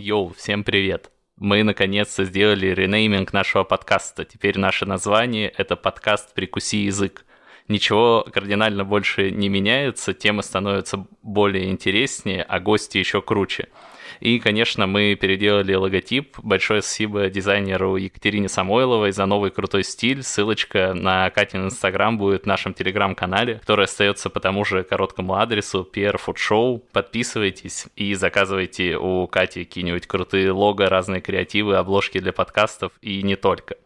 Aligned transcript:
Йоу, 0.00 0.32
всем 0.32 0.64
привет! 0.64 1.10
Мы 1.36 1.62
наконец-то 1.62 2.24
сделали 2.24 2.68
ренейминг 2.68 3.34
нашего 3.34 3.64
подкаста. 3.64 4.24
Теперь 4.24 4.58
наше 4.58 4.86
название— 4.86 5.50
это 5.58 5.76
подкаст 5.76 6.32
«Прикуси 6.32 6.84
язык». 6.84 7.26
Ничего 7.68 8.26
кардинально 8.32 8.86
больше 8.86 9.30
не 9.30 9.50
меняется, 9.50 10.14
темы 10.14 10.42
становятся 10.42 11.06
более 11.20 11.68
интереснее, 11.68 12.42
а 12.44 12.60
гости 12.60 12.96
еще 12.96 13.20
круче— 13.20 13.68
и, 14.20 14.38
конечно, 14.38 14.86
мы 14.86 15.14
переделали 15.14 15.74
логотип. 15.74 16.36
Большое 16.42 16.82
спасибо 16.82 17.30
дизайнеру 17.30 17.96
Екатерине 17.96 18.48
Самойловой 18.48 19.12
за 19.12 19.24
новый 19.24 19.50
крутой 19.50 19.82
стиль. 19.82 20.22
Ссылочка 20.22 20.92
на 20.92 21.30
Катин 21.30 21.64
Инстаграм 21.64 22.18
будет 22.18 22.42
в 22.42 22.46
нашем 22.46 22.74
Телеграм-канале, 22.74 23.60
который 23.60 23.86
остается 23.86 24.28
по 24.28 24.38
тому 24.38 24.66
же 24.66 24.82
короткому 24.82 25.36
адресу 25.36 25.88
PR 25.90 26.20
Food 26.22 26.36
Show. 26.36 26.82
Подписывайтесь 26.92 27.86
и 27.96 28.12
заказывайте 28.14 28.98
у 28.98 29.26
Кати 29.26 29.64
какие-нибудь 29.64 30.06
крутые 30.06 30.52
лого, 30.52 30.90
разные 30.90 31.22
креативы, 31.22 31.76
обложки 31.76 32.20
для 32.20 32.34
подкастов 32.34 32.92
и 33.00 33.22
не 33.22 33.36
только. 33.36 33.76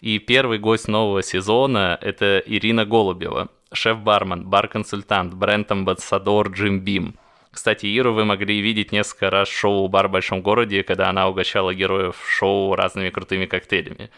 И 0.00 0.18
первый 0.18 0.58
гость 0.58 0.88
нового 0.88 1.22
сезона— 1.22 1.98
это 2.00 2.42
Ирина 2.46 2.86
Голубева, 2.86 3.48
шеф-бармен, 3.72 4.46
бар-консультант, 4.46 5.34
бренд-амбассадор 5.34 6.48
Джим 6.48 6.80
Бим— 6.80 7.16
кстати, 7.56 7.86
Иру 7.86 8.12
вы 8.12 8.26
могли 8.26 8.60
видеть 8.60 8.92
несколько 8.92 9.30
раз 9.30 9.48
в 9.48 9.58
шоу 9.58 9.88
«Бар 9.88 10.08
в 10.08 10.10
большом 10.10 10.42
городе», 10.42 10.82
когда 10.82 11.08
она 11.08 11.26
угощала 11.26 11.74
героев 11.74 12.16
шоу 12.28 12.74
разными 12.74 13.08
крутыми 13.08 13.46
коктейлями. 13.46 14.10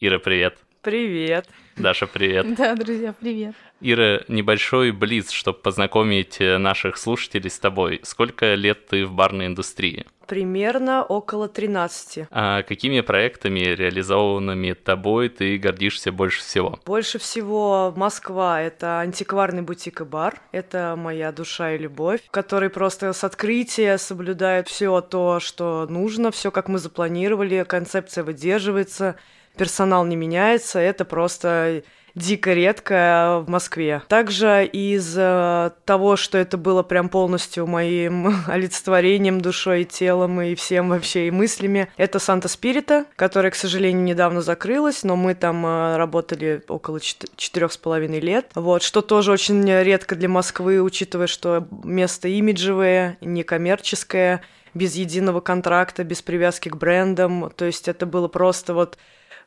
Ира, 0.00 0.18
привет. 0.18 0.58
Привет. 0.82 1.46
Даша, 1.76 2.06
привет. 2.06 2.54
Да, 2.56 2.74
друзья, 2.74 3.12
привет. 3.12 3.54
Ира, 3.82 4.22
небольшой 4.28 4.92
близ, 4.92 5.30
чтобы 5.30 5.58
познакомить 5.58 6.40
э, 6.40 6.56
наших 6.56 6.96
слушателей 6.96 7.50
с 7.50 7.58
тобой. 7.58 8.00
Сколько 8.02 8.54
лет 8.54 8.86
ты 8.86 9.04
в 9.04 9.12
барной 9.12 9.46
индустрии? 9.46 10.06
Примерно 10.26 11.02
около 11.02 11.48
13. 11.48 12.28
А 12.30 12.62
какими 12.62 13.00
проектами, 13.02 13.60
реализованными 13.60 14.72
тобой, 14.72 15.28
ты 15.28 15.58
гордишься 15.58 16.12
больше 16.12 16.40
всего? 16.40 16.78
Больше 16.86 17.18
всего 17.18 17.92
Москва— 17.94 18.62
это 18.62 19.00
антикварный 19.00 19.62
бутик 19.62 20.00
и 20.00 20.04
бар. 20.04 20.40
Это 20.50 20.94
моя 20.96 21.30
душа 21.30 21.72
и 21.74 21.78
любовь, 21.78 22.22
который 22.30 22.70
просто 22.70 23.12
с 23.12 23.22
открытия 23.22 23.98
соблюдает 23.98 24.68
все 24.68 25.02
то, 25.02 25.40
что 25.40 25.86
нужно, 25.90 26.30
все 26.30 26.50
как 26.50 26.68
мы 26.68 26.78
запланировали, 26.78 27.64
концепция 27.68 28.24
выдерживается, 28.24 29.16
персонал 29.56 30.04
не 30.04 30.16
меняется. 30.16 30.78
Это 30.78 31.04
просто 31.04 31.82
дико 32.14 32.52
редко 32.52 33.42
в 33.46 33.50
Москве. 33.50 34.02
Также 34.08 34.64
из 34.64 35.14
э, 35.16 35.70
того, 35.84 36.16
что 36.16 36.38
это 36.38 36.56
было 36.56 36.82
прям 36.82 37.08
полностью 37.08 37.66
моим 37.66 38.34
олицетворением, 38.46 39.40
душой 39.40 39.82
и 39.82 39.84
телом, 39.84 40.40
и 40.40 40.54
всем 40.54 40.90
вообще 40.90 41.28
и 41.28 41.30
мыслями, 41.30 41.90
это 41.96 42.18
Санта 42.18 42.48
Спирита, 42.48 43.06
которая, 43.16 43.50
к 43.50 43.56
сожалению, 43.56 44.02
недавно 44.02 44.42
закрылась, 44.42 45.02
но 45.02 45.16
мы 45.16 45.34
там 45.34 45.64
э, 45.64 45.96
работали 45.96 46.62
около 46.68 47.00
четырех 47.00 47.72
с 47.72 47.76
половиной 47.76 48.20
лет. 48.20 48.50
Вот, 48.54 48.82
что 48.82 49.02
тоже 49.02 49.32
очень 49.32 49.64
редко 49.64 50.16
для 50.16 50.28
Москвы, 50.28 50.82
учитывая, 50.82 51.26
что 51.26 51.66
место 51.84 52.28
имиджевое, 52.28 53.18
некоммерческое, 53.20 54.42
без 54.72 54.94
единого 54.94 55.40
контракта, 55.40 56.04
без 56.04 56.22
привязки 56.22 56.68
к 56.68 56.76
брендам. 56.76 57.50
То 57.56 57.64
есть 57.64 57.88
это 57.88 58.06
было 58.06 58.28
просто 58.28 58.72
вот 58.72 58.98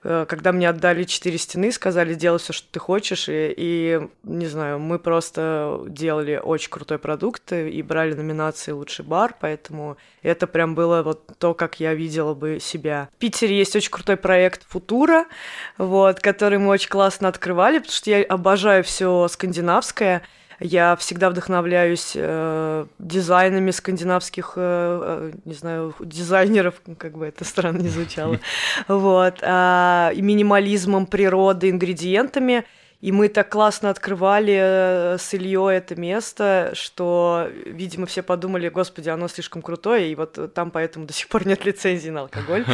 когда 0.03 0.51
мне 0.51 0.69
отдали 0.69 1.03
четыре 1.03 1.37
стены, 1.37 1.71
сказали, 1.71 2.13
делай 2.13 2.37
все, 2.39 2.51
что 2.53 2.67
ты 2.71 2.79
хочешь, 2.79 3.29
и, 3.29 3.53
и, 3.55 4.01
не 4.23 4.47
знаю, 4.47 4.79
мы 4.79 4.99
просто 4.99 5.81
делали 5.87 6.39
очень 6.43 6.69
крутой 6.69 6.99
продукт 6.99 7.51
и 7.53 7.81
брали 7.81 8.13
номинации 8.13 8.71
«Лучший 8.71 9.05
бар», 9.05 9.35
поэтому 9.39 9.97
это 10.21 10.45
прям 10.45 10.75
было 10.75 11.03
вот 11.03 11.31
то, 11.37 11.53
как 11.53 11.79
я 11.79 11.93
видела 11.93 12.33
бы 12.33 12.59
себя. 12.59 13.09
В 13.15 13.19
Питере 13.19 13.57
есть 13.57 13.75
очень 13.75 13.91
крутой 13.91 14.17
проект 14.17 14.65
«Футура», 14.67 15.25
вот, 15.77 16.19
который 16.19 16.57
мы 16.57 16.69
очень 16.69 16.89
классно 16.89 17.29
открывали, 17.29 17.77
потому 17.77 17.93
что 17.93 18.09
я 18.09 18.23
обожаю 18.23 18.83
все 18.83 19.27
скандинавское, 19.29 20.23
я 20.59 20.95
всегда 20.95 21.29
вдохновляюсь 21.29 22.13
э, 22.15 22.85
дизайнами 22.99 23.71
скандинавских, 23.71 24.53
э, 24.55 25.31
э, 25.31 25.37
не 25.45 25.53
знаю, 25.53 25.93
дизайнеров, 25.99 26.75
как 26.97 27.17
бы 27.17 27.25
это 27.25 27.43
странно 27.45 27.79
не 27.79 27.89
звучало, 27.89 28.39
вот, 28.87 29.39
э, 29.41 30.11
и 30.15 30.21
минимализмом 30.21 31.05
природы, 31.05 31.69
ингредиентами. 31.69 32.65
И 33.01 33.11
мы 33.11 33.27
так 33.27 33.49
классно 33.49 33.89
открывали 33.89 34.57
э, 34.57 35.17
с 35.17 35.33
Ильей 35.33 35.75
это 35.75 35.99
место, 35.99 36.71
что, 36.73 37.49
видимо, 37.65 38.05
все 38.05 38.23
подумали, 38.23 38.69
господи, 38.69 39.09
оно 39.09 39.27
слишком 39.27 39.61
крутое, 39.61 40.09
и 40.09 40.15
вот 40.15 40.53
там 40.53 40.71
поэтому 40.71 41.05
до 41.05 41.11
сих 41.11 41.27
пор 41.27 41.45
нет 41.45 41.65
лицензии 41.65 42.09
на 42.09 42.21
алкоголь. 42.21 42.65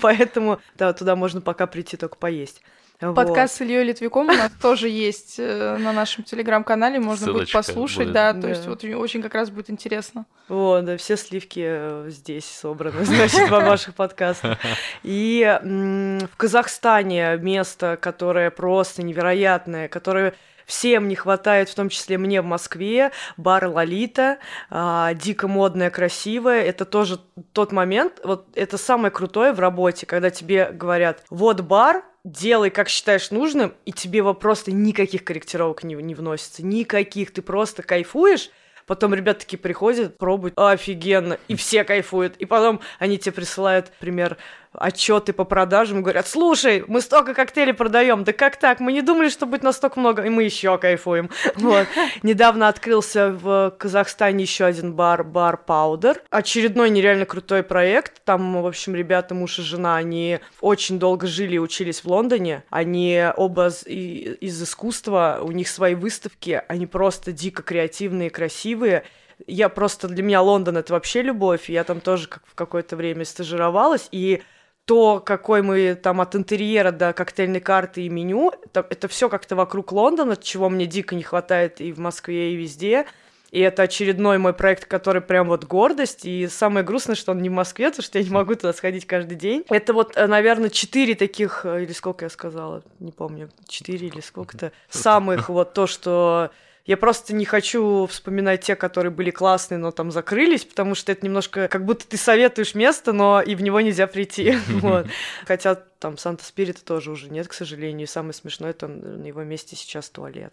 Поэтому 0.00 0.60
да, 0.76 0.94
туда 0.94 1.14
можно 1.14 1.42
пока 1.42 1.66
прийти 1.66 1.98
только 1.98 2.16
поесть. 2.16 2.62
Подкаст 2.98 3.60
вот. 3.60 3.66
с 3.66 3.68
Ильей 3.68 3.84
Литвиком 3.84 4.28
у 4.28 4.32
нас 4.32 4.50
тоже 4.60 4.88
есть 4.88 5.36
э, 5.38 5.76
на 5.78 5.92
нашем 5.92 6.24
телеграм-канале, 6.24 6.98
можно 6.98 7.26
Ссылочка 7.26 7.58
будет 7.58 7.66
послушать, 7.66 8.04
будет. 8.06 8.12
да, 8.12 8.32
то 8.32 8.40
да. 8.40 8.48
есть 8.48 8.66
вот 8.66 8.84
очень 8.84 9.22
как 9.22 9.34
раз 9.34 9.50
будет 9.50 9.68
интересно. 9.68 10.24
Вот, 10.48 10.84
да, 10.86 10.96
все 10.96 11.18
сливки 11.18 11.62
э, 11.62 12.06
здесь 12.08 12.46
собраны, 12.46 13.04
значит, 13.04 13.50
во 13.50 13.60
ваших 13.60 13.94
подкастах. 13.94 14.58
И 15.02 15.58
в 15.62 16.36
Казахстане 16.36 17.36
место, 17.36 17.98
которое 18.00 18.50
просто 18.50 19.02
невероятное, 19.02 19.88
которое 19.88 20.34
всем 20.66 21.08
не 21.08 21.14
хватает, 21.14 21.68
в 21.68 21.74
том 21.74 21.88
числе 21.88 22.18
мне 22.18 22.42
в 22.42 22.44
Москве, 22.44 23.12
бар 23.36 23.66
Лолита, 23.66 24.38
а, 24.68 25.14
дико 25.14 25.48
модная, 25.48 25.90
красивая. 25.90 26.62
Это 26.62 26.84
тоже 26.84 27.20
тот 27.52 27.72
момент, 27.72 28.20
вот 28.24 28.46
это 28.54 28.76
самое 28.76 29.10
крутое 29.10 29.52
в 29.52 29.60
работе, 29.60 30.06
когда 30.06 30.30
тебе 30.30 30.70
говорят, 30.72 31.22
вот 31.30 31.60
бар, 31.60 32.02
делай, 32.26 32.70
как 32.70 32.88
считаешь 32.88 33.30
нужным, 33.30 33.74
и 33.84 33.92
тебе 33.92 34.22
просто 34.34 34.72
никаких 34.72 35.24
корректировок 35.24 35.84
не, 35.84 35.94
не 35.94 36.14
вносится, 36.14 36.66
никаких, 36.66 37.32
ты 37.32 37.40
просто 37.40 37.82
кайфуешь, 37.82 38.50
Потом 38.86 39.14
ребята 39.14 39.40
такие 39.40 39.58
приходят, 39.58 40.16
пробуют, 40.16 40.54
офигенно, 40.56 41.38
и 41.48 41.56
все 41.56 41.82
кайфуют. 41.82 42.36
И 42.36 42.44
потом 42.44 42.80
они 43.00 43.18
тебе 43.18 43.32
присылают, 43.32 43.90
например, 43.98 44.36
отчеты 44.78 45.32
по 45.32 45.44
продажам, 45.44 46.02
говорят, 46.02 46.26
слушай, 46.26 46.84
мы 46.86 47.00
столько 47.00 47.34
коктейлей 47.34 47.74
продаем, 47.74 48.24
да 48.24 48.32
как 48.32 48.56
так? 48.56 48.80
Мы 48.80 48.92
не 48.92 49.02
думали, 49.02 49.28
что 49.28 49.46
будет 49.46 49.62
настолько 49.62 50.00
много, 50.00 50.22
и 50.22 50.28
мы 50.28 50.44
еще 50.44 50.76
кайфуем. 50.78 51.30
Вот. 51.56 51.86
Недавно 52.22 52.68
открылся 52.68 53.30
в 53.30 53.74
Казахстане 53.78 54.44
еще 54.44 54.66
один 54.66 54.92
бар, 54.92 55.24
бар 55.24 55.60
Powder. 55.66 56.18
Очередной 56.30 56.90
нереально 56.90 57.24
крутой 57.24 57.62
проект. 57.62 58.22
Там, 58.24 58.62
в 58.62 58.66
общем, 58.66 58.94
ребята, 58.94 59.34
муж 59.34 59.58
и 59.58 59.62
жена, 59.62 59.96
они 59.96 60.38
очень 60.60 60.98
долго 60.98 61.26
жили 61.26 61.56
и 61.56 61.58
учились 61.58 62.04
в 62.04 62.06
Лондоне. 62.06 62.62
Они 62.70 63.24
оба 63.36 63.68
из 63.68 64.62
искусства, 64.62 65.40
у 65.42 65.50
них 65.50 65.68
свои 65.68 65.94
выставки, 65.94 66.62
они 66.68 66.86
просто 66.86 67.32
дико 67.32 67.62
креативные, 67.62 68.30
красивые 68.30 69.04
я 69.46 69.68
просто 69.68 70.08
для 70.08 70.22
меня 70.22 70.40
Лондон 70.40 70.76
это 70.78 70.92
вообще 70.92 71.22
любовь. 71.22 71.68
Я 71.68 71.84
там 71.84 72.00
тоже 72.00 72.28
как 72.28 72.42
в 72.46 72.54
какое-то 72.54 72.96
время 72.96 73.24
стажировалась, 73.24 74.08
и 74.10 74.42
то, 74.86 75.20
какой 75.20 75.62
мы 75.62 75.96
там 75.96 76.20
от 76.20 76.34
интерьера 76.36 76.92
до 76.92 77.12
коктейльной 77.12 77.60
карты 77.60 78.02
и 78.02 78.08
меню, 78.08 78.52
это, 78.64 78.86
это 78.88 79.08
все 79.08 79.28
как-то 79.28 79.56
вокруг 79.56 79.92
Лондона, 79.92 80.36
чего 80.36 80.68
мне 80.68 80.86
дико 80.86 81.14
не 81.14 81.24
хватает 81.24 81.80
и 81.80 81.92
в 81.92 81.98
Москве, 81.98 82.52
и 82.52 82.56
везде. 82.56 83.04
И 83.50 83.60
это 83.60 83.82
очередной 83.82 84.38
мой 84.38 84.52
проект, 84.52 84.86
который 84.86 85.22
прям 85.22 85.48
вот 85.48 85.64
гордость. 85.64 86.24
И 86.24 86.46
самое 86.46 86.84
грустное, 86.84 87.16
что 87.16 87.32
он 87.32 87.42
не 87.42 87.48
в 87.48 87.52
Москве, 87.52 87.90
потому 87.90 88.04
что 88.04 88.18
я 88.18 88.24
не 88.24 88.30
могу 88.30 88.54
туда 88.54 88.72
сходить 88.72 89.06
каждый 89.06 89.36
день. 89.36 89.64
Это 89.68 89.92
вот, 89.92 90.16
э, 90.16 90.26
наверное, 90.26 90.70
четыре 90.70 91.14
таких, 91.14 91.64
э, 91.64 91.84
или 91.84 91.92
сколько 91.92 92.24
я 92.24 92.28
сказала, 92.28 92.82
не 93.00 93.12
помню, 93.12 93.50
четыре 93.68 94.08
или 94.08 94.20
сколько-то, 94.20 94.72
самых 94.88 95.48
вот 95.48 95.74
то, 95.74 95.86
что 95.86 96.50
я 96.86 96.96
просто 96.96 97.34
не 97.34 97.44
хочу 97.44 98.06
вспоминать 98.06 98.62
те, 98.62 98.76
которые 98.76 99.10
были 99.10 99.30
классные, 99.30 99.78
но 99.78 99.90
там 99.90 100.10
закрылись, 100.12 100.64
потому 100.64 100.94
что 100.94 101.10
это 101.12 101.26
немножко 101.26 101.68
как 101.68 101.84
будто 101.84 102.06
ты 102.06 102.16
советуешь 102.16 102.74
место, 102.74 103.12
но 103.12 103.42
и 103.42 103.54
в 103.54 103.62
него 103.62 103.80
нельзя 103.80 104.06
прийти. 104.06 104.56
Вот. 104.86 105.06
Хотя 105.46 105.74
там 105.74 106.18
Санта 106.18 106.44
Спирита 106.44 106.84
тоже 106.84 107.10
уже 107.10 107.28
нет, 107.28 107.48
к 107.48 107.54
сожалению. 107.54 108.06
И 108.06 108.10
самое 108.10 108.34
смешное, 108.34 108.70
это 108.70 108.86
на 108.86 109.26
его 109.26 109.42
месте 109.42 109.74
сейчас 109.74 110.08
туалет. 110.10 110.52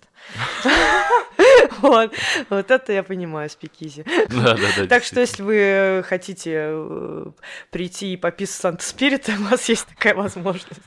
Вот. 1.82 2.14
вот 2.50 2.72
это 2.72 2.94
я 2.94 3.04
понимаю, 3.04 3.50
спикизи. 3.50 4.06
Да, 4.30 4.56
да, 4.56 4.68
да. 4.78 4.88
Так 4.88 5.04
что, 5.04 5.20
если 5.20 5.44
вы 5.44 6.04
хотите 6.08 6.52
э, 6.56 7.26
прийти 7.72 8.14
и 8.14 8.18
пописать 8.18 8.62
Санта 8.62 8.84
Спирита, 8.84 9.34
у 9.40 9.50
вас 9.50 9.68
есть 9.70 9.88
такая 9.88 10.16
возможность. 10.16 10.82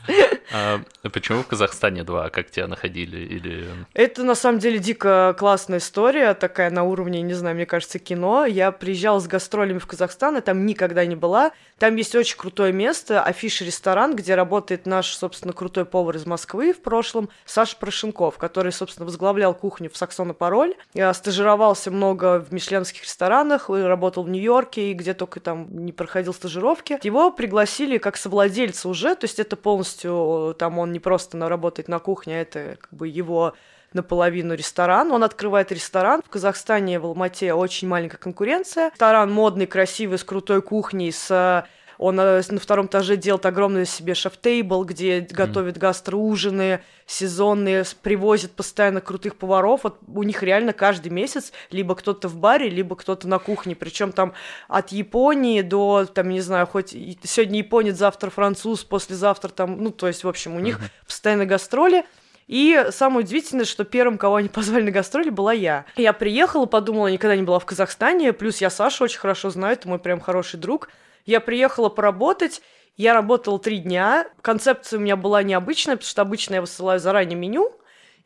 А 0.52 0.80
почему 1.12 1.42
в 1.42 1.46
Казахстане 1.46 2.04
два? 2.04 2.30
Как 2.30 2.50
тебя 2.50 2.66
находили? 2.66 3.18
Или... 3.18 3.68
Это 3.94 4.22
на 4.22 4.34
самом 4.34 4.58
деле 4.58 4.78
дико 4.78 5.34
классная 5.38 5.78
история, 5.78 6.34
такая 6.34 6.70
на 6.70 6.84
уровне, 6.84 7.20
не 7.22 7.34
знаю, 7.34 7.56
мне 7.56 7.66
кажется, 7.66 7.98
кино. 7.98 8.46
Я 8.46 8.70
приезжала 8.72 9.18
с 9.18 9.26
гастролями 9.26 9.78
в 9.78 9.86
Казахстан, 9.86 10.36
и 10.36 10.40
там 10.40 10.64
никогда 10.64 11.04
не 11.04 11.16
была. 11.16 11.52
Там 11.78 11.96
есть 11.96 12.14
очень 12.14 12.36
крутое 12.36 12.72
место, 12.72 13.22
афиш 13.22 13.60
ресторан, 13.60 14.14
где 14.14 14.34
работает 14.34 14.86
наш, 14.86 15.14
собственно, 15.14 15.52
крутой 15.52 15.84
повар 15.84 16.16
из 16.16 16.26
Москвы 16.26 16.72
в 16.72 16.80
прошлом, 16.80 17.28
Саша 17.44 17.76
Порошенков, 17.76 18.38
который, 18.38 18.72
собственно, 18.72 19.06
возглавлял 19.06 19.52
кухню 19.54 19.90
в 19.90 19.96
Саксона 19.96 20.32
Пароль. 20.32 20.74
Я 20.94 21.12
стажировался 21.12 21.90
много 21.90 22.40
в 22.40 22.52
мишленских 22.52 23.02
ресторанах, 23.02 23.68
работал 23.68 24.22
в 24.22 24.28
Нью-Йорке 24.28 24.90
и 24.90 24.94
где 24.94 25.14
только 25.14 25.40
там 25.40 25.84
не 25.84 25.92
проходил 25.92 26.32
стажировки. 26.32 26.98
Его 27.02 27.30
пригласили 27.30 27.98
как 27.98 28.16
совладельца 28.16 28.88
уже, 28.88 29.14
то 29.14 29.24
есть 29.24 29.38
это 29.38 29.56
полностью, 29.56 30.56
там 30.58 30.78
он 30.78 30.92
не 30.92 31.00
просто 31.00 31.36
работает 31.48 31.88
на 31.88 31.98
кухне, 31.98 32.38
а 32.38 32.42
это 32.42 32.76
как 32.80 32.92
бы 32.92 33.08
его 33.08 33.54
наполовину 33.92 34.54
ресторан. 34.54 35.10
Он 35.12 35.24
открывает 35.24 35.72
ресторан. 35.72 36.22
В 36.24 36.28
Казахстане, 36.28 36.98
в 36.98 37.06
Алмате 37.06 37.54
очень 37.54 37.88
маленькая 37.88 38.18
конкуренция. 38.18 38.90
Ресторан 38.90 39.32
модный, 39.32 39.66
красивый, 39.66 40.18
с 40.18 40.24
крутой 40.24 40.62
кухней, 40.62 41.12
с 41.12 41.66
он 41.98 42.18
э, 42.20 42.42
на 42.48 42.60
втором 42.60 42.86
этаже 42.86 43.16
делает 43.16 43.46
огромный 43.46 43.86
себе 43.86 44.14
шеф-тейбл, 44.14 44.84
где 44.84 45.20
mm. 45.20 45.32
готовит 45.32 45.78
гастроужины 45.78 46.80
сезонные, 47.06 47.84
привозит 48.02 48.52
постоянно 48.52 49.00
крутых 49.00 49.36
поваров. 49.36 49.84
Вот 49.84 49.98
у 50.06 50.22
них 50.22 50.42
реально 50.42 50.72
каждый 50.72 51.08
месяц 51.08 51.52
либо 51.70 51.94
кто-то 51.94 52.28
в 52.28 52.36
баре, 52.36 52.68
либо 52.68 52.96
кто-то 52.96 53.28
на 53.28 53.38
кухне. 53.38 53.76
Причем 53.76 54.12
там 54.12 54.34
от 54.68 54.90
Японии 54.90 55.62
до, 55.62 56.06
там, 56.06 56.28
не 56.28 56.40
знаю, 56.40 56.66
хоть 56.66 56.90
сегодня 56.90 57.58
японец, 57.58 57.96
завтра 57.96 58.30
француз, 58.30 58.84
послезавтра 58.84 59.48
там, 59.48 59.82
ну, 59.82 59.90
то 59.90 60.08
есть, 60.08 60.24
в 60.24 60.28
общем, 60.28 60.56
у 60.56 60.60
них 60.60 60.78
mm-hmm. 60.78 61.06
постоянно 61.06 61.46
гастроли. 61.46 62.04
И 62.46 62.86
самое 62.90 63.24
удивительное, 63.24 63.64
что 63.64 63.84
первым, 63.84 64.18
кого 64.18 64.36
они 64.36 64.48
позвали 64.52 64.82
на 64.82 64.90
гастроли, 64.90 65.30
была 65.30 65.52
я. 65.52 65.84
Я 65.96 66.12
приехала, 66.12 66.66
подумала, 66.66 67.08
никогда 67.08 67.36
не 67.36 67.42
была 67.42 67.58
в 67.58 67.66
Казахстане, 67.66 68.32
плюс 68.32 68.60
я 68.60 68.70
Сашу 68.70 69.04
очень 69.04 69.18
хорошо 69.18 69.50
знаю, 69.50 69.74
это 69.74 69.88
мой 69.88 69.98
прям 69.98 70.20
хороший 70.20 70.58
друг. 70.58 70.88
Я 71.26 71.40
приехала 71.40 71.88
поработать, 71.88 72.62
я 72.96 73.12
работала 73.12 73.58
три 73.58 73.78
дня. 73.78 74.26
Концепция 74.40 74.98
у 74.98 75.02
меня 75.02 75.16
была 75.16 75.42
необычная, 75.42 75.96
потому 75.96 76.08
что 76.08 76.22
обычно 76.22 76.54
я 76.54 76.60
высылаю 76.60 77.00
заранее 77.00 77.36
меню, 77.36 77.72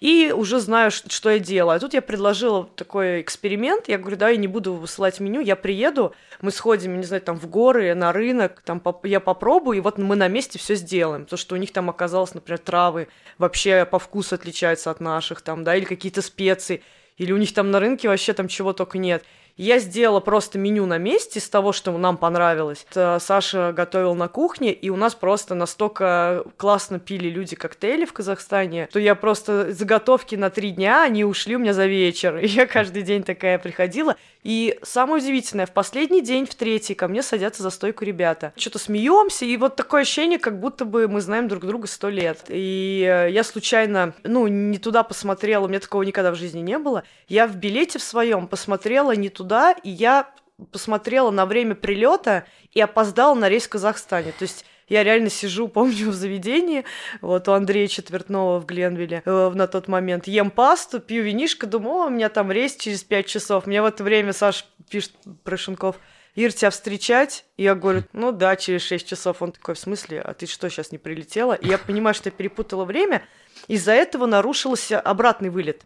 и 0.01 0.33
уже 0.35 0.61
знаю, 0.61 0.91
что 0.91 1.31
я 1.31 1.39
делаю. 1.39 1.77
А 1.77 1.79
тут 1.79 1.93
я 1.93 2.03
предложила 2.03 2.65
такой 2.65 3.21
эксперимент. 3.21 3.89
Я 3.89 3.99
говорю, 3.99 4.17
да, 4.17 4.29
я 4.29 4.37
не 4.37 4.47
буду 4.47 4.75
высылать 4.75 5.19
меню, 5.19 5.41
я 5.41 5.57
приеду, 5.57 6.15
мы 6.41 6.51
сходим, 6.51 6.99
не 6.99 7.05
знаю, 7.05 7.23
там 7.23 7.39
в 7.39 7.47
горы, 7.49 7.95
на 7.95 8.13
рынок, 8.13 8.63
там 8.65 8.83
я 9.03 9.21
попробую, 9.21 9.79
и 9.79 9.81
вот 9.81 9.99
мы 9.99 10.15
на 10.17 10.29
месте 10.29 10.59
все 10.59 10.75
сделаем. 10.75 11.25
Потому 11.25 11.39
что 11.39 11.55
у 11.55 11.59
них 11.59 11.73
там 11.73 11.91
оказалось, 11.91 12.35
например, 12.35 12.59
травы 12.59 13.09
вообще 13.39 13.85
по 13.85 13.99
вкусу 13.99 14.35
отличаются 14.35 14.91
от 14.91 15.01
наших, 15.01 15.41
там, 15.41 15.65
да, 15.65 15.75
или 15.75 15.85
какие-то 15.85 16.23
специи. 16.23 16.83
Или 17.17 17.33
у 17.33 17.37
них 17.37 17.53
там 17.53 17.71
на 17.71 17.81
рынке 17.81 18.09
вообще 18.09 18.33
там 18.33 18.49
чего 18.49 18.73
только 18.73 18.97
нет. 18.97 19.23
Я 19.61 19.79
сделала 19.79 20.21
просто 20.21 20.59
меню 20.59 20.87
на 20.87 20.97
месте 20.97 21.39
из 21.39 21.47
того, 21.51 21.73
что 21.73 21.93
нам 21.99 22.17
понравилось. 22.17 22.87
Это 22.91 23.19
Саша 23.21 23.75
готовил 23.77 24.15
на 24.15 24.27
кухне, 24.27 24.73
и 24.73 24.89
у 24.89 24.97
нас 24.97 25.15
просто 25.15 25.55
настолько 25.55 26.45
классно 26.57 26.99
пили 26.99 27.29
люди 27.29 27.57
коктейли 27.57 28.07
в 28.07 28.15
Казахстане, 28.15 28.89
что 28.89 28.99
я 28.99 29.15
просто 29.15 29.71
заготовки 29.75 30.35
на 30.35 30.49
три 30.49 30.71
дня, 30.71 31.05
они 31.05 31.27
ушли 31.27 31.57
у 31.57 31.59
меня 31.59 31.75
за 31.75 31.85
вечер. 31.85 32.37
И 32.41 32.47
я 32.47 32.67
каждый 32.67 33.03
день 33.03 33.23
такая 33.23 33.59
приходила. 33.59 34.17
И 34.43 34.79
самое 34.83 35.23
удивительное, 35.23 35.67
в 35.67 35.73
последний 35.73 36.23
день, 36.23 36.47
в 36.47 36.55
третий, 36.55 36.95
ко 36.95 37.09
мне 37.09 37.23
садятся 37.23 37.63
за 37.63 37.69
стойку 37.69 38.07
ребята. 38.07 38.55
Что-то 38.57 38.79
смеемся, 38.79 39.45
и 39.45 39.55
вот 39.59 39.77
такое 39.77 40.03
ощущение, 40.03 40.39
как 40.39 40.59
будто 40.59 40.87
бы 40.87 41.07
мы 41.07 41.21
знаем 41.21 41.49
друг 41.49 41.67
друга 41.67 41.87
сто 41.87 42.09
лет. 42.09 42.47
И 42.49 43.07
э, 43.07 43.31
я 43.31 43.45
случайно, 43.45 44.15
ну, 44.25 44.47
не 44.47 44.79
туда 44.79 45.03
посмотрела, 45.03 45.67
у 45.67 45.69
меня 45.69 45.81
такого 45.81 46.03
никогда 46.03 46.31
в 46.31 46.37
жизни 46.37 46.61
не 46.61 46.79
было. 46.79 47.03
Я 47.29 47.47
в 47.47 47.57
билете 47.57 47.99
в 47.99 48.03
своем 48.03 48.47
посмотрела 48.49 49.15
не 49.15 49.29
туда, 49.29 49.50
и 49.83 49.91
я 49.91 50.31
посмотрела 50.73 51.31
на 51.31 51.47
время 51.47 51.75
прилета 51.75 52.45
и 52.73 52.81
опоздала 52.81 53.35
на 53.35 53.49
рейс 53.49 53.67
в 53.67 53.71
Казахстане. 53.71 54.33
То 54.33 54.43
есть 54.43 54.65
я 54.89 55.05
реально 55.05 55.31
сижу, 55.31 55.69
помню, 55.69 56.11
в 56.11 56.15
заведении, 56.15 56.85
вот 57.21 57.49
у 57.49 57.53
Андрея 57.53 57.87
Четвертного 57.87 58.61
в 58.61 58.67
Гленвилле 58.67 59.23
э, 59.25 59.51
на 59.55 59.67
тот 59.67 59.89
момент, 59.89 60.27
ем 60.27 60.51
пасту, 60.51 61.01
пью 61.01 61.23
винишко, 61.23 61.67
думаю, 61.67 62.07
у 62.07 62.11
меня 62.11 62.29
там 62.29 62.51
рейс 62.51 62.77
через 62.77 63.03
пять 63.03 63.27
часов. 63.27 63.67
Мне 63.67 63.83
в 63.83 63.87
это 63.87 64.05
время 64.05 64.33
Саш 64.33 64.67
пишет 64.89 65.13
Прошенков, 65.45 65.97
Ир, 66.35 66.53
тебя 66.53 66.71
встречать? 66.71 67.45
И 67.57 67.65
я 67.65 67.75
говорю, 67.75 68.05
ну 68.13 68.31
да, 68.33 68.55
через 68.57 68.83
6 68.83 69.07
часов. 69.07 69.43
Он 69.43 69.53
такой, 69.53 69.75
в 69.75 69.79
смысле, 69.79 70.21
а 70.21 70.33
ты 70.33 70.47
что, 70.47 70.69
сейчас 70.71 70.93
не 70.93 70.99
прилетела? 70.99 71.55
И 71.55 71.67
я 71.67 71.77
понимаю, 71.77 72.15
что 72.15 72.29
я 72.29 72.31
перепутала 72.31 72.85
время. 72.85 73.23
Из-за 73.67 73.93
этого 73.93 74.27
нарушился 74.27 75.01
обратный 75.01 75.51
вылет. 75.51 75.83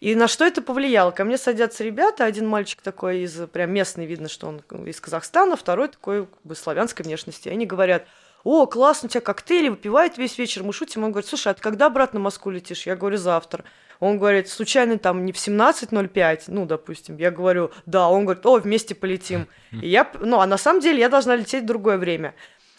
И 0.00 0.14
на 0.14 0.28
что 0.28 0.44
это 0.44 0.60
повлияло? 0.60 1.10
Ко 1.10 1.24
мне 1.24 1.38
садятся 1.38 1.82
ребята, 1.82 2.24
один 2.24 2.46
мальчик 2.46 2.82
такой 2.82 3.20
из, 3.20 3.34
прям 3.48 3.72
местный, 3.72 4.06
видно, 4.06 4.28
что 4.28 4.48
он 4.48 4.58
из 4.86 5.00
Казахстана, 5.00 5.56
второй 5.56 5.88
такой 5.88 6.26
как 6.26 6.42
бы 6.44 6.54
славянской 6.54 7.04
внешности. 7.04 7.48
И 7.48 7.50
они 7.50 7.64
говорят, 7.64 8.06
о, 8.44 8.66
классно, 8.66 9.06
у 9.06 9.10
тебя 9.10 9.22
коктейли, 9.22 9.70
выпивает 9.70 10.18
весь 10.18 10.38
вечер, 10.38 10.62
мы 10.62 10.72
шутим. 10.72 11.02
Он 11.02 11.10
говорит, 11.10 11.28
слушай, 11.28 11.48
а 11.48 11.54
ты 11.54 11.62
когда 11.62 11.86
обратно 11.86 12.20
в 12.20 12.22
Москву 12.22 12.52
летишь? 12.52 12.86
Я 12.86 12.94
говорю, 12.94 13.16
завтра. 13.16 13.64
Он 13.98 14.18
говорит, 14.18 14.48
случайно 14.48 14.98
там 14.98 15.24
не 15.24 15.32
в 15.32 15.36
17.05, 15.36 16.42
ну, 16.48 16.66
допустим. 16.66 17.16
Я 17.16 17.30
говорю, 17.30 17.70
да. 17.86 18.08
Он 18.08 18.24
говорит, 18.24 18.44
о, 18.44 18.58
вместе 18.58 18.94
полетим. 18.94 19.48
И 19.82 19.88
я, 19.88 20.08
ну, 20.20 20.40
а 20.40 20.46
на 20.46 20.58
самом 20.58 20.80
деле 20.80 21.00
я 21.00 21.08
должна 21.08 21.34
лететь 21.34 21.64
в 21.64 21.66
другое 21.66 21.96
время. 21.96 22.34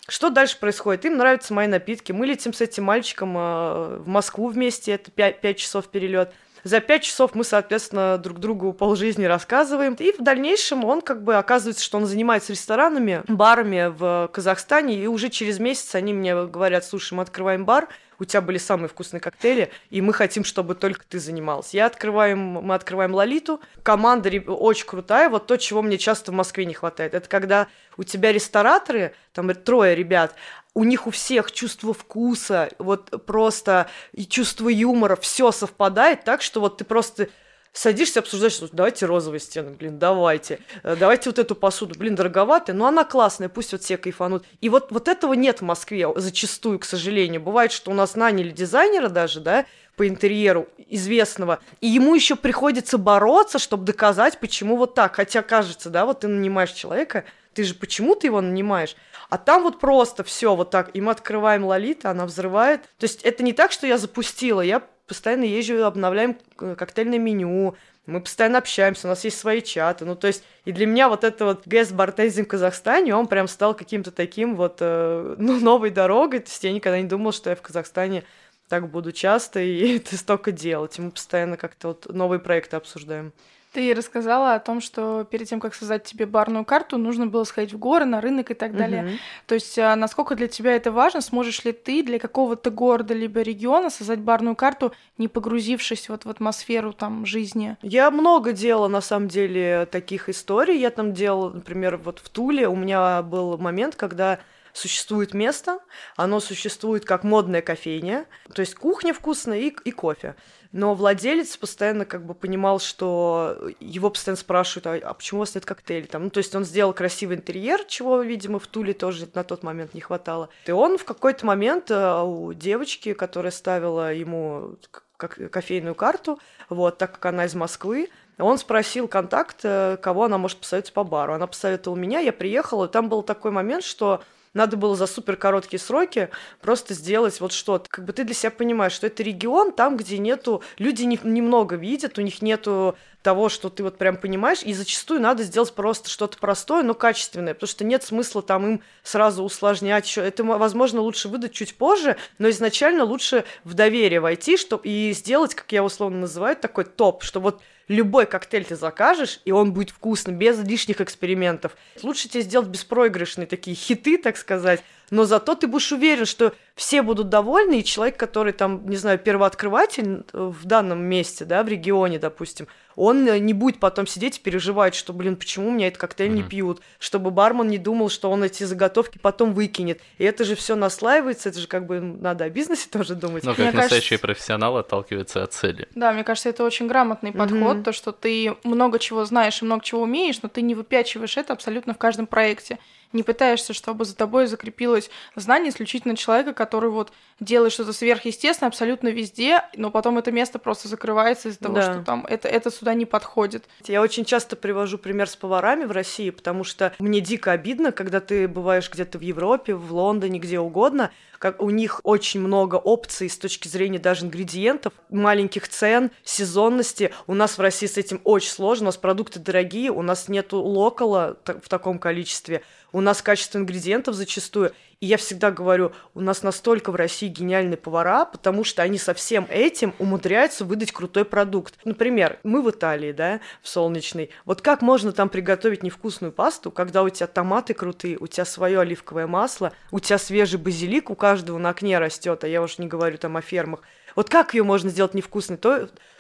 Что 0.07 0.29
дальше 0.29 0.57
происходит? 0.57 1.03
Им 1.03 1.17
нравятся 1.17 1.53
мои 1.53 1.67
напитки. 1.67 2.13
Мы 2.13 2.27
летим 2.27 2.53
с 2.53 2.61
этим 2.61 2.85
мальчиком 2.85 3.37
э, 3.37 3.97
в 3.97 4.07
Москву 4.07 4.47
вместе, 4.47 4.93
это 4.93 5.11
5, 5.11 5.41
5 5.41 5.57
часов 5.57 5.87
перелет. 5.89 6.31
За 6.67 6.81
пять 6.81 7.03
часов 7.03 7.33
мы, 7.33 7.45
соответственно, 7.45 8.17
друг 8.17 8.39
другу 8.39 8.73
полжизни 8.73 9.23
рассказываем. 9.23 9.93
И 9.93 10.11
в 10.11 10.21
дальнейшем 10.21 10.83
он 10.83 11.01
как 11.01 11.23
бы 11.23 11.35
оказывается, 11.35 11.81
что 11.81 11.97
он 11.97 12.05
занимается 12.05 12.51
ресторанами, 12.51 13.23
барами 13.29 13.87
в 13.87 14.29
Казахстане. 14.33 15.01
И 15.01 15.07
уже 15.07 15.29
через 15.29 15.59
месяц 15.59 15.95
они 15.95 16.11
мне 16.11 16.35
говорят, 16.45 16.83
слушай, 16.83 17.13
мы 17.13 17.23
открываем 17.23 17.63
бар, 17.63 17.87
у 18.19 18.25
тебя 18.25 18.41
были 18.41 18.57
самые 18.57 18.89
вкусные 18.89 19.21
коктейли, 19.21 19.71
и 19.89 20.01
мы 20.01 20.13
хотим, 20.13 20.43
чтобы 20.43 20.75
только 20.75 21.05
ты 21.07 21.19
занимался. 21.19 21.77
Я 21.77 21.85
открываю, 21.85 22.37
мы 22.37 22.73
открываем 22.75 23.13
Лолиту, 23.13 23.61
команда 23.83 24.29
очень 24.47 24.85
крутая, 24.85 25.29
вот 25.29 25.47
то, 25.47 25.57
чего 25.57 25.81
мне 25.81 25.97
часто 25.97 26.31
в 26.31 26.35
Москве 26.35 26.65
не 26.65 26.73
хватает. 26.73 27.13
Это 27.13 27.29
когда 27.29 27.67
у 27.97 28.03
тебя 28.03 28.31
рестораторы, 28.31 29.13
там 29.33 29.53
трое 29.53 29.95
ребят, 29.95 30.33
у 30.73 30.83
них 30.83 31.07
у 31.07 31.11
всех 31.11 31.51
чувство 31.51 31.93
вкуса, 31.93 32.69
вот 32.77 33.25
просто 33.25 33.89
и 34.11 34.25
чувство 34.25 34.69
юмора, 34.69 35.15
все 35.15 35.51
совпадает 35.51 36.23
так, 36.23 36.41
что 36.41 36.59
вот 36.59 36.77
ты 36.77 36.85
просто 36.85 37.29
садишься, 37.77 38.19
обсуждаешь, 38.19 38.53
что 38.53 38.67
давайте 38.71 39.05
розовые 39.05 39.39
стены, 39.39 39.71
блин, 39.71 39.99
давайте, 39.99 40.59
э, 40.83 40.95
давайте 40.99 41.29
вот 41.29 41.39
эту 41.39 41.55
посуду, 41.55 41.97
блин, 41.97 42.15
дороговатая, 42.15 42.75
но 42.75 42.87
она 42.87 43.03
классная, 43.03 43.49
пусть 43.49 43.71
вот 43.71 43.83
все 43.83 43.97
кайфанут. 43.97 44.45
И 44.61 44.69
вот, 44.69 44.91
вот 44.91 45.07
этого 45.07 45.33
нет 45.33 45.59
в 45.59 45.63
Москве 45.63 46.07
зачастую, 46.15 46.79
к 46.79 46.85
сожалению. 46.85 47.41
Бывает, 47.41 47.71
что 47.71 47.91
у 47.91 47.93
нас 47.93 48.15
наняли 48.15 48.49
дизайнера 48.49 49.09
даже, 49.09 49.41
да, 49.41 49.65
по 49.95 50.07
интерьеру 50.07 50.67
известного, 50.89 51.59
и 51.81 51.87
ему 51.87 52.13
еще 52.13 52.35
приходится 52.35 52.97
бороться, 52.97 53.59
чтобы 53.59 53.83
доказать, 53.83 54.39
почему 54.39 54.77
вот 54.77 54.93
так. 54.93 55.15
Хотя 55.15 55.41
кажется, 55.41 55.89
да, 55.89 56.05
вот 56.05 56.21
ты 56.21 56.27
нанимаешь 56.27 56.71
человека, 56.71 57.25
ты 57.53 57.63
же 57.63 57.73
почему 57.73 58.15
ты 58.15 58.27
его 58.27 58.41
нанимаешь? 58.41 58.95
А 59.29 59.37
там 59.37 59.63
вот 59.63 59.79
просто 59.79 60.23
все 60.23 60.55
вот 60.55 60.69
так. 60.69 60.91
И 60.93 61.01
мы 61.01 61.11
открываем 61.11 61.65
Лолита, 61.65 62.11
она 62.11 62.25
взрывает. 62.25 62.83
То 62.97 63.03
есть 63.03 63.23
это 63.23 63.43
не 63.43 63.53
так, 63.53 63.71
что 63.71 63.87
я 63.87 63.97
запустила. 63.97 64.61
Я 64.61 64.83
постоянно 65.07 65.43
езжу, 65.43 65.83
обновляем 65.83 66.37
э, 66.59 66.75
коктейльное 66.75 67.19
меню, 67.19 67.75
мы 68.07 68.21
постоянно 68.21 68.59
общаемся, 68.59 69.05
у 69.05 69.09
нас 69.09 69.23
есть 69.25 69.37
свои 69.37 69.61
чаты. 69.61 70.05
Ну, 70.05 70.15
то 70.15 70.27
есть, 70.27 70.43
и 70.63 70.71
для 70.71 70.85
меня 70.85 71.09
вот 71.09 71.25
это 71.25 71.43
вот 71.43 71.67
гест 71.67 71.91
бартендинг 71.91 72.47
в 72.47 72.51
Казахстане, 72.51 73.13
он 73.13 73.27
прям 73.27 73.49
стал 73.49 73.75
каким-то 73.75 74.11
таким 74.11 74.55
вот, 74.55 74.77
э, 74.79 75.35
ну, 75.39 75.59
новой 75.59 75.89
дорогой. 75.89 76.39
То 76.39 76.49
есть, 76.49 76.63
я 76.63 76.71
никогда 76.71 76.99
не 76.99 77.07
думала, 77.07 77.33
что 77.33 77.49
я 77.49 77.55
в 77.55 77.61
Казахстане 77.61 78.23
так 78.69 78.89
буду 78.89 79.11
часто 79.11 79.59
и 79.59 79.97
это 79.97 80.17
столько 80.17 80.53
делать. 80.53 80.97
И 80.97 81.01
мы 81.01 81.11
постоянно 81.11 81.57
как-то 81.57 81.89
вот 81.89 82.07
новые 82.13 82.39
проекты 82.39 82.77
обсуждаем. 82.77 83.33
Ты 83.77 83.93
рассказала 83.93 84.55
о 84.55 84.59
том, 84.59 84.81
что 84.81 85.23
перед 85.23 85.47
тем, 85.47 85.59
как 85.59 85.75
создать 85.75 86.03
тебе 86.03 86.25
барную 86.25 86.65
карту, 86.65 86.97
нужно 86.97 87.27
было 87.27 87.43
сходить 87.43 87.73
в 87.73 87.77
горы, 87.77 88.05
на 88.05 88.21
рынок 88.21 88.49
и 88.49 88.55
так 88.55 88.75
далее. 88.75 89.03
Угу. 89.03 89.11
То 89.45 89.53
есть, 89.53 89.77
а, 89.77 89.95
насколько 89.95 90.33
для 90.33 90.47
тебя 90.47 90.75
это 90.75 90.91
важно? 90.91 91.21
Сможешь 91.21 91.63
ли 91.63 91.73
ты 91.73 92.01
для 92.01 92.17
какого-то 92.17 92.71
города 92.71 93.13
либо 93.13 93.39
региона 93.41 93.91
создать 93.91 94.17
барную 94.17 94.55
карту, 94.55 94.93
не 95.19 95.27
погрузившись 95.27 96.09
вот 96.09 96.25
в 96.25 96.29
атмосферу 96.31 96.91
там 96.91 97.27
жизни? 97.27 97.77
Я 97.83 98.09
много 98.09 98.51
делала, 98.51 98.87
на 98.87 99.01
самом 99.01 99.27
деле, 99.27 99.87
таких 99.91 100.27
историй. 100.27 100.79
Я 100.79 100.89
там 100.89 101.13
делала, 101.13 101.51
например, 101.51 101.97
вот 101.97 102.17
в 102.17 102.29
Туле 102.29 102.67
у 102.67 102.75
меня 102.75 103.21
был 103.21 103.59
момент, 103.59 103.95
когда 103.95 104.39
существует 104.73 105.33
место, 105.33 105.79
оно 106.15 106.39
существует 106.39 107.05
как 107.05 107.23
модная 107.23 107.61
кофейня, 107.61 108.25
то 108.53 108.61
есть 108.61 108.75
кухня 108.75 109.13
вкусная 109.13 109.59
и, 109.59 109.75
и 109.85 109.91
кофе. 109.91 110.35
Но 110.71 110.93
владелец 110.93 111.55
постоянно 111.57 112.05
как 112.05 112.25
бы 112.25 112.33
понимал, 112.33 112.79
что 112.79 113.71
его 113.79 114.09
постоянно 114.09 114.37
спрашивают, 114.37 114.87
а, 114.87 115.09
а 115.09 115.13
почему 115.13 115.39
у 115.39 115.41
вас 115.41 115.55
нет 115.55 115.65
коктейлей? 115.65 116.07
Там, 116.07 116.25
ну, 116.25 116.29
то 116.29 116.39
есть 116.39 116.53
он 116.55 116.65
сделал 116.65 116.93
красивый 116.93 117.37
интерьер, 117.37 117.83
чего, 117.85 118.21
видимо, 118.21 118.59
в 118.59 118.67
Туле 118.67 118.93
тоже 118.93 119.27
на 119.33 119.43
тот 119.43 119.63
момент 119.63 119.93
не 119.93 120.01
хватало. 120.01 120.49
И 120.65 120.71
он 120.71 120.97
в 120.97 121.05
какой-то 121.05 121.45
момент 121.45 121.91
э, 121.91 122.21
у 122.21 122.53
девочки, 122.53 123.13
которая 123.13 123.51
ставила 123.51 124.13
ему 124.13 124.77
кофейную 125.17 125.95
карту, 125.95 126.39
вот, 126.69 126.97
так 126.97 127.13
как 127.13 127.25
она 127.27 127.45
из 127.45 127.55
Москвы, 127.55 128.09
он 128.37 128.57
спросил 128.57 129.07
контакт, 129.07 129.61
э, 129.63 129.97
кого 130.01 130.25
она 130.25 130.37
может 130.37 130.59
посоветовать 130.59 130.93
по 130.93 131.03
бару. 131.03 131.33
Она 131.33 131.47
посоветовала 131.47 131.97
меня, 131.97 132.19
я 132.19 132.31
приехала, 132.31 132.85
и 132.85 132.89
там 132.89 133.09
был 133.09 133.23
такой 133.23 133.51
момент, 133.51 133.83
что 133.83 134.21
надо 134.57 134.75
было 134.75 134.95
за 134.95 135.07
супер 135.07 135.37
короткие 135.37 135.79
сроки 135.79 136.29
просто 136.61 136.93
сделать 136.93 137.39
вот 137.39 137.53
что-то. 137.53 137.89
Как 137.89 138.03
бы 138.03 138.11
ты 138.11 138.23
для 138.23 138.33
себя 138.33 138.51
понимаешь, 138.51 138.91
что 138.91 139.07
это 139.07 139.23
регион 139.23 139.71
там, 139.71 139.95
где 139.95 140.17
нету, 140.17 140.63
люди 140.77 141.03
не, 141.03 141.19
немного 141.23 141.75
видят, 141.75 142.17
у 142.17 142.21
них 142.21 142.41
нету 142.41 142.97
того, 143.21 143.49
что 143.49 143.69
ты 143.69 143.83
вот 143.83 143.97
прям 143.97 144.17
понимаешь, 144.17 144.63
и 144.63 144.73
зачастую 144.73 145.21
надо 145.21 145.43
сделать 145.43 145.73
просто 145.73 146.09
что-то 146.09 146.37
простое, 146.37 146.83
но 146.83 146.93
качественное, 146.93 147.53
потому 147.53 147.67
что 147.67 147.83
нет 147.83 148.03
смысла 148.03 148.41
там 148.41 148.65
им 148.65 148.81
сразу 149.03 149.43
усложнять. 149.43 150.17
Это, 150.17 150.43
возможно, 150.43 151.01
лучше 151.01 151.27
выдать 151.27 151.51
чуть 151.51 151.75
позже, 151.75 152.17
но 152.37 152.49
изначально 152.49 153.03
лучше 153.03 153.43
в 153.63 153.73
доверие 153.73 154.19
войти, 154.19 154.57
чтобы 154.57 154.87
и 154.87 155.13
сделать, 155.13 155.55
как 155.55 155.71
я 155.71 155.83
условно 155.83 156.19
называю, 156.19 156.55
такой 156.55 156.85
топ, 156.85 157.23
что 157.23 157.39
вот 157.39 157.61
любой 157.87 158.25
коктейль 158.25 158.65
ты 158.65 158.75
закажешь, 158.75 159.41
и 159.45 159.51
он 159.51 159.73
будет 159.73 159.89
вкусным, 159.89 160.37
без 160.37 160.59
лишних 160.59 161.01
экспериментов. 161.01 161.75
Лучше 162.03 162.29
тебе 162.29 162.43
сделать 162.43 162.67
беспроигрышные 162.67 163.47
такие 163.47 163.75
хиты, 163.75 164.17
так 164.17 164.37
сказать, 164.37 164.83
но 165.09 165.25
зато 165.25 165.55
ты 165.55 165.67
будешь 165.67 165.91
уверен, 165.91 166.25
что 166.25 166.53
все 166.75 167.01
будут 167.01 167.29
довольны, 167.29 167.79
и 167.79 167.83
человек, 167.83 168.17
который 168.17 168.53
там, 168.53 168.87
не 168.87 168.97
знаю, 168.97 169.17
первооткрыватель 169.17 170.23
в 170.33 170.65
данном 170.65 171.01
месте, 171.03 171.45
да, 171.45 171.63
в 171.63 171.67
регионе, 171.67 172.19
допустим, 172.19 172.67
он 172.97 173.27
э, 173.27 173.37
не 173.37 173.53
будет 173.53 173.79
потом 173.79 174.07
сидеть 174.07 174.37
и 174.37 174.41
переживать, 174.41 174.95
что, 174.95 175.13
блин, 175.13 175.37
почему 175.37 175.69
у 175.69 175.71
меня 175.71 175.87
этот 175.87 176.01
коктейль 176.01 176.31
mm-hmm. 176.31 176.35
не 176.35 176.43
пьют, 176.43 176.81
чтобы 176.99 177.31
бармен 177.31 177.67
не 177.67 177.77
думал, 177.77 178.09
что 178.09 178.29
он 178.29 178.43
эти 178.43 178.63
заготовки 178.63 179.19
потом 179.19 179.53
выкинет. 179.53 180.01
И 180.17 180.23
это 180.23 180.43
же 180.43 180.55
все 180.55 180.75
наслаивается, 180.75 181.49
это 181.49 181.59
же 181.59 181.67
как 181.67 181.85
бы 181.85 182.01
надо 182.01 182.45
о 182.45 182.49
бизнесе 182.49 182.89
тоже 182.91 183.15
думать. 183.15 183.43
Ну, 183.43 183.51
как 183.51 183.59
мне 183.59 183.71
настоящий 183.71 184.09
кажется... 184.09 184.27
профессионал 184.27 184.77
отталкивается 184.77 185.43
от 185.43 185.53
цели. 185.53 185.87
Да, 185.95 186.11
мне 186.11 186.23
кажется, 186.23 186.49
это 186.49 186.63
очень 186.63 186.87
грамотный 186.87 187.31
подход, 187.31 187.77
mm-hmm. 187.77 187.83
то, 187.83 187.91
что 187.91 188.11
ты 188.11 188.55
много 188.63 188.99
чего 188.99 189.23
знаешь 189.25 189.61
и 189.61 189.65
много 189.65 189.83
чего 189.83 190.01
умеешь, 190.01 190.41
но 190.41 190.49
ты 190.49 190.61
не 190.61 190.73
выпячиваешь 190.73 191.37
это 191.37 191.53
абсолютно 191.53 191.93
в 191.93 191.97
каждом 191.97 192.25
проекте 192.25 192.79
не 193.13 193.23
пытаешься, 193.23 193.73
чтобы 193.73 194.05
за 194.05 194.15
тобой 194.15 194.47
закрепилось 194.47 195.09
знание 195.35 195.71
исключительно 195.71 196.15
человека, 196.15 196.53
который 196.53 196.89
вот 196.89 197.11
делает 197.39 197.73
что-то 197.73 197.93
сверхъестественное 197.93 198.69
абсолютно 198.69 199.09
везде, 199.09 199.63
но 199.75 199.91
потом 199.91 200.17
это 200.17 200.31
место 200.31 200.59
просто 200.59 200.87
закрывается 200.87 201.49
из-за 201.49 201.59
того, 201.59 201.75
да. 201.75 201.93
что 201.93 202.03
там 202.03 202.25
это, 202.27 202.47
это 202.47 202.71
сюда 202.71 202.93
не 202.93 203.05
подходит. 203.05 203.65
Я 203.85 204.01
очень 204.01 204.25
часто 204.25 204.55
привожу 204.55 204.97
пример 204.97 205.29
с 205.29 205.35
поварами 205.35 205.85
в 205.85 205.91
России, 205.91 206.29
потому 206.29 206.63
что 206.63 206.93
мне 206.99 207.21
дико 207.21 207.51
обидно, 207.51 207.91
когда 207.91 208.19
ты 208.19 208.47
бываешь 208.47 208.91
где-то 208.91 209.17
в 209.17 209.21
Европе, 209.21 209.75
в 209.75 209.93
Лондоне, 209.93 210.39
где 210.39 210.59
угодно, 210.59 211.11
как 211.39 211.61
у 211.61 211.69
них 211.69 212.01
очень 212.03 212.39
много 212.39 212.75
опций 212.75 213.29
с 213.29 213.37
точки 213.37 213.67
зрения 213.67 213.99
даже 213.99 214.25
ингредиентов, 214.25 214.93
маленьких 215.09 215.67
цен, 215.67 216.11
сезонности. 216.23 217.13
У 217.27 217.33
нас 217.33 217.57
в 217.57 217.61
России 217.61 217.87
с 217.87 217.97
этим 217.97 218.21
очень 218.23 218.49
сложно, 218.49 218.85
у 218.85 218.87
нас 218.87 218.97
продукты 218.97 219.39
дорогие, 219.39 219.91
у 219.91 220.01
нас 220.01 220.27
нету 220.27 220.59
локала 220.59 221.37
в 221.45 221.69
таком 221.69 221.99
количестве 221.99 222.63
у 222.97 223.01
нас 223.01 223.21
качество 223.21 223.59
ингредиентов 223.59 224.15
зачастую. 224.15 224.71
И 225.01 225.05
я 225.05 225.17
всегда 225.17 225.51
говорю, 225.51 225.91
у 226.15 226.19
нас 226.19 226.41
настолько 226.41 226.91
в 226.91 226.95
России 226.95 227.27
гениальные 227.27 227.77
повара, 227.77 228.25
потому 228.25 228.63
что 228.63 228.81
они 228.81 228.97
со 228.97 229.13
всем 229.13 229.45
этим 229.51 229.93
умудряются 229.99 230.65
выдать 230.65 230.91
крутой 230.91 231.23
продукт. 231.23 231.75
Например, 231.85 232.39
мы 232.41 232.63
в 232.63 232.71
Италии, 232.71 233.11
да, 233.11 233.39
в 233.61 233.69
Солнечной. 233.69 234.31
Вот 234.45 234.63
как 234.63 234.81
можно 234.81 235.11
там 235.11 235.29
приготовить 235.29 235.83
невкусную 235.83 236.31
пасту, 236.31 236.71
когда 236.71 237.03
у 237.03 237.09
тебя 237.09 237.27
томаты 237.27 237.75
крутые, 237.75 238.17
у 238.17 238.25
тебя 238.25 238.45
свое 238.45 238.79
оливковое 238.79 239.27
масло, 239.27 239.73
у 239.91 239.99
тебя 239.99 240.17
свежий 240.17 240.59
базилик, 240.59 241.11
у 241.11 241.15
каждого 241.15 241.59
на 241.59 241.69
окне 241.69 241.99
растет, 241.99 242.43
а 242.43 242.47
я 242.47 242.63
уж 242.63 242.79
не 242.79 242.87
говорю 242.87 243.19
там 243.19 243.37
о 243.37 243.41
фермах. 243.41 243.81
Вот 244.15 244.31
как 244.31 244.55
ее 244.55 244.63
можно 244.63 244.89
сделать 244.89 245.13
невкусной? 245.13 245.59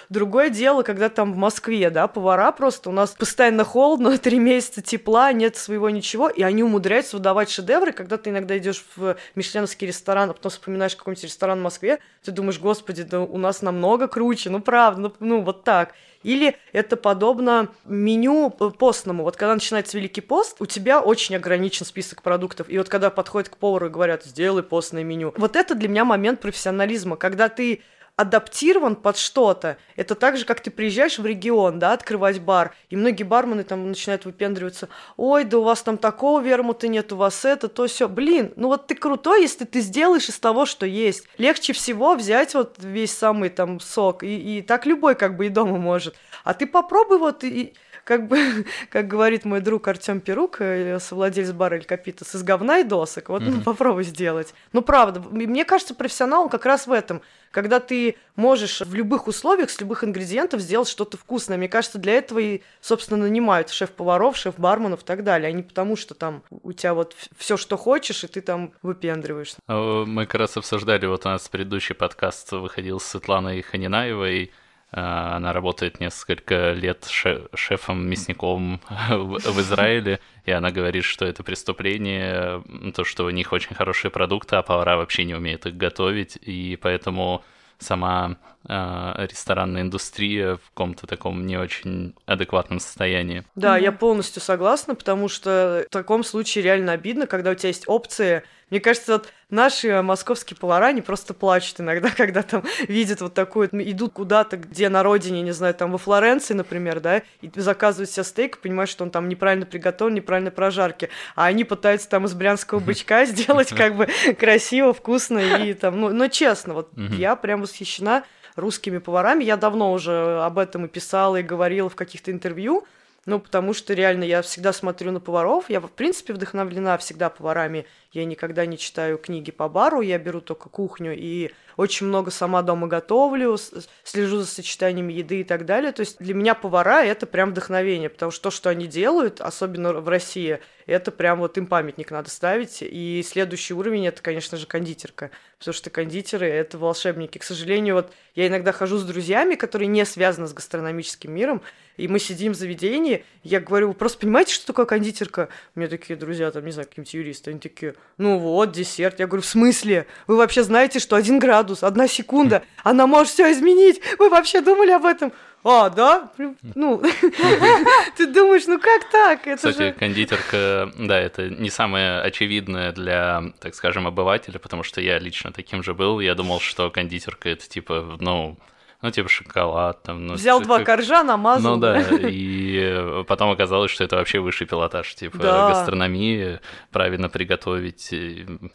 Другое 0.09 0.49
дело, 0.49 0.83
когда 0.83 1.09
там 1.09 1.33
в 1.33 1.37
Москве, 1.37 1.89
да, 1.89 2.07
повара 2.07 2.51
просто, 2.53 2.89
у 2.89 2.93
нас 2.93 3.11
постоянно 3.11 3.65
холодно, 3.65 4.17
три 4.17 4.39
месяца 4.39 4.81
тепла, 4.81 5.33
нет 5.33 5.57
своего 5.57 5.89
ничего, 5.89 6.29
и 6.29 6.43
они 6.43 6.63
умудряются 6.63 7.17
выдавать 7.17 7.49
шедевры, 7.49 7.91
когда 7.91 8.17
ты 8.17 8.29
иногда 8.29 8.57
идешь 8.57 8.85
в 8.95 9.17
мишленовский 9.35 9.87
ресторан, 9.87 10.29
а 10.29 10.33
потом 10.33 10.49
вспоминаешь 10.49 10.95
какой-нибудь 10.95 11.25
ресторан 11.25 11.59
в 11.59 11.63
Москве, 11.63 11.99
ты 12.23 12.31
думаешь, 12.31 12.59
господи, 12.59 13.03
да 13.03 13.19
у 13.19 13.37
нас 13.37 13.61
намного 13.61 14.07
круче, 14.07 14.49
ну 14.49 14.61
правда, 14.61 15.01
ну, 15.01 15.13
ну 15.19 15.41
вот 15.41 15.63
так. 15.63 15.93
Или 16.23 16.57
это 16.73 16.97
подобно 16.97 17.69
меню 17.85 18.49
постному. 18.49 19.23
Вот 19.23 19.37
когда 19.37 19.53
начинается 19.53 19.97
Великий 19.97 20.21
пост, 20.21 20.57
у 20.59 20.65
тебя 20.65 20.99
очень 20.99 21.35
ограничен 21.35 21.85
список 21.85 22.21
продуктов. 22.21 22.69
И 22.69 22.77
вот 22.77 22.89
когда 22.89 23.09
подходят 23.09 23.49
к 23.49 23.57
повару 23.57 23.87
и 23.87 23.89
говорят, 23.89 24.23
сделай 24.25 24.63
постное 24.63 25.03
меню. 25.03 25.33
Вот 25.37 25.55
это 25.55 25.75
для 25.75 25.87
меня 25.87 26.05
момент 26.05 26.41
профессионализма, 26.41 27.17
когда 27.17 27.49
ты 27.49 27.81
адаптирован 28.17 28.95
под 28.95 29.15
что-то. 29.15 29.77
Это 29.95 30.15
так 30.15 30.37
же, 30.37 30.45
как 30.45 30.59
ты 30.59 30.71
приезжаешь 30.71 31.19
в 31.19 31.25
регион, 31.25 31.77
да, 31.77 31.93
открывать 31.93 32.41
бар, 32.41 32.75
и 32.89 32.95
многие 32.95 33.23
бармены 33.23 33.63
там 33.63 33.87
начинают 33.87 34.25
выпендриваться. 34.25 34.89
Ой, 35.17 35.43
да 35.43 35.59
у 35.59 35.63
вас 35.63 35.83
там 35.83 35.99
такого 35.99 36.41
вермута 36.41 36.87
нет, 36.87 37.13
у 37.13 37.15
вас 37.15 37.45
это, 37.45 37.67
то 37.67 37.85
все. 37.85 38.09
Блин, 38.09 38.53
ну 38.55 38.69
вот 38.69 38.87
ты 38.87 38.95
крутой, 38.95 39.43
если 39.43 39.65
ты 39.65 39.81
сделаешь 39.81 40.29
из 40.29 40.39
того, 40.39 40.65
что 40.65 40.87
есть. 40.87 41.27
Легче 41.37 41.73
всего 41.73 42.15
взять 42.15 42.55
вот 42.55 42.77
весь 42.79 43.15
самый 43.15 43.49
там 43.49 43.79
сок, 43.79 44.23
и, 44.23 44.57
и 44.57 44.61
так 44.63 44.87
любой 44.87 45.13
как 45.13 45.37
бы 45.37 45.45
и 45.45 45.49
дома 45.49 45.77
может. 45.77 46.15
А 46.43 46.55
ты 46.55 46.65
попробуй 46.65 47.19
вот 47.19 47.43
и 47.43 47.75
как 48.07 48.25
бы, 48.27 48.65
как 48.89 49.07
говорит 49.07 49.43
мой 49.43 49.59
друг 49.59 49.87
Артем 49.87 50.21
Перук, 50.21 50.61
э, 50.61 50.97
совладелец 50.99 51.51
бара 51.51 51.75
Эль 51.75 51.83
Капитас, 51.83 52.33
из 52.33 52.41
говна 52.41 52.79
и 52.79 52.83
досок. 52.85 53.27
Вот 53.27 53.41
mm-hmm. 53.41 53.55
ну, 53.57 53.61
попробуй 53.61 54.05
сделать. 54.05 54.53
Ну, 54.71 54.81
правда, 54.81 55.19
мне 55.19 55.65
кажется, 55.65 55.93
профессионал 55.93 56.47
как 56.47 56.65
раз 56.65 56.87
в 56.87 56.91
этом. 56.93 57.21
Когда 57.51 57.81
ты 57.81 58.15
можешь 58.37 58.79
в 58.79 58.93
любых 58.95 59.27
условиях, 59.27 59.69
с 59.69 59.81
любых 59.81 60.05
ингредиентов 60.05 60.61
сделать 60.61 60.87
что-то 60.87 61.17
вкусное. 61.17 61.57
Мне 61.57 61.67
кажется, 61.67 61.97
для 61.97 62.13
этого 62.13 62.39
и, 62.39 62.61
собственно, 62.79 63.23
нанимают 63.23 63.69
шеф-поваров, 63.69 64.37
шеф-барменов 64.37 65.01
и 65.01 65.05
так 65.05 65.25
далее, 65.25 65.49
а 65.49 65.51
не 65.51 65.63
потому, 65.63 65.97
что 65.97 66.13
там 66.13 66.43
у 66.49 66.71
тебя 66.71 66.93
вот 66.93 67.13
все, 67.37 67.57
что 67.57 67.75
хочешь, 67.75 68.23
и 68.23 68.27
ты 68.27 68.39
там 68.39 68.71
выпендриваешься. 68.81 69.57
А, 69.67 70.05
мы 70.05 70.25
как 70.25 70.35
раз 70.35 70.55
обсуждали, 70.55 71.05
вот 71.07 71.25
у 71.25 71.29
нас 71.29 71.47
предыдущий 71.49 71.95
подкаст 71.95 72.53
выходил 72.53 73.01
с 73.01 73.05
Светланой 73.05 73.61
Ханинаевой, 73.61 74.51
она 74.91 75.51
работает 75.51 75.99
несколько 75.99 76.71
лет 76.71 77.05
шефом 77.53 78.07
мясником 78.07 78.79
в 79.09 79.59
Израиле, 79.59 80.19
и 80.45 80.51
она 80.51 80.71
говорит, 80.71 81.03
что 81.03 81.25
это 81.25 81.43
преступление, 81.43 82.63
то, 82.95 83.03
что 83.03 83.25
у 83.25 83.29
них 83.29 83.51
очень 83.51 83.75
хорошие 83.75 84.11
продукты, 84.11 84.55
а 84.55 84.61
повара 84.61 84.95
вообще 84.95 85.25
не 85.25 85.35
умеют 85.35 85.65
их 85.65 85.75
готовить, 85.75 86.37
и 86.41 86.77
поэтому 86.81 87.43
сама 87.79 88.37
ресторанная 88.67 89.81
индустрия 89.81 90.55
в 90.55 90.69
каком-то 90.69 91.07
таком 91.07 91.45
не 91.45 91.57
очень 91.57 92.13
адекватном 92.25 92.79
состоянии. 92.79 93.43
Да, 93.55 93.77
я 93.77 93.91
полностью 93.91 94.41
согласна, 94.41 94.95
потому 94.95 95.29
что 95.29 95.85
в 95.89 95.91
таком 95.91 96.23
случае 96.23 96.63
реально 96.63 96.91
обидно, 96.91 97.27
когда 97.27 97.51
у 97.51 97.55
тебя 97.55 97.69
есть 97.69 97.87
опции. 97.87 98.43
Мне 98.69 98.81
кажется, 98.81 99.13
вот 99.13 99.29
наши 99.49 100.01
московские 100.01 100.57
повара, 100.57 100.87
они 100.87 101.01
просто 101.01 101.33
плачут 101.33 101.79
иногда, 101.79 102.09
когда 102.17 102.41
там 102.43 102.63
видят 102.87 103.21
вот 103.21 103.33
такую, 103.33 103.69
идут 103.71 104.13
куда-то, 104.13 104.57
где 104.57 104.89
на 104.89 105.03
родине, 105.03 105.41
не 105.41 105.53
знаю, 105.53 105.73
там 105.73 105.91
во 105.93 105.97
Флоренции, 105.97 106.53
например, 106.53 106.99
да, 106.99 107.21
и 107.41 107.49
заказывают 107.55 108.09
себе 108.09 108.25
стейк, 108.25 108.57
понимаешь, 108.57 108.89
что 108.89 109.05
он 109.05 109.11
там 109.11 109.29
неправильно 109.29 109.65
приготовлен, 109.65 110.15
неправильно 110.15 110.51
прожарки, 110.51 111.09
а 111.35 111.45
они 111.45 111.63
пытаются 111.63 112.09
там 112.09 112.25
из 112.25 112.33
брянского 112.33 112.79
бычка 112.79 113.25
сделать 113.25 113.69
как 113.75 113.95
бы 113.95 114.09
красиво, 114.37 114.93
вкусно 114.93 115.39
и 115.39 115.73
там, 115.73 116.01
ну, 116.01 116.09
но 116.09 116.27
честно, 116.27 116.73
вот 116.73 116.89
я 116.97 117.37
прям 117.37 117.61
восхищена 117.61 118.25
русскими 118.57 118.97
поварами. 118.97 119.43
Я 119.43 119.55
давно 119.55 119.93
уже 119.93 120.41
об 120.43 120.59
этом 120.59 120.85
и 120.85 120.89
писала, 120.89 121.37
и 121.37 121.43
говорила 121.43 121.89
в 121.89 121.95
каких-то 121.95 122.31
интервью, 122.31 122.85
ну, 123.25 123.39
потому 123.39 123.73
что 123.73 123.93
реально 123.93 124.23
я 124.23 124.41
всегда 124.41 124.73
смотрю 124.73 125.11
на 125.11 125.19
поваров. 125.19 125.69
Я, 125.69 125.79
в 125.79 125.91
принципе, 125.91 126.33
вдохновлена 126.33 126.97
всегда 126.97 127.29
поварами. 127.29 127.85
Я 128.11 128.25
никогда 128.25 128.65
не 128.65 128.77
читаю 128.77 129.17
книги 129.17 129.51
по 129.51 129.67
бару, 129.67 130.01
я 130.01 130.17
беру 130.17 130.41
только 130.41 130.69
кухню 130.69 131.15
и 131.15 131.51
очень 131.75 132.07
много 132.07 132.31
сама 132.31 132.63
дома 132.63 132.87
готовлю, 132.87 133.57
слежу 134.03 134.37
за 134.37 134.45
сочетаниями 134.45 135.13
еды 135.13 135.41
и 135.41 135.43
так 135.43 135.65
далее. 135.65 135.91
То 135.91 135.99
есть 136.01 136.17
для 136.17 136.33
меня 136.33 136.55
повара 136.55 137.03
это 137.03 137.27
прям 137.27 137.51
вдохновение, 137.51 138.09
потому 138.09 138.31
что 138.31 138.43
то, 138.43 138.51
что 138.51 138.69
они 138.69 138.87
делают, 138.87 139.41
особенно 139.41 139.93
в 139.93 140.09
России, 140.09 140.59
это 140.87 141.11
прям 141.11 141.39
вот 141.39 141.57
им 141.57 141.67
памятник 141.67 142.09
надо 142.09 142.29
ставить. 142.29 142.79
И 142.81 143.23
следующий 143.25 143.73
уровень 143.73 144.07
это, 144.07 144.21
конечно 144.21 144.57
же, 144.57 144.65
кондитерка, 144.65 145.29
потому 145.59 145.73
что 145.73 145.89
кондитеры 145.89 146.47
это 146.47 146.77
волшебники. 146.77 147.37
К 147.37 147.43
сожалению, 147.43 147.95
вот 147.95 148.11
я 148.33 148.47
иногда 148.47 148.71
хожу 148.71 148.97
с 148.97 149.03
друзьями, 149.03 149.55
которые 149.55 149.87
не 149.87 150.03
связаны 150.05 150.47
с 150.47 150.53
гастрономическим 150.53 151.31
миром, 151.31 151.61
и 151.97 152.07
мы 152.07 152.19
сидим 152.19 152.53
в 152.53 152.55
заведении, 152.55 153.25
я 153.43 153.59
говорю, 153.59 153.89
вы 153.89 153.93
просто 153.93 154.19
понимаете, 154.19 154.53
что 154.53 154.67
такое 154.67 154.85
кондитерка? 154.85 155.49
У 155.75 155.79
меня 155.79 155.89
такие 155.89 156.17
друзья, 156.17 156.49
там, 156.51 156.63
не 156.65 156.71
знаю, 156.71 156.87
какие-нибудь 156.87 157.13
юристы, 157.13 157.51
они 157.51 157.59
такие, 157.59 157.95
ну 158.17 158.39
вот, 158.39 158.71
десерт. 158.71 159.19
Я 159.19 159.27
говорю, 159.27 159.43
в 159.43 159.45
смысле? 159.45 160.07
Вы 160.25 160.37
вообще 160.37 160.63
знаете, 160.63 160.99
что 160.99 161.15
один 161.15 161.37
градус, 161.37 161.83
одна 161.83 162.07
секунда, 162.07 162.63
она 162.83 163.05
может 163.05 163.33
все 163.33 163.51
изменить? 163.51 164.01
Вы 164.17 164.29
вообще 164.29 164.61
думали 164.61 164.91
об 164.91 165.05
этом? 165.05 165.31
А, 165.63 165.89
да? 165.89 166.31
Ну, 166.75 167.01
ты 168.17 168.27
думаешь, 168.27 168.65
ну 168.67 168.79
как 168.79 169.09
так? 169.11 169.45
Это 169.47 169.57
Кстати, 169.57 169.77
же... 169.77 169.91
кондитерка, 169.93 170.91
да, 170.97 171.19
это 171.19 171.49
не 171.49 171.69
самое 171.69 172.21
очевидное 172.21 172.91
для, 172.91 173.43
так 173.59 173.75
скажем, 173.75 174.07
обывателя, 174.07 174.59
потому 174.59 174.83
что 174.83 175.01
я 175.01 175.19
лично 175.19 175.51
таким 175.51 175.83
же 175.83 175.93
был. 175.93 176.19
Я 176.19 176.35
думал, 176.35 176.59
что 176.59 176.89
кондитерка 176.89 177.49
это 177.49 177.67
типа, 177.67 178.17
ну, 178.19 178.57
Ну, 179.01 179.11
типа 179.11 179.29
шоколад 179.29 180.01
там. 180.03 180.25
Ну, 180.25 180.33
Взял 180.33 180.59
два 180.59 180.83
коржа, 180.83 181.23
намазал. 181.23 181.75
Ну 181.75 181.79
да, 181.79 182.01
и 182.21 183.23
потом 183.27 183.51
оказалось, 183.51 183.91
что 183.91 184.03
это 184.03 184.15
вообще 184.15 184.39
высший 184.39 184.65
пилотаж, 184.65 185.13
типа 185.13 185.37
да. 185.37 185.69
гастрономии, 185.69 186.59
правильно 186.91 187.29
приготовить 187.29 188.13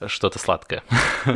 что-то 0.06 0.38
сладкое. 0.38 0.82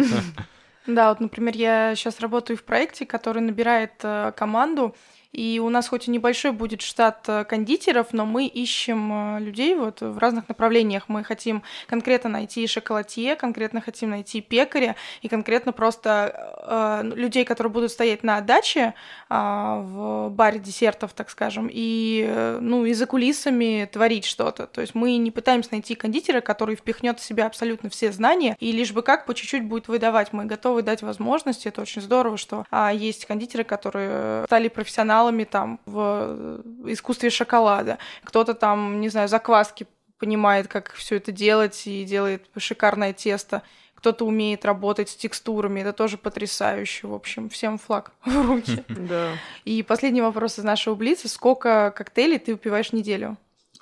Да, 0.86 1.08
вот, 1.08 1.18
например, 1.18 1.56
я 1.56 1.96
сейчас 1.96 2.20
работаю 2.20 2.56
в 2.56 2.62
проекте, 2.62 3.06
который 3.06 3.42
набирает 3.42 3.94
э, 4.04 4.32
команду 4.36 4.94
и 5.32 5.60
у 5.62 5.68
нас 5.68 5.88
хоть 5.88 6.08
и 6.08 6.10
небольшой 6.10 6.52
будет 6.52 6.80
штат 6.80 7.24
э, 7.28 7.44
кондитеров, 7.44 8.12
но 8.12 8.24
мы 8.24 8.46
ищем 8.46 9.36
э, 9.36 9.40
людей 9.40 9.74
вот 9.74 10.00
в 10.00 10.18
разных 10.18 10.48
направлениях. 10.48 11.04
Мы 11.08 11.24
хотим 11.24 11.62
конкретно 11.86 12.30
найти 12.30 12.66
шоколадье, 12.66 13.36
конкретно 13.36 13.80
хотим 13.80 14.10
найти 14.10 14.40
пекаря 14.40 14.96
и 15.22 15.28
конкретно 15.28 15.72
просто 15.72 17.02
э, 17.04 17.10
людей, 17.14 17.44
которые 17.44 17.70
будут 17.70 17.90
стоять 17.90 18.22
на 18.22 18.40
даче 18.40 18.94
э, 19.28 19.34
в 19.34 20.30
баре 20.30 20.58
десертов, 20.58 21.12
так 21.12 21.28
скажем, 21.30 21.68
и, 21.70 22.24
э, 22.26 22.58
ну, 22.60 22.84
и 22.84 22.94
за 22.94 23.06
кулисами 23.06 23.88
творить 23.92 24.24
что-то. 24.24 24.66
То 24.66 24.80
есть 24.80 24.94
мы 24.94 25.16
не 25.16 25.30
пытаемся 25.30 25.70
найти 25.72 25.94
кондитера, 25.94 26.40
который 26.40 26.76
впихнет 26.76 27.20
в 27.20 27.24
себя 27.24 27.46
абсолютно 27.46 27.90
все 27.90 28.10
знания 28.10 28.56
и 28.58 28.72
лишь 28.72 28.92
бы 28.92 29.02
как 29.02 29.26
по 29.26 29.34
чуть-чуть 29.34 29.64
будет 29.64 29.88
выдавать. 29.88 30.32
Мы 30.32 30.46
готовы 30.46 30.82
дать 30.82 31.02
возможности. 31.02 31.68
Это 31.68 31.82
очень 31.82 32.00
здорово, 32.00 32.36
что 32.36 32.64
а, 32.70 32.92
есть 32.92 33.26
кондитеры, 33.26 33.64
которые 33.64 34.44
стали 34.46 34.68
профессионалами 34.68 35.15
профессионалами 35.16 35.44
там 35.44 35.80
в 35.86 35.98
э, 35.98 36.92
искусстве 36.92 37.30
шоколада. 37.30 37.98
Кто-то 38.24 38.54
там, 38.54 39.00
не 39.00 39.08
знаю, 39.08 39.28
закваски 39.28 39.86
понимает, 40.18 40.68
как 40.68 40.92
все 40.92 41.16
это 41.16 41.32
делать 41.32 41.86
и 41.86 42.04
делает 42.04 42.46
шикарное 42.56 43.12
тесто. 43.12 43.62
Кто-то 43.94 44.26
умеет 44.26 44.64
работать 44.64 45.08
с 45.08 45.16
текстурами, 45.16 45.80
это 45.80 45.92
тоже 45.92 46.18
потрясающе. 46.18 47.06
В 47.06 47.14
общем, 47.14 47.48
всем 47.48 47.78
флаг 47.78 48.12
в 48.24 48.46
руки. 48.46 48.84
Да. 48.88 49.32
И 49.64 49.82
последний 49.82 50.22
вопрос 50.22 50.58
из 50.58 50.64
нашего 50.64 50.94
блица. 50.94 51.28
Сколько 51.28 51.92
коктейлей 51.96 52.38
ты 52.38 52.52
выпиваешь 52.52 52.90
в 52.90 52.92
неделю? 52.92 53.36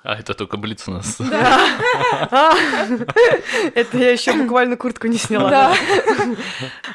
А 0.05 0.19
это 0.19 0.35
только 0.35 0.57
блиц 0.57 0.87
у 0.87 0.91
нас. 0.91 1.17
Да. 1.17 1.67
Это 3.73 3.97
я 3.97 4.11
еще 4.11 4.33
буквально 4.33 4.77
куртку 4.77 5.07
не 5.07 5.17
сняла. 5.17 5.49
Да. 5.49 5.75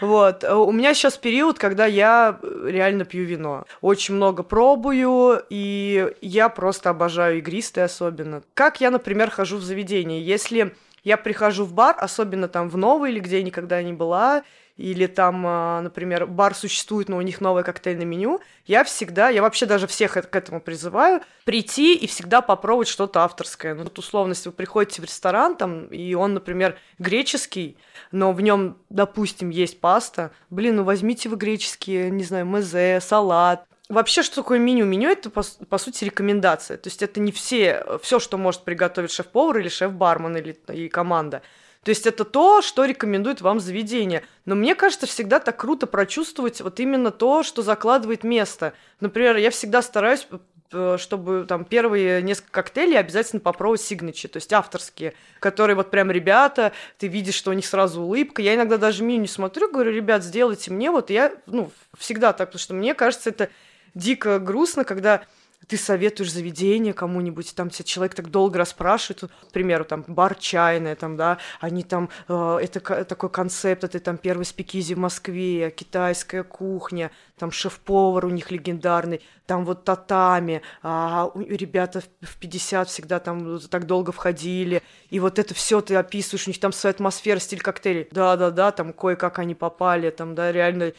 Вот. 0.00 0.44
У 0.44 0.70
меня 0.70 0.94
сейчас 0.94 1.16
период, 1.16 1.58
когда 1.58 1.86
я 1.86 2.38
реально 2.64 3.04
пью 3.04 3.24
вино. 3.24 3.64
Очень 3.80 4.14
много 4.14 4.44
пробую, 4.44 5.42
и 5.50 6.12
я 6.20 6.48
просто 6.48 6.90
обожаю 6.90 7.38
игристые 7.38 7.84
особенно. 7.84 8.42
Как 8.54 8.80
я, 8.80 8.90
например, 8.92 9.30
хожу 9.30 9.56
в 9.56 9.62
заведение. 9.62 10.24
Если 10.24 10.72
я 11.02 11.16
прихожу 11.16 11.64
в 11.64 11.72
бар, 11.72 11.96
особенно 11.98 12.46
там 12.46 12.68
в 12.68 12.76
новый 12.76 13.10
или 13.10 13.18
где 13.18 13.38
я 13.38 13.42
никогда 13.42 13.82
не 13.82 13.92
была, 13.92 14.44
или 14.80 15.06
там, 15.06 15.44
а, 15.46 15.82
например, 15.82 16.26
бар 16.26 16.54
существует, 16.54 17.10
но 17.10 17.18
у 17.18 17.20
них 17.20 17.42
новое 17.42 17.62
коктейльное 17.62 18.06
меню, 18.06 18.40
я 18.64 18.82
всегда, 18.82 19.28
я 19.28 19.42
вообще 19.42 19.66
даже 19.66 19.86
всех 19.86 20.12
к 20.12 20.34
этому 20.34 20.60
призываю, 20.60 21.20
прийти 21.44 21.94
и 21.94 22.06
всегда 22.06 22.40
попробовать 22.40 22.88
что-то 22.88 23.22
авторское. 23.22 23.74
Ну, 23.74 23.84
вот 23.84 23.98
условно, 23.98 24.32
если 24.32 24.48
вы 24.48 24.54
приходите 24.54 25.02
в 25.02 25.04
ресторан, 25.04 25.56
там, 25.56 25.86
и 25.88 26.14
он, 26.14 26.32
например, 26.32 26.78
греческий, 26.98 27.76
но 28.10 28.32
в 28.32 28.40
нем, 28.40 28.78
допустим, 28.88 29.50
есть 29.50 29.80
паста, 29.80 30.30
блин, 30.48 30.76
ну 30.76 30.84
возьмите 30.84 31.28
вы 31.28 31.36
греческие, 31.36 32.10
не 32.10 32.24
знаю, 32.24 32.46
мезе, 32.46 33.00
салат, 33.02 33.66
Вообще, 33.90 34.22
что 34.22 34.36
такое 34.36 34.60
меню? 34.60 34.84
Меню 34.84 35.10
это, 35.10 35.30
по, 35.30 35.42
по 35.68 35.76
сути, 35.76 36.04
рекомендация. 36.04 36.76
То 36.76 36.86
есть 36.86 37.02
это 37.02 37.18
не 37.18 37.32
все, 37.32 37.84
все, 38.00 38.20
что 38.20 38.38
может 38.38 38.62
приготовить 38.62 39.10
шеф-повар 39.10 39.58
или 39.58 39.68
шеф-бармен 39.68 40.36
или 40.36 40.56
и 40.72 40.88
команда. 40.88 41.42
То 41.82 41.90
есть 41.90 42.06
это 42.06 42.24
то, 42.24 42.60
что 42.60 42.84
рекомендует 42.84 43.40
вам 43.40 43.58
заведение. 43.58 44.22
Но 44.44 44.54
мне 44.54 44.74
кажется, 44.74 45.06
всегда 45.06 45.40
так 45.40 45.56
круто 45.56 45.86
прочувствовать 45.86 46.60
вот 46.60 46.78
именно 46.78 47.10
то, 47.10 47.42
что 47.42 47.62
закладывает 47.62 48.22
место. 48.22 48.74
Например, 49.00 49.36
я 49.36 49.50
всегда 49.50 49.80
стараюсь 49.80 50.26
э, 50.72 50.96
чтобы 50.98 51.46
там 51.48 51.64
первые 51.64 52.20
несколько 52.20 52.50
коктейлей 52.52 52.98
обязательно 52.98 53.40
попробовать 53.40 53.80
сигначи, 53.80 54.28
то 54.28 54.36
есть 54.36 54.52
авторские, 54.52 55.14
которые 55.40 55.74
вот 55.74 55.90
прям 55.90 56.10
ребята, 56.10 56.72
ты 56.98 57.08
видишь, 57.08 57.34
что 57.34 57.50
у 57.50 57.54
них 57.54 57.64
сразу 57.64 58.02
улыбка. 58.02 58.42
Я 58.42 58.54
иногда 58.54 58.76
даже 58.76 59.02
меню 59.02 59.26
смотрю, 59.26 59.72
говорю, 59.72 59.90
ребят, 59.90 60.22
сделайте 60.22 60.70
мне, 60.70 60.90
вот 60.90 61.08
я, 61.08 61.32
ну, 61.46 61.72
всегда 61.96 62.34
так, 62.34 62.48
потому 62.50 62.60
что 62.60 62.74
мне 62.74 62.92
кажется, 62.92 63.30
это 63.30 63.48
дико 63.94 64.38
грустно, 64.38 64.84
когда 64.84 65.22
ты 65.70 65.76
советуешь 65.76 66.32
заведение 66.32 66.92
кому-нибудь, 66.92 67.54
там 67.54 67.70
тебя 67.70 67.84
человек 67.84 68.14
так 68.14 68.28
долго 68.28 68.58
расспрашивает, 68.58 69.30
к 69.48 69.52
примеру, 69.52 69.84
там, 69.84 70.04
бар 70.08 70.34
чайная, 70.34 70.96
там, 70.96 71.16
да, 71.16 71.38
они 71.60 71.84
там, 71.84 72.08
э, 72.26 72.58
это 72.60 73.04
такой 73.04 73.30
концепт, 73.30 73.84
это 73.84 74.00
там 74.00 74.18
первый 74.18 74.44
спикизи 74.44 74.94
в 74.94 74.98
Москве, 74.98 75.70
китайская 75.70 76.42
кухня, 76.42 77.12
там 77.38 77.52
шеф-повар 77.52 78.24
у 78.26 78.30
них 78.30 78.50
легендарный, 78.50 79.20
там 79.46 79.64
вот 79.64 79.84
татами, 79.84 80.62
а 80.82 81.30
ребята 81.36 82.02
в 82.20 82.36
50 82.38 82.88
всегда 82.88 83.20
там 83.20 83.60
так 83.60 83.86
долго 83.86 84.10
входили, 84.10 84.82
и 85.08 85.20
вот 85.20 85.38
это 85.38 85.54
все 85.54 85.80
ты 85.80 85.94
описываешь, 85.94 86.48
у 86.48 86.50
них 86.50 86.58
там 86.58 86.72
своя 86.72 86.94
атмосфера, 86.94 87.38
стиль 87.38 87.60
коктейлей, 87.60 88.08
да-да-да, 88.10 88.72
там 88.72 88.92
кое-как 88.92 89.38
они 89.38 89.54
попали, 89.54 90.10
там, 90.10 90.34
да, 90.34 90.50
реально 90.50 90.94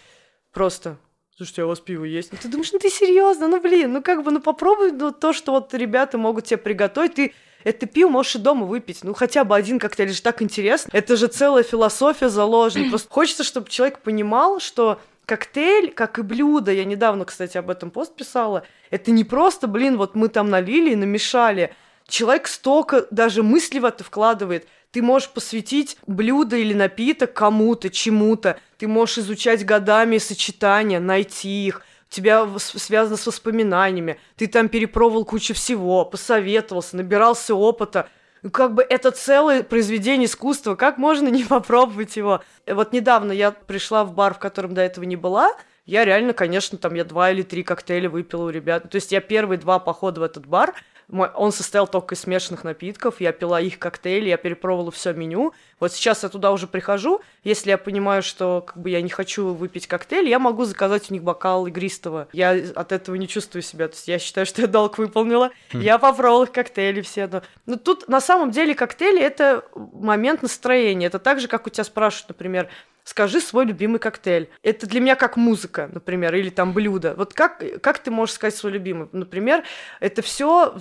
просто 0.54 0.96
слушайте, 1.42 1.64
а 1.64 1.66
у 1.66 1.70
вас 1.70 1.80
пиво 1.80 2.06
есть? 2.06 2.32
Ну, 2.32 2.38
ты 2.40 2.48
думаешь, 2.48 2.72
ну 2.72 2.78
ты 2.78 2.90
серьезно, 2.90 3.48
ну 3.48 3.60
блин, 3.60 3.94
ну 3.94 4.04
как 4.04 4.24
бы, 4.24 4.30
ну 4.30 4.40
попробуй 4.40 4.92
ну, 4.92 5.12
то, 5.12 5.34
что 5.34 5.54
вот 5.54 5.74
ребята 5.74 6.20
могут 6.20 6.46
тебе 6.46 6.58
приготовить, 6.58 7.16
ты 7.16 7.34
это 7.64 7.88
пиво 7.88 8.10
можешь 8.10 8.36
и 8.36 8.40
дома 8.40 8.66
выпить. 8.66 9.04
Ну, 9.04 9.14
хотя 9.14 9.44
бы 9.44 9.56
один 9.56 9.78
это 9.78 10.08
же 10.08 10.22
так 10.22 10.42
интересно. 10.42 10.90
Это 10.94 11.16
же 11.16 11.28
целая 11.28 11.64
философия 11.64 12.30
заложена. 12.30 12.90
Просто 12.90 13.08
хочется, 13.12 13.44
чтобы 13.44 13.70
человек 13.70 14.00
понимал, 14.00 14.60
что 14.60 15.00
коктейль, 15.26 15.92
как 15.92 16.18
и 16.18 16.24
блюдо, 16.24 16.72
я 16.72 16.86
недавно, 16.86 17.26
кстати, 17.26 17.58
об 17.58 17.70
этом 17.70 17.92
пост 17.92 18.16
писала, 18.16 18.64
это 18.90 19.12
не 19.12 19.24
просто, 19.24 19.68
блин, 19.68 19.98
вот 19.98 20.16
мы 20.16 20.30
там 20.30 20.50
налили 20.50 20.92
и 20.92 20.96
намешали. 20.96 21.74
Человек 22.08 22.48
столько 22.48 23.08
даже 23.12 23.42
мысли 23.42 23.80
в 23.80 23.86
это 23.86 24.04
вкладывает– 24.04 24.68
ты 24.92 25.02
можешь 25.02 25.30
посвятить 25.30 25.98
блюдо 26.06 26.58
или 26.58 26.74
напиток 26.74 27.34
кому-то, 27.34 27.90
чему-то. 27.90 28.60
Ты 28.78 28.88
можешь 28.88 29.20
изучать 29.20 29.66
годами 29.66 30.18
сочетания, 30.18 31.00
найти 31.00 31.68
их. 31.68 31.82
У 32.10 32.14
тебя 32.14 32.48
связано 32.58 33.16
с 33.16 33.26
воспоминаниями. 33.26 34.20
Ты 34.36 34.48
там 34.48 34.68
перепробовал 34.68 35.24
кучу 35.24 35.54
всего, 35.54 36.04
посоветовался, 36.04 36.98
набирался 36.98 37.56
опыта. 37.56 38.10
Ну, 38.42 38.50
как 38.50 38.74
бы 38.74 38.84
это 38.84 39.12
целое 39.12 39.64
произведение 39.64 40.26
искусства. 40.26 40.76
Как 40.76 40.98
можно 40.98 41.30
не 41.30 41.44
попробовать 41.46 42.18
его? 42.18 42.44
Вот 42.68 42.92
недавно 42.92 43.32
я 43.32 43.52
пришла 43.52 44.04
в 44.04 44.14
бар, 44.14 44.34
в 44.34 44.40
котором 44.40 44.74
до 44.74 44.82
этого 44.82 45.06
не 45.06 45.16
была, 45.16 45.54
я 45.86 46.06
реально, 46.06 46.34
конечно, 46.34 46.78
там 46.78 46.94
я 46.94 47.04
два 47.04 47.32
или 47.32 47.42
три 47.42 47.64
коктейля 47.64 48.10
выпила 48.10 48.46
у 48.46 48.50
ребят. 48.50 48.90
То 48.90 48.96
есть 48.96 49.12
я 49.12 49.20
первые 49.20 49.58
два 49.58 49.80
похода 49.80 50.22
в 50.22 50.24
этот 50.24 50.46
бар 50.46 50.74
он 51.12 51.52
состоял 51.52 51.88
только 51.88 52.16
из 52.16 52.22
смешанных 52.22 52.64
напитков, 52.64 53.20
я 53.20 53.32
пила 53.34 53.60
их 53.60 53.80
коктейли, 53.80 54.30
я 54.30 54.38
перепробовала 54.38 54.92
все 54.92 55.14
меню. 55.14 55.54
Вот 55.82 55.92
сейчас 55.94 56.22
я 56.22 56.30
туда 56.30 56.52
уже 56.52 56.68
прихожу, 56.68 57.22
если 57.44 57.72
я 57.72 57.78
понимаю, 57.80 58.22
что 58.22 58.64
как 58.66 58.78
бы 58.78 58.92
я 58.92 59.02
не 59.02 59.10
хочу 59.10 59.48
выпить 59.54 59.88
коктейль, 59.88 60.30
я 60.30 60.38
могу 60.38 60.64
заказать 60.66 61.10
у 61.10 61.14
них 61.14 61.24
бокал 61.24 61.66
игристого. 61.66 62.28
Я 62.34 62.52
от 62.52 62.92
этого 62.92 63.16
не 63.16 63.28
чувствую 63.28 63.64
себя, 63.64 63.88
то 63.88 63.96
есть 63.96 64.08
я 64.08 64.20
считаю, 64.20 64.46
что 64.46 64.62
я 64.62 64.68
долг 64.68 65.00
выполнила. 65.00 65.50
Хм. 65.74 65.80
Я 65.80 65.98
попробовала 65.98 66.44
их 66.44 66.52
коктейли 66.52 67.02
все. 67.02 67.26
Но... 67.26 67.42
но 67.66 67.76
тут 67.78 68.08
на 68.08 68.22
самом 68.22 68.52
деле 68.52 68.76
коктейли— 68.76 69.20
это 69.22 69.66
момент 69.76 70.44
настроения. 70.44 71.08
Это 71.08 71.18
так 71.18 71.40
же, 71.40 71.48
как 71.48 71.66
у 71.66 71.72
тебя 71.72 71.84
спрашивают, 71.84 72.30
например, 72.30 72.70
скажи 73.04 73.42
свой 73.42 73.66
любимый 73.66 73.98
коктейль. 73.98 74.50
Это 74.62 74.86
для 74.86 75.02
меня 75.02 75.16
как 75.16 75.36
музыка, 75.36 75.90
например, 75.92 76.36
или 76.36 76.52
там 76.52 76.74
блюдо. 76.74 77.16
Вот 77.18 77.34
как, 77.34 77.64
как 77.82 77.98
ты 77.98 78.12
можешь 78.12 78.36
сказать 78.36 78.56
свой 78.56 78.74
любимый? 78.74 79.10
Например, 79.14 79.64
это 80.00 80.22
все 80.22 80.76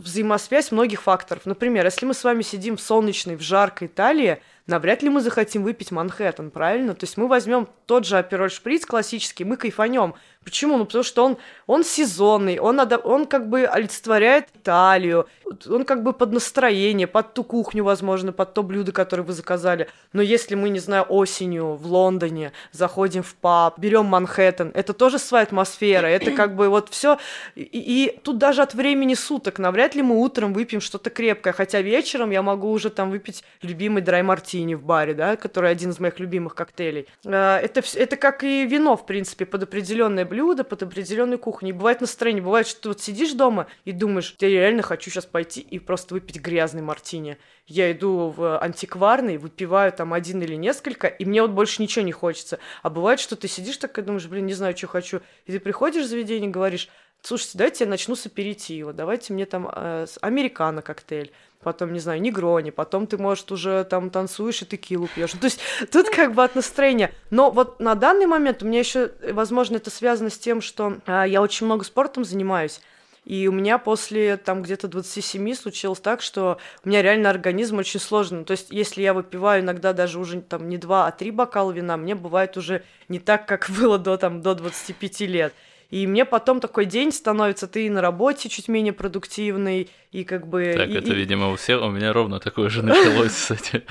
взаимосвязь 0.00 0.72
многих 0.72 1.02
факторов. 1.02 1.46
Например, 1.46 1.84
если 1.84 2.06
мы 2.06 2.14
с 2.14 2.24
вами 2.24 2.42
сидим 2.42 2.76
в 2.76 2.80
солнечной, 2.80 3.36
в 3.36 3.40
жаркой 3.40 3.88
Италии, 3.88 4.42
навряд 4.66 5.02
ли 5.02 5.10
мы 5.10 5.20
захотим 5.20 5.62
выпить 5.62 5.90
Манхэттен, 5.90 6.50
правильно? 6.50 6.94
То 6.94 7.04
есть 7.04 7.16
мы 7.16 7.28
возьмем 7.28 7.68
тот 7.86 8.06
же 8.06 8.18
апероль 8.18 8.50
шприц 8.50 8.86
классический, 8.86 9.44
мы 9.44 9.56
кайфанем. 9.56 10.14
Почему? 10.44 10.76
Ну, 10.76 10.84
потому 10.84 11.04
что 11.04 11.24
он, 11.24 11.38
он 11.66 11.84
сезонный, 11.84 12.58
он, 12.58 12.80
он 13.04 13.26
как 13.26 13.48
бы 13.48 13.64
олицетворяет 13.64 14.48
Италию, 14.54 15.26
он 15.68 15.84
как 15.84 16.02
бы 16.02 16.12
под 16.12 16.32
настроение, 16.32 17.06
под 17.06 17.34
ту 17.34 17.44
кухню, 17.44 17.84
возможно, 17.84 18.32
под 18.32 18.54
то 18.54 18.62
блюдо, 18.62 18.92
которое 18.92 19.22
вы 19.22 19.32
заказали. 19.32 19.88
Но 20.12 20.22
если 20.22 20.54
мы, 20.54 20.70
не 20.70 20.78
знаю, 20.78 21.04
осенью 21.08 21.74
в 21.74 21.86
Лондоне 21.86 22.52
заходим 22.72 23.22
в 23.22 23.34
паб, 23.34 23.78
берем 23.78 24.06
Манхэттен, 24.06 24.72
это 24.74 24.92
тоже 24.92 25.18
своя 25.18 25.44
атмосфера, 25.44 26.06
это 26.06 26.30
как 26.36 26.56
бы 26.56 26.68
вот 26.68 26.88
все. 26.90 27.18
И, 27.54 27.62
и 27.62 28.18
тут 28.22 28.38
даже 28.38 28.62
от 28.62 28.74
времени 28.74 29.14
суток 29.14 29.58
навряд 29.58 29.94
ли 29.94 30.02
мы 30.02 30.16
утром 30.18 30.52
выпьем 30.52 30.80
что-то 30.80 31.10
крепкое, 31.10 31.52
хотя 31.52 31.80
вечером 31.80 32.30
я 32.30 32.42
могу 32.42 32.70
уже 32.70 32.90
там 32.90 33.10
выпить 33.10 33.44
любимый 33.62 34.02
драй 34.02 34.22
мартини 34.22 34.50
мартини 34.50 34.74
в 34.74 34.82
баре, 34.82 35.14
да, 35.14 35.36
который 35.36 35.70
один 35.70 35.90
из 35.90 36.00
моих 36.00 36.18
любимых 36.18 36.54
коктейлей. 36.54 37.06
Э, 37.24 37.58
это, 37.62 37.82
это 37.94 38.16
как 38.16 38.44
и 38.44 38.66
вино, 38.66 38.96
в 38.96 39.06
принципе, 39.06 39.44
под 39.44 39.62
определенное 39.62 40.24
блюдо, 40.24 40.39
под 40.64 40.82
определенную 40.82 41.38
кухню. 41.38 41.70
И 41.70 41.72
бывает 41.72 42.00
настроение, 42.00 42.42
бывает, 42.42 42.66
что 42.66 42.82
ты 42.82 42.88
вот 42.88 43.00
сидишь 43.00 43.32
дома 43.32 43.66
и 43.84 43.92
думаешь, 43.92 44.34
я 44.40 44.48
реально 44.48 44.82
хочу 44.82 45.10
сейчас 45.10 45.26
пойти 45.26 45.60
и 45.60 45.78
просто 45.78 46.14
выпить 46.14 46.40
грязный 46.40 46.82
мартини. 46.82 47.38
Я 47.66 47.92
иду 47.92 48.34
в 48.36 48.58
антикварный, 48.58 49.36
выпиваю 49.38 49.92
там 49.92 50.12
один 50.12 50.42
или 50.42 50.54
несколько, 50.54 51.06
и 51.06 51.24
мне 51.24 51.42
вот 51.42 51.52
больше 51.52 51.82
ничего 51.82 52.04
не 52.04 52.12
хочется. 52.12 52.58
А 52.82 52.90
бывает, 52.90 53.20
что 53.20 53.36
ты 53.36 53.48
сидишь 53.48 53.76
так 53.76 53.98
и 53.98 54.02
думаешь, 54.02 54.26
блин, 54.26 54.46
не 54.46 54.54
знаю, 54.54 54.76
что 54.76 54.86
хочу. 54.86 55.20
И 55.46 55.52
ты 55.52 55.60
приходишь 55.60 56.06
в 56.06 56.08
заведение 56.08 56.48
и 56.48 56.52
говоришь, 56.52 56.88
слушайте, 57.22 57.58
давайте 57.58 57.84
я 57.84 57.90
начну 57.90 58.16
с 58.16 58.26
аперитива, 58.26 58.92
давайте 58.92 59.32
мне 59.32 59.46
там 59.46 59.70
э, 59.72 60.06
американо 60.20 60.82
коктейль, 60.82 61.32
потом, 61.62 61.92
не 61.92 62.00
знаю, 62.00 62.20
негрони, 62.20 62.70
потом 62.70 63.06
ты, 63.06 63.18
может, 63.18 63.52
уже 63.52 63.84
там 63.84 64.10
танцуешь 64.10 64.62
и 64.62 64.66
текилу 64.66 65.08
пьешь. 65.14 65.32
То 65.32 65.44
есть 65.44 65.60
тут 65.90 66.08
как 66.10 66.34
бы 66.34 66.42
от 66.42 66.54
настроения. 66.54 67.12
Но 67.30 67.50
вот 67.50 67.80
на 67.80 67.94
данный 67.94 68.26
момент 68.26 68.62
у 68.62 68.66
меня 68.66 68.80
еще, 68.80 69.10
возможно, 69.30 69.76
это 69.76 69.90
связано 69.90 70.30
с 70.30 70.38
тем, 70.38 70.60
что 70.60 70.98
э, 71.06 71.24
я 71.28 71.42
очень 71.42 71.66
много 71.66 71.84
спортом 71.84 72.24
занимаюсь, 72.24 72.80
и 73.24 73.46
у 73.48 73.52
меня 73.52 73.78
после 73.78 74.36
там 74.38 74.62
где-то 74.62 74.88
27 74.88 75.54
случилось 75.54 76.00
так, 76.00 76.22
что 76.22 76.58
у 76.84 76.88
меня 76.88 77.02
реально 77.02 77.30
организм 77.30 77.78
очень 77.78 78.00
сложный. 78.00 78.44
То 78.44 78.52
есть 78.52 78.68
если 78.70 79.02
я 79.02 79.12
выпиваю 79.12 79.62
иногда 79.62 79.92
даже 79.92 80.18
уже 80.18 80.40
там 80.40 80.68
не 80.68 80.78
два, 80.78 81.06
а 81.06 81.12
три 81.12 81.30
бокала 81.30 81.70
вина, 81.70 81.96
мне 81.96 82.14
бывает 82.14 82.56
уже 82.56 82.82
не 83.08 83.18
так, 83.20 83.46
как 83.46 83.70
было 83.78 83.98
до, 83.98 84.16
там, 84.16 84.40
до 84.40 84.54
25 84.54 85.20
лет. 85.20 85.54
И 85.90 86.06
мне 86.06 86.24
потом 86.24 86.60
такой 86.60 86.86
день 86.86 87.10
становится, 87.10 87.66
ты 87.66 87.86
и 87.86 87.90
на 87.90 88.00
работе 88.00 88.48
чуть 88.48 88.68
менее 88.68 88.92
продуктивный, 88.92 89.90
и 90.12 90.22
как 90.22 90.46
бы... 90.46 90.74
Так, 90.76 90.88
и, 90.88 90.92
это, 90.92 91.08
и... 91.08 91.14
видимо, 91.14 91.50
у 91.50 91.56
всех, 91.56 91.82
у 91.82 91.90
меня 91.90 92.12
ровно 92.12 92.38
такое 92.38 92.68
же 92.68 92.82
началось, 92.84 93.32
кстати, 93.32 93.82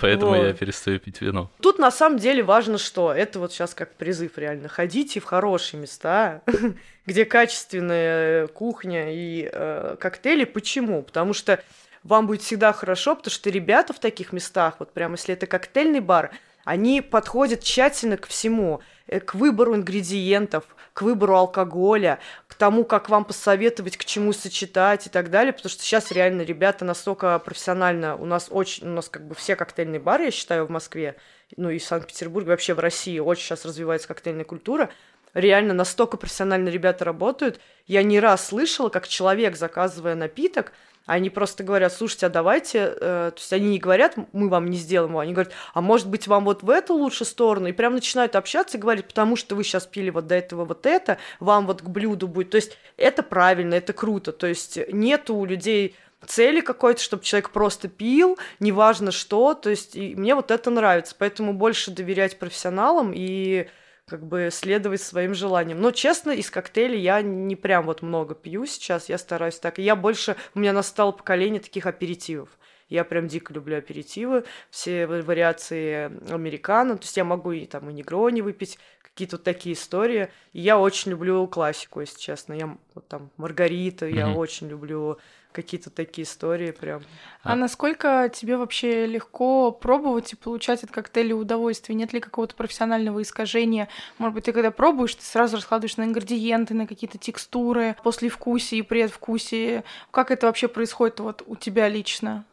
поэтому 0.00 0.36
я 0.36 0.52
перестаю 0.52 1.00
пить 1.00 1.20
вино. 1.20 1.50
Тут 1.60 1.78
на 1.80 1.90
самом 1.90 2.18
деле 2.18 2.44
важно 2.44 2.78
что? 2.78 3.12
Это 3.12 3.40
вот 3.40 3.52
сейчас 3.52 3.74
как 3.74 3.94
призыв 3.94 4.38
реально. 4.38 4.68
Ходите 4.68 5.18
в 5.18 5.24
хорошие 5.24 5.80
места, 5.80 6.42
где 7.06 7.24
качественная 7.24 8.46
кухня 8.46 9.12
и 9.12 9.50
э, 9.52 9.96
коктейли. 9.98 10.44
Почему? 10.44 11.02
Потому 11.02 11.32
что 11.32 11.60
вам 12.04 12.28
будет 12.28 12.42
всегда 12.42 12.72
хорошо, 12.72 13.16
потому 13.16 13.32
что 13.32 13.50
ребята 13.50 13.92
в 13.92 13.98
таких 13.98 14.32
местах, 14.32 14.76
вот 14.78 14.92
прямо 14.92 15.14
если 15.14 15.34
это 15.34 15.48
коктейльный 15.48 16.00
бар, 16.00 16.30
они 16.64 17.00
подходят 17.00 17.62
тщательно 17.62 18.16
к 18.16 18.26
всему, 18.26 18.80
э, 18.80 18.97
к 19.24 19.34
выбору 19.34 19.74
ингредиентов, 19.74 20.64
к 20.92 21.02
выбору 21.02 21.36
алкоголя, 21.36 22.18
к 22.46 22.54
тому, 22.54 22.84
как 22.84 23.08
вам 23.08 23.24
посоветовать, 23.24 23.96
к 23.96 24.04
чему 24.04 24.32
сочетать 24.32 25.06
и 25.06 25.10
так 25.10 25.30
далее, 25.30 25.52
потому 25.52 25.70
что 25.70 25.82
сейчас 25.82 26.10
реально 26.10 26.42
ребята 26.42 26.84
настолько 26.84 27.38
профессионально, 27.38 28.16
у 28.16 28.24
нас 28.24 28.48
очень, 28.50 28.86
у 28.88 28.90
нас 28.90 29.08
как 29.08 29.26
бы 29.26 29.34
все 29.34 29.56
коктейльные 29.56 30.00
бары, 30.00 30.24
я 30.24 30.30
считаю, 30.30 30.66
в 30.66 30.70
Москве, 30.70 31.16
ну 31.56 31.70
и 31.70 31.78
в 31.78 31.84
Санкт-Петербурге, 31.84 32.50
вообще 32.50 32.74
в 32.74 32.80
России 32.80 33.18
очень 33.18 33.44
сейчас 33.44 33.64
развивается 33.64 34.08
коктейльная 34.08 34.44
культура, 34.44 34.90
реально 35.34 35.74
настолько 35.74 36.16
профессионально 36.16 36.68
ребята 36.68 37.04
работают. 37.04 37.60
Я 37.86 38.02
не 38.02 38.20
раз 38.20 38.46
слышала, 38.46 38.88
как 38.88 39.08
человек, 39.08 39.56
заказывая 39.56 40.14
напиток, 40.14 40.72
они 41.08 41.30
просто 41.30 41.64
говорят, 41.64 41.90
слушайте, 41.92 42.26
а 42.26 42.28
давайте, 42.28 42.78
э, 42.78 43.30
то 43.34 43.38
есть 43.38 43.52
они 43.54 43.70
не 43.70 43.78
говорят, 43.78 44.16
мы 44.34 44.50
вам 44.50 44.68
не 44.68 44.76
сделаем 44.76 45.16
они 45.16 45.32
говорят, 45.32 45.54
а 45.72 45.80
может 45.80 46.06
быть 46.06 46.28
вам 46.28 46.44
вот 46.44 46.62
в 46.62 46.68
эту 46.68 46.92
лучше 46.92 47.24
сторону, 47.24 47.66
и 47.66 47.72
прям 47.72 47.94
начинают 47.94 48.36
общаться 48.36 48.76
и 48.76 48.80
говорить, 48.80 49.06
потому 49.06 49.34
что 49.34 49.56
вы 49.56 49.64
сейчас 49.64 49.86
пили 49.86 50.10
вот 50.10 50.26
до 50.26 50.34
этого 50.34 50.66
вот 50.66 50.84
это, 50.84 51.16
вам 51.40 51.66
вот 51.66 51.80
к 51.80 51.88
блюду 51.88 52.28
будет, 52.28 52.50
то 52.50 52.56
есть 52.56 52.76
это 52.98 53.22
правильно, 53.22 53.74
это 53.74 53.94
круто, 53.94 54.32
то 54.32 54.46
есть 54.46 54.78
нету 54.92 55.34
у 55.34 55.46
людей 55.46 55.96
цели 56.26 56.60
какой-то, 56.60 57.00
чтобы 57.00 57.24
человек 57.24 57.50
просто 57.50 57.88
пил, 57.88 58.38
неважно 58.60 59.10
что, 59.10 59.54
то 59.54 59.70
есть 59.70 59.96
и 59.96 60.14
мне 60.14 60.34
вот 60.34 60.50
это 60.50 60.68
нравится, 60.68 61.14
поэтому 61.18 61.54
больше 61.54 61.90
доверять 61.90 62.38
профессионалам 62.38 63.12
и 63.14 63.66
как 64.08 64.26
бы 64.26 64.48
следовать 64.50 65.02
своим 65.02 65.34
желаниям. 65.34 65.80
Но, 65.80 65.90
честно, 65.90 66.30
из 66.30 66.50
коктейлей 66.50 67.00
я 67.00 67.22
не 67.22 67.56
прям 67.56 67.86
вот 67.86 68.02
много 68.02 68.34
пью 68.34 68.66
сейчас, 68.66 69.08
я 69.08 69.18
стараюсь 69.18 69.58
так. 69.58 69.78
Я 69.78 69.94
больше, 69.96 70.36
у 70.54 70.58
меня 70.58 70.72
настало 70.72 71.12
поколение 71.12 71.60
таких 71.60 71.86
аперитивов. 71.86 72.48
Я 72.88 73.04
прям 73.04 73.28
дико 73.28 73.52
люблю 73.52 73.76
аперитивы, 73.76 74.44
все 74.70 75.06
вариации 75.06 76.10
американо. 76.32 76.96
То 76.96 77.04
есть 77.04 77.16
я 77.18 77.24
могу 77.24 77.52
и 77.52 77.66
там 77.66 77.90
и 77.90 77.92
негрони 77.92 78.40
выпить, 78.40 78.78
какие-то 79.18 79.36
вот 79.36 79.44
такие 79.44 79.74
истории. 79.74 80.28
И 80.52 80.60
я 80.60 80.78
очень 80.78 81.10
люблю 81.10 81.44
классику, 81.48 82.00
если 82.00 82.20
честно. 82.20 82.52
Я 82.52 82.76
вот 82.94 83.08
там 83.08 83.30
Маргарита, 83.36 84.06
mm-hmm. 84.06 84.16
я 84.16 84.30
очень 84.30 84.68
люблю 84.68 85.18
какие-то 85.50 85.90
такие 85.90 86.24
истории 86.24 86.70
прям. 86.70 87.02
А, 87.42 87.52
а 87.52 87.56
насколько 87.56 88.30
тебе 88.32 88.56
вообще 88.56 89.06
легко 89.06 89.72
пробовать 89.72 90.32
и 90.32 90.36
получать 90.36 90.84
от 90.84 90.92
коктейля 90.92 91.34
удовольствие? 91.34 91.96
Нет 91.96 92.12
ли 92.12 92.20
какого-то 92.20 92.54
профессионального 92.54 93.20
искажения? 93.22 93.88
Может 94.18 94.34
быть, 94.36 94.44
ты 94.44 94.52
когда 94.52 94.70
пробуешь, 94.70 95.16
ты 95.16 95.24
сразу 95.24 95.56
раскладываешь 95.56 95.96
на 95.96 96.04
ингредиенты, 96.04 96.74
на 96.74 96.86
какие-то 96.86 97.18
текстуры, 97.18 97.96
после 98.04 98.28
вкусия 98.28 98.78
и 98.78 98.82
предвкусия. 98.82 99.82
Как 100.12 100.30
это 100.30 100.46
вообще 100.46 100.68
происходит 100.68 101.18
вот 101.18 101.42
у 101.44 101.56
тебя 101.56 101.88
лично? 101.88 102.44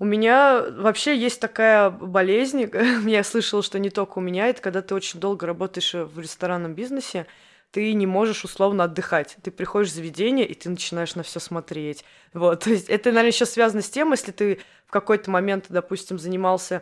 У 0.00 0.06
меня 0.06 0.64
вообще 0.78 1.14
есть 1.14 1.40
такая 1.40 1.90
болезнь, 1.90 2.70
я 3.06 3.22
слышала, 3.22 3.62
что 3.62 3.78
не 3.78 3.90
только 3.90 4.16
у 4.18 4.22
меня, 4.22 4.48
это 4.48 4.62
когда 4.62 4.80
ты 4.80 4.94
очень 4.94 5.20
долго 5.20 5.46
работаешь 5.46 5.92
в 5.92 6.18
ресторанном 6.18 6.74
бизнесе, 6.74 7.26
ты 7.70 7.92
не 7.92 8.06
можешь 8.06 8.42
условно 8.42 8.84
отдыхать. 8.84 9.36
Ты 9.42 9.50
приходишь 9.50 9.90
в 9.90 9.94
заведение, 9.94 10.46
и 10.46 10.54
ты 10.54 10.70
начинаешь 10.70 11.16
на 11.16 11.22
все 11.22 11.38
смотреть. 11.38 12.06
Вот, 12.32 12.60
то 12.64 12.70
есть 12.70 12.88
это, 12.88 13.10
наверное, 13.10 13.30
еще 13.30 13.44
связано 13.44 13.82
с 13.82 13.90
тем, 13.90 14.12
если 14.12 14.32
ты 14.32 14.60
в 14.86 14.90
какой-то 14.90 15.30
момент, 15.30 15.66
допустим, 15.68 16.18
занимался 16.18 16.76
э, 16.76 16.80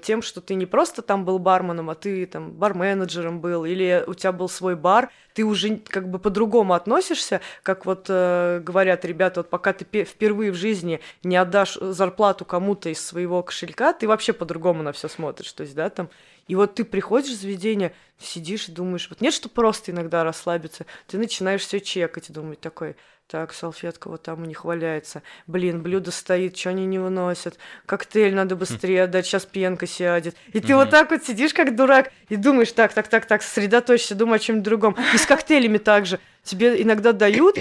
тем, 0.00 0.22
что 0.22 0.40
ты 0.40 0.54
не 0.54 0.66
просто 0.66 1.02
там 1.02 1.24
был 1.24 1.38
барменом, 1.38 1.90
а 1.90 1.94
ты 1.94 2.26
там 2.26 2.52
бар-менеджером 2.52 3.40
был, 3.40 3.64
или 3.64 4.02
у 4.06 4.14
тебя 4.14 4.32
был 4.32 4.48
свой 4.48 4.76
бар, 4.76 5.10
ты 5.34 5.44
уже 5.44 5.76
как 5.76 6.08
бы 6.08 6.18
по-другому 6.18 6.74
относишься, 6.74 7.40
как 7.62 7.84
вот 7.84 8.06
э, 8.08 8.60
говорят 8.64 9.04
ребята, 9.04 9.40
вот 9.40 9.50
пока 9.50 9.72
ты 9.72 10.04
впервые 10.04 10.52
в 10.52 10.54
жизни 10.54 11.00
не 11.22 11.36
отдашь 11.36 11.74
зарплату 11.74 12.44
кому-то 12.44 12.88
из 12.88 13.04
своего 13.04 13.42
кошелька, 13.42 13.92
ты 13.92 14.08
вообще 14.08 14.32
по-другому 14.32 14.82
на 14.82 14.92
все 14.92 15.08
смотришь, 15.08 15.52
то 15.52 15.62
есть, 15.62 15.74
да, 15.74 15.90
там 15.90 16.08
и 16.46 16.54
вот 16.54 16.74
ты 16.74 16.84
приходишь 16.84 17.32
в 17.32 17.40
заведение, 17.40 17.94
сидишь 18.18 18.68
и 18.68 18.72
думаешь, 18.72 19.08
вот 19.08 19.20
нет, 19.20 19.32
что 19.32 19.48
просто 19.48 19.92
иногда 19.92 20.24
расслабиться, 20.24 20.86
ты 21.06 21.18
начинаешь 21.18 21.62
все 21.62 21.80
чекать 21.80 22.28
и 22.30 22.32
думать 22.32 22.60
такой, 22.60 22.96
так, 23.26 23.54
салфетка 23.54 24.08
вот 24.08 24.22
там 24.22 24.42
у 24.42 24.44
них 24.44 24.64
валяется. 24.64 25.22
Блин, 25.46 25.82
блюдо 25.82 26.10
стоит, 26.10 26.56
что 26.56 26.70
они 26.70 26.84
не 26.84 26.98
выносят? 26.98 27.58
Коктейль 27.86 28.34
надо 28.34 28.54
быстрее 28.54 29.04
отдать, 29.04 29.26
сейчас 29.26 29.46
пенка 29.46 29.86
сядет. 29.86 30.36
И 30.52 30.60
ты 30.60 30.74
вот 30.76 30.90
так 30.90 31.10
вот 31.10 31.24
сидишь, 31.24 31.54
как 31.54 31.74
дурак, 31.74 32.12
и 32.28 32.36
думаешь, 32.36 32.72
так, 32.72 32.92
так, 32.92 33.08
так, 33.08 33.26
так, 33.26 33.42
сосредоточься, 33.42 34.14
думай 34.14 34.36
о 34.36 34.38
чем-нибудь 34.38 34.64
другом. 34.64 34.96
И 35.14 35.16
с 35.16 35.26
коктейлями 35.26 35.78
также. 35.78 36.20
Тебе 36.42 36.80
иногда 36.82 37.12
дают, 37.12 37.58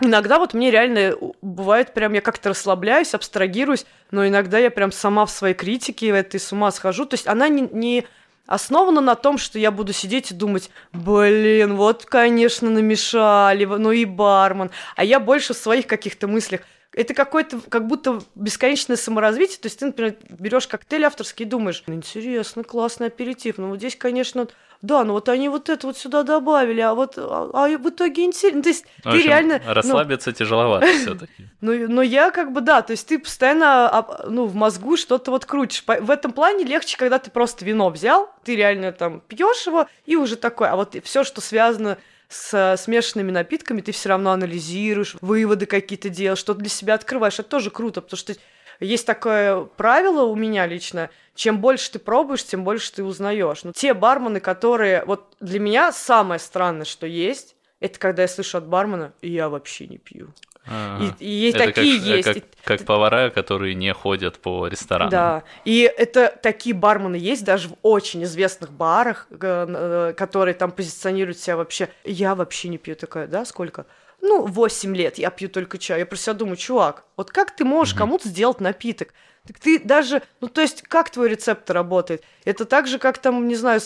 Иногда 0.00 0.38
вот 0.38 0.54
мне 0.54 0.70
реально 0.70 1.16
бывает 1.42 1.92
прям 1.92 2.12
я 2.12 2.20
как-то 2.20 2.50
расслабляюсь, 2.50 3.14
абстрагируюсь, 3.14 3.84
но 4.12 4.26
иногда 4.28 4.56
я 4.58 4.70
прям 4.70 4.92
сама 4.92 5.26
в 5.26 5.30
своей 5.30 5.54
критике 5.54 6.12
в 6.12 6.14
этой 6.14 6.38
с 6.38 6.52
ума 6.52 6.70
схожу. 6.70 7.04
То 7.04 7.14
есть 7.14 7.26
она 7.26 7.48
не, 7.48 7.62
не 7.72 8.06
основана 8.48 9.00
на 9.00 9.14
том, 9.14 9.38
что 9.38 9.58
я 9.58 9.70
буду 9.70 9.92
сидеть 9.92 10.32
и 10.32 10.34
думать, 10.34 10.70
блин, 10.92 11.76
вот, 11.76 12.06
конечно, 12.06 12.68
намешали, 12.70 13.66
ну 13.66 13.92
и 13.92 14.04
бармен. 14.04 14.70
А 14.96 15.04
я 15.04 15.20
больше 15.20 15.54
в 15.54 15.58
своих 15.58 15.86
каких-то 15.86 16.26
мыслях. 16.26 16.62
Это 16.92 17.12
какое-то 17.14 17.60
как 17.68 17.86
будто 17.86 18.22
бесконечное 18.34 18.96
саморазвитие. 18.96 19.58
То 19.58 19.66
есть 19.66 19.78
ты, 19.78 19.86
например, 19.86 20.16
берешь 20.30 20.66
коктейль 20.66 21.04
авторский 21.04 21.44
и 21.44 21.48
думаешь, 21.48 21.84
интересно, 21.86 22.64
классный 22.64 23.08
аперитив. 23.08 23.58
Но 23.58 23.68
вот 23.68 23.78
здесь, 23.78 23.94
конечно, 23.94 24.48
да, 24.80 25.04
ну 25.04 25.14
вот 25.14 25.28
они 25.28 25.48
вот 25.48 25.68
это 25.68 25.86
вот 25.86 25.96
сюда 25.96 26.22
добавили, 26.22 26.80
а 26.80 26.94
вот 26.94 27.14
а, 27.16 27.50
а 27.52 27.78
в 27.78 27.88
итоге 27.88 28.24
интересно. 28.24 28.62
То 28.62 28.68
есть 28.68 28.84
в 29.02 29.06
общем, 29.06 29.20
ты 29.20 29.26
реально... 29.26 29.60
Расслабиться 29.66 30.30
ну, 30.30 30.36
тяжеловато 30.36 30.86
все 30.86 31.14
таки 31.14 31.48
Ну, 31.60 31.88
но 31.88 32.02
я 32.02 32.30
как 32.30 32.52
бы, 32.52 32.60
да, 32.60 32.82
то 32.82 32.92
есть 32.92 33.08
ты 33.08 33.18
постоянно 33.18 34.06
ну, 34.28 34.46
в 34.46 34.54
мозгу 34.54 34.96
что-то 34.96 35.32
вот 35.32 35.46
крутишь. 35.46 35.82
В 35.84 36.10
этом 36.10 36.32
плане 36.32 36.64
легче, 36.64 36.96
когда 36.96 37.18
ты 37.18 37.30
просто 37.30 37.64
вино 37.64 37.90
взял, 37.90 38.30
ты 38.44 38.54
реально 38.54 38.92
там 38.92 39.20
пьешь 39.20 39.66
его, 39.66 39.86
и 40.06 40.14
уже 40.14 40.36
такой, 40.36 40.68
а 40.68 40.76
вот 40.76 40.96
все, 41.02 41.24
что 41.24 41.40
связано 41.40 41.98
с 42.28 42.76
смешанными 42.76 43.30
напитками, 43.30 43.80
ты 43.80 43.92
все 43.92 44.10
равно 44.10 44.30
анализируешь, 44.32 45.16
выводы 45.20 45.66
какие-то 45.66 46.10
делаешь, 46.10 46.38
что-то 46.38 46.60
для 46.60 46.68
себя 46.68 46.94
открываешь. 46.94 47.38
Это 47.38 47.48
тоже 47.48 47.70
круто, 47.70 48.02
потому 48.02 48.18
что 48.18 48.34
есть 48.80 49.06
такое 49.06 49.64
правило 49.64 50.24
у 50.24 50.34
меня 50.34 50.66
лично, 50.66 51.10
чем 51.34 51.60
больше 51.60 51.92
ты 51.92 51.98
пробуешь, 51.98 52.44
тем 52.44 52.64
больше 52.64 52.92
ты 52.92 53.04
узнаешь. 53.04 53.64
Но 53.64 53.72
те 53.72 53.94
бармены, 53.94 54.40
которые... 54.40 55.04
Вот 55.04 55.36
для 55.40 55.60
меня 55.60 55.92
самое 55.92 56.38
странное, 56.38 56.84
что 56.84 57.06
есть, 57.06 57.56
это 57.80 57.98
когда 57.98 58.22
я 58.22 58.28
слышу 58.28 58.58
от 58.58 58.66
бармена, 58.66 59.12
я 59.22 59.48
вообще 59.48 59.86
не 59.86 59.98
пью. 59.98 60.28
А-а-а. 60.70 61.14
И, 61.18 61.46
и 61.46 61.50
это 61.50 61.64
такие 61.64 61.98
как, 61.98 62.06
есть. 62.06 62.42
Как, 62.64 62.78
как 62.78 62.84
повара, 62.84 63.30
которые 63.30 63.74
не 63.74 63.92
ходят 63.94 64.38
по 64.38 64.66
ресторанам. 64.66 65.10
Да. 65.10 65.42
И 65.64 65.90
это 65.96 66.36
такие 66.42 66.74
бармены 66.74 67.16
есть 67.16 67.44
даже 67.44 67.68
в 67.68 67.76
очень 67.82 68.24
известных 68.24 68.72
барах, 68.72 69.28
э, 69.30 70.12
которые 70.16 70.54
там 70.54 70.70
позиционируют 70.70 71.38
себя 71.38 71.56
вообще. 71.56 71.88
Я 72.04 72.34
вообще 72.34 72.68
не 72.68 72.78
пью 72.78 72.96
такая, 72.96 73.26
да, 73.26 73.44
сколько? 73.44 73.86
Ну, 74.20 74.46
8 74.46 74.96
лет 74.96 75.18
я 75.18 75.30
пью 75.30 75.48
только 75.48 75.78
чай. 75.78 76.00
Я 76.00 76.06
про 76.06 76.16
себя 76.16 76.34
думаю, 76.34 76.56
чувак, 76.56 77.04
вот 77.16 77.30
как 77.30 77.54
ты 77.54 77.64
можешь 77.64 77.94
mm-hmm. 77.94 77.98
кому-то 77.98 78.28
сделать 78.28 78.60
напиток? 78.60 79.14
Так 79.46 79.58
ты 79.58 79.78
даже, 79.78 80.22
ну 80.40 80.48
то 80.48 80.60
есть 80.60 80.82
как 80.82 81.10
твой 81.10 81.28
рецепт 81.30 81.70
работает? 81.70 82.22
Это 82.44 82.64
так 82.64 82.86
же, 82.86 82.98
как 82.98 83.18
там, 83.18 83.48
не 83.48 83.54
знаю, 83.54 83.80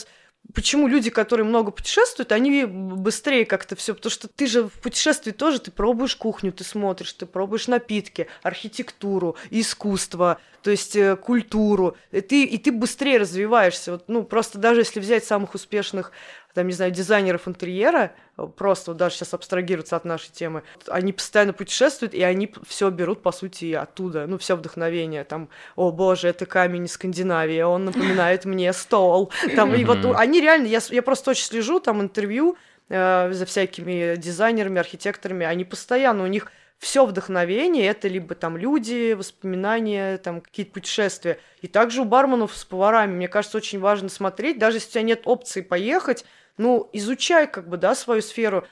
почему 0.54 0.88
люди, 0.88 1.10
которые 1.10 1.46
много 1.46 1.70
путешествуют, 1.70 2.32
они 2.32 2.64
быстрее 2.64 3.46
как-то 3.46 3.76
все, 3.76 3.94
потому 3.94 4.10
что 4.10 4.28
ты 4.28 4.46
же 4.46 4.64
в 4.64 4.80
путешествии 4.80 5.30
тоже, 5.30 5.60
ты 5.60 5.70
пробуешь 5.70 6.16
кухню, 6.16 6.52
ты 6.52 6.64
смотришь, 6.64 7.12
ты 7.12 7.26
пробуешь 7.26 7.68
напитки, 7.68 8.26
архитектуру, 8.42 9.36
искусство, 9.50 10.40
то 10.62 10.70
есть 10.70 10.96
э, 10.96 11.16
культуру, 11.16 11.96
и 12.10 12.20
ты, 12.20 12.44
и 12.44 12.58
ты 12.58 12.72
быстрее 12.72 13.18
развиваешься. 13.18 13.92
Вот, 13.92 14.04
ну, 14.08 14.24
просто 14.24 14.58
даже 14.58 14.80
если 14.80 15.00
взять 15.00 15.24
самых 15.24 15.54
успешных 15.54 16.12
там, 16.54 16.66
не 16.66 16.72
знаю, 16.72 16.90
дизайнеров 16.90 17.48
интерьера, 17.48 18.12
э, 18.36 18.46
просто 18.56 18.90
вот 18.90 18.98
даже 18.98 19.16
сейчас 19.16 19.34
абстрагироваться 19.34 19.96
от 19.96 20.04
нашей 20.04 20.30
темы, 20.30 20.62
они 20.88 21.12
постоянно 21.12 21.52
путешествуют, 21.52 22.14
и 22.14 22.22
они 22.22 22.52
все 22.66 22.90
берут, 22.90 23.22
по 23.22 23.32
сути, 23.32 23.72
оттуда, 23.72 24.26
ну, 24.26 24.38
все 24.38 24.56
вдохновение, 24.56 25.24
там, 25.24 25.48
о 25.76 25.90
боже, 25.92 26.28
это 26.28 26.46
камень 26.46 26.84
из 26.84 26.92
Скандинавии, 26.92 27.62
он 27.62 27.86
напоминает 27.86 28.44
мне 28.44 28.72
стол, 28.72 29.30
там, 29.56 29.74
и 29.74 29.84
вот 29.84 30.04
они 30.16 30.40
реально, 30.40 30.66
я, 30.66 30.80
я 30.90 31.02
просто 31.02 31.30
очень 31.30 31.44
слежу, 31.44 31.80
там, 31.80 32.00
интервью 32.00 32.56
э, 32.88 33.32
за 33.32 33.46
всякими 33.46 34.16
дизайнерами, 34.16 34.80
архитекторами, 34.80 35.46
они 35.46 35.64
постоянно, 35.64 36.24
у 36.24 36.28
них 36.28 36.50
все 36.82 37.06
вдохновение 37.06 37.86
это 37.86 38.08
либо 38.08 38.34
там 38.34 38.56
люди, 38.56 39.12
воспоминания, 39.12 40.18
там 40.18 40.40
какие-то 40.40 40.72
путешествия. 40.72 41.38
И 41.60 41.68
также 41.68 42.02
у 42.02 42.04
барменов 42.04 42.56
с 42.56 42.64
поварами, 42.64 43.14
мне 43.14 43.28
кажется, 43.28 43.56
очень 43.56 43.78
важно 43.78 44.08
смотреть, 44.08 44.58
даже 44.58 44.78
если 44.78 44.88
у 44.88 44.90
тебя 44.90 45.02
нет 45.02 45.22
опции 45.24 45.60
поехать, 45.60 46.24
ну, 46.58 46.88
изучай 46.92 47.46
как 47.46 47.68
бы, 47.68 47.76
да, 47.76 47.94
свою 47.94 48.22
сферу, 48.22 48.64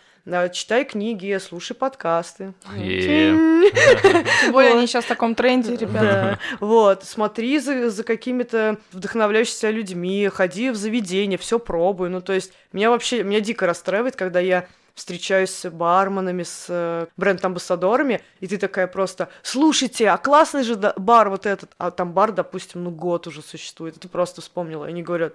читай 0.53 0.85
книги, 0.85 1.39
слушай 1.41 1.75
подкасты. 1.75 2.55
Тем 4.43 4.53
более 4.53 4.73
они 4.73 4.87
сейчас 4.87 5.05
в 5.05 5.09
таком 5.09 5.35
тренде, 5.35 5.77
ребята. 5.77 6.39
Вот, 6.61 7.05
смотри 7.05 7.59
за, 7.59 7.91
за 7.91 8.05
какими-то 8.05 8.79
вдохновляющимися 8.93 9.71
людьми, 9.71 10.29
ходи 10.29 10.71
в 10.71 10.77
заведение, 10.77 11.39
все 11.39 11.59
пробуй. 11.59 12.11
Ну, 12.11 12.21
то 12.21 12.33
есть, 12.33 12.53
меня 12.73 12.91
вообще, 12.91 13.23
меня 13.23 13.41
дико 13.41 13.67
расстраивает, 13.67 14.17
когда 14.17 14.41
я 14.41 14.67
встречаюсь 14.95 15.51
с 15.51 15.71
барменами, 15.71 16.43
с 16.43 16.67
э, 16.69 17.07
бренд-амбассадорами, 17.17 18.21
и 18.41 18.47
ты 18.47 18.59
такая 18.59 18.87
просто, 18.87 19.31
слушайте, 19.43 20.11
а 20.11 20.19
классный 20.19 20.63
же 20.63 20.77
бар 20.77 21.31
вот 21.31 21.47
этот, 21.47 21.71
а 21.79 21.91
там 21.91 22.13
бар, 22.13 22.33
допустим, 22.33 22.85
ну 22.85 22.91
год 22.91 23.27
уже 23.27 23.41
существует, 23.41 23.97
и 23.97 24.01
ты 24.01 24.09
просто 24.09 24.43
вспомнила, 24.43 24.85
и 24.85 24.89
они 24.89 25.03
говорят, 25.03 25.35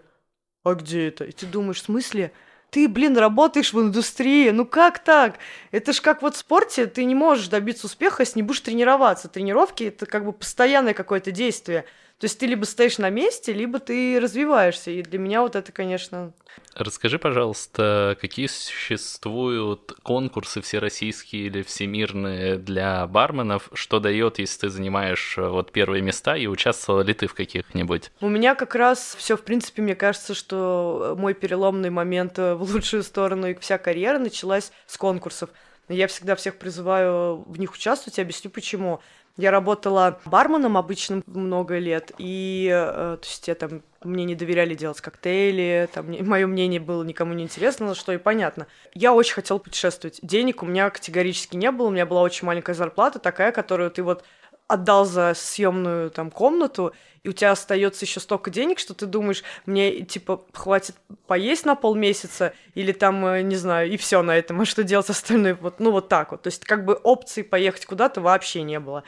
а 0.66 0.74
где 0.74 1.08
это? 1.08 1.24
И 1.24 1.32
ты 1.32 1.46
думаешь, 1.46 1.82
в 1.82 1.86
смысле? 1.86 2.32
Ты, 2.72 2.90
блин, 2.90 3.16
работаешь 3.18 3.72
в 3.72 3.80
индустрии, 3.80 4.50
ну 4.50 4.66
как 4.66 5.00
так? 5.00 5.38
Это 5.72 5.94
ж 5.94 6.02
как 6.02 6.22
вот 6.22 6.36
в 6.36 6.40
спорте, 6.40 6.88
ты 6.88 7.06
не 7.06 7.16
можешь 7.16 7.48
добиться 7.48 7.86
успеха, 7.86 8.24
если 8.24 8.40
не 8.40 8.44
будешь 8.44 8.62
тренироваться. 8.62 9.30
Тренировки— 9.30 9.84
это 9.86 10.06
как 10.06 10.26
бы 10.26 10.34
постоянное 10.34 10.94
какое-то 10.94 11.32
действие. 11.32 11.86
То 12.26 12.28
есть 12.28 12.40
ты 12.40 12.48
либо 12.48 12.66
стоишь 12.66 12.98
на 12.98 13.12
месте, 13.12 13.54
либо 13.54 13.78
ты 13.78 14.20
развиваешься. 14.20 14.90
И 14.90 15.04
для 15.04 15.20
меня 15.20 15.44
вот 15.44 15.56
это, 15.56 15.72
конечно... 15.72 16.34
Расскажи, 16.74 17.20
пожалуйста, 17.20 18.18
какие 18.20 18.48
существуют 18.48 19.94
конкурсы 20.02 20.60
всероссийские 20.62 21.46
или 21.46 21.62
всемирные 21.62 22.58
для 22.58 23.06
барменов? 23.06 23.70
Что 23.74 24.00
дает, 24.00 24.40
если 24.40 24.62
ты 24.62 24.70
занимаешь 24.70 25.38
э, 25.38 25.48
вот 25.48 25.72
первые 25.72 26.02
места 26.02 26.36
и 26.36 26.48
участвовала 26.48 27.04
ли 27.04 27.14
ты 27.14 27.28
в 27.28 27.36
каких-нибудь? 27.36 28.10
У 28.22 28.30
меня 28.30 28.56
как 28.56 28.74
раз 28.74 29.16
все, 29.20 29.38
в 29.38 29.44
принципе, 29.44 29.84
мне 29.84 29.94
кажется, 29.94 30.34
что 30.34 31.16
мой 31.20 31.36
переломный 31.36 31.92
момент 31.92 32.40
э, 32.40 32.56
в 32.56 32.64
лучшую 32.74 33.04
сторону 33.04 33.50
и 33.50 33.54
вся 33.54 33.78
карьера 33.78 34.18
началась 34.18 34.72
с 34.88 34.98
конкурсов. 34.98 35.52
Я 35.90 36.08
всегда 36.08 36.36
всех 36.36 36.58
призываю 36.58 37.44
в 37.46 37.60
них 37.60 37.72
участвовать 37.72 38.18
и 38.18 38.22
объясню 38.24 38.50
почему. 38.50 39.00
Я 39.38 39.52
работала 39.52 40.20
барменом 40.26 40.78
обычным 40.78 41.24
много 41.26 41.78
лет, 41.78 42.12
и 42.18 42.70
э, 42.72 43.18
то 43.22 43.28
есть 43.28 43.48
я 43.48 43.56
там 43.56 43.82
мне 44.02 44.24
не 44.24 44.36
доверяли 44.36 44.76
делать 44.76 45.02
коктейли, 45.02 45.90
там 45.94 46.06
мое 46.28 46.48
мнение 46.48 46.80
было 46.80 47.04
никому 47.04 47.34
не 47.34 47.44
интересно, 47.44 47.96
что 47.96 48.14
и 48.14 48.18
понятно. 48.18 48.68
Я 48.94 49.14
очень 49.14 49.34
хотела 49.34 49.58
путешествовать. 49.58 50.20
Денег 50.22 50.64
у 50.64 50.66
меня 50.66 50.90
категорически 50.90 51.58
не 51.58 51.72
было, 51.72 51.88
у 51.88 51.92
меня 51.92 52.06
была 52.06 52.22
очень 52.22 52.48
маленькая 52.48 52.76
зарплата, 52.76 53.20
такая, 53.20 53.52
которую 53.52 53.92
ты 53.92 54.04
вот 54.04 54.24
отдал 54.68 55.06
за 55.06 55.34
съемную 55.36 56.10
там 56.10 56.32
комнату, 56.32 56.94
и 57.24 57.30
у 57.30 57.34
тебя 57.34 57.52
остается 57.52 58.06
еще 58.06 58.20
столько 58.20 58.52
денег, 58.52 58.80
что 58.80 58.94
ты 58.94 59.06
думаешь, 59.06 59.44
мне 59.66 60.02
типа 60.02 60.44
хватит 60.54 60.96
поесть 61.28 61.66
на 61.66 61.76
полмесяца, 61.76 62.54
или 62.74 62.92
там, 62.92 63.26
э, 63.26 63.42
не 63.42 63.56
знаю, 63.56 63.92
и 63.92 63.98
все 63.98 64.22
на 64.22 64.36
этом, 64.36 64.62
а 64.62 64.66
что 64.66 64.84
делать 64.84 65.10
остальное? 65.10 65.56
Вот, 65.56 65.80
ну 65.80 65.92
вот 65.92 66.08
так 66.08 66.32
вот. 66.32 66.44
То 66.44 66.48
есть 66.48 66.64
как 66.66 66.86
бы 66.86 66.94
опции 66.94 67.42
поехать 67.42 67.86
куда-то 67.86 68.22
вообще 68.22 68.64
не 68.64 68.80
было. 68.80 69.04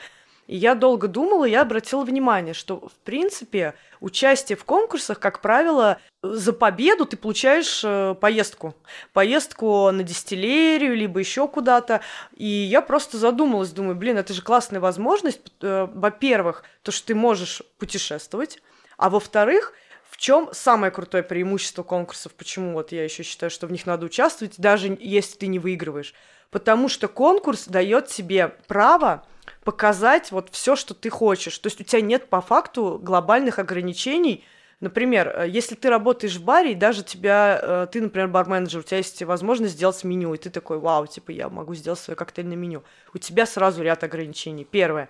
И 0.48 0.56
я 0.56 0.74
долго 0.74 1.08
думала, 1.08 1.44
я 1.44 1.60
обратила 1.60 2.02
внимание, 2.02 2.54
что, 2.54 2.80
в 2.80 2.94
принципе, 3.04 3.74
участие 4.00 4.56
в 4.56 4.64
конкурсах, 4.64 5.20
как 5.20 5.42
правило, 5.42 5.98
за 6.22 6.54
победу 6.54 7.04
ты 7.04 7.18
получаешь 7.18 7.82
э, 7.84 8.14
поездку. 8.18 8.74
Поездку 9.12 9.90
на 9.90 10.02
дистиллерию, 10.02 10.96
либо 10.96 11.20
еще 11.20 11.48
куда-то. 11.48 12.00
И 12.34 12.46
я 12.46 12.80
просто 12.80 13.18
задумалась, 13.18 13.72
думаю, 13.72 13.94
блин, 13.94 14.16
это 14.16 14.32
же 14.32 14.40
классная 14.40 14.80
возможность. 14.80 15.42
Э, 15.60 15.86
во-первых, 15.92 16.64
то, 16.82 16.92
что 16.92 17.08
ты 17.08 17.14
можешь 17.14 17.62
путешествовать. 17.78 18.62
А 18.96 19.10
во-вторых, 19.10 19.74
в 20.08 20.16
чем 20.16 20.48
самое 20.52 20.90
крутое 20.90 21.22
преимущество 21.22 21.82
конкурсов? 21.82 22.32
Почему 22.32 22.72
вот 22.72 22.90
я 22.90 23.04
еще 23.04 23.22
считаю, 23.22 23.50
что 23.50 23.66
в 23.66 23.72
них 23.72 23.84
надо 23.84 24.06
участвовать, 24.06 24.54
даже 24.56 24.96
если 24.98 25.36
ты 25.36 25.46
не 25.46 25.58
выигрываешь? 25.58 26.14
Потому 26.50 26.88
что 26.88 27.08
конкурс 27.08 27.66
дает 27.66 28.06
тебе 28.06 28.48
право 28.66 29.24
показать 29.64 30.32
вот 30.32 30.48
все, 30.50 30.76
что 30.76 30.94
ты 30.94 31.10
хочешь. 31.10 31.58
То 31.58 31.66
есть 31.66 31.80
у 31.80 31.84
тебя 31.84 32.00
нет 32.00 32.28
по 32.28 32.40
факту 32.40 32.98
глобальных 33.02 33.58
ограничений. 33.58 34.44
Например, 34.80 35.28
э, 35.28 35.48
если 35.48 35.74
ты 35.74 35.90
работаешь 35.90 36.36
в 36.36 36.44
баре, 36.44 36.72
и 36.72 36.74
даже 36.74 37.02
тебя, 37.02 37.58
э, 37.60 37.86
ты, 37.90 38.00
например, 38.00 38.28
барменеджер, 38.28 38.80
у 38.80 38.82
тебя 38.82 38.98
есть 38.98 39.22
возможность 39.24 39.74
сделать 39.74 40.02
меню, 40.04 40.32
и 40.34 40.38
ты 40.38 40.50
такой, 40.50 40.78
вау, 40.78 41.06
типа, 41.06 41.32
я 41.32 41.48
могу 41.48 41.74
сделать 41.74 41.98
свое 41.98 42.16
коктейльное 42.16 42.56
меню. 42.56 42.84
У 43.12 43.18
тебя 43.18 43.44
сразу 43.44 43.82
ряд 43.82 44.04
ограничений. 44.04 44.64
Первое, 44.64 45.08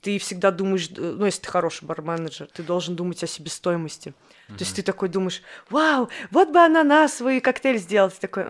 ты 0.00 0.18
всегда 0.18 0.50
думаешь, 0.50 0.88
ну, 0.96 1.24
если 1.26 1.42
ты 1.42 1.48
хороший 1.48 1.84
барменеджер, 1.84 2.48
ты 2.52 2.62
должен 2.62 2.96
думать 2.96 3.22
о 3.22 3.26
себестоимости. 3.26 4.08
Mm-hmm. 4.08 4.56
То 4.56 4.64
есть 4.64 4.76
ты 4.76 4.82
такой 4.82 5.08
думаешь, 5.08 5.42
вау, 5.68 6.08
вот 6.30 6.50
бы 6.50 6.58
ананасовый 6.58 7.40
коктейль 7.40 7.78
сделать. 7.78 8.14
Ты 8.14 8.20
такой, 8.26 8.46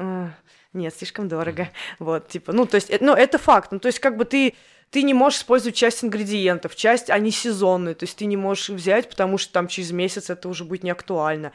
нет, 0.73 0.95
слишком 0.95 1.29
дорого. 1.29 1.69
Вот, 1.99 2.29
типа, 2.29 2.53
ну, 2.53 2.67
то 2.67 2.77
есть, 2.77 2.93
ну, 3.01 3.15
это 3.15 3.39
факт. 3.39 3.73
Ну, 3.73 3.79
то 3.79 3.87
есть, 3.87 3.99
как 3.99 4.17
бы 4.17 4.25
ты 4.25 4.55
ты 4.91 5.03
не 5.03 5.15
можешь 5.15 5.41
использовать 5.41 5.77
часть 5.77 6.05
ингредиентов, 6.05 6.75
часть, 6.75 7.11
они 7.11 7.31
сезонные, 7.31 7.95
то 7.95 8.05
есть 8.05 8.17
ты 8.17 8.25
не 8.25 8.37
можешь 8.37 8.71
взять, 8.71 9.09
потому 9.09 9.39
что 9.39 9.53
там 9.53 9.69
через 9.69 9.93
месяц 9.93 10.31
это 10.31 10.49
уже 10.49 10.65
будет 10.65 10.83
не 10.83 10.91
актуально. 10.91 11.53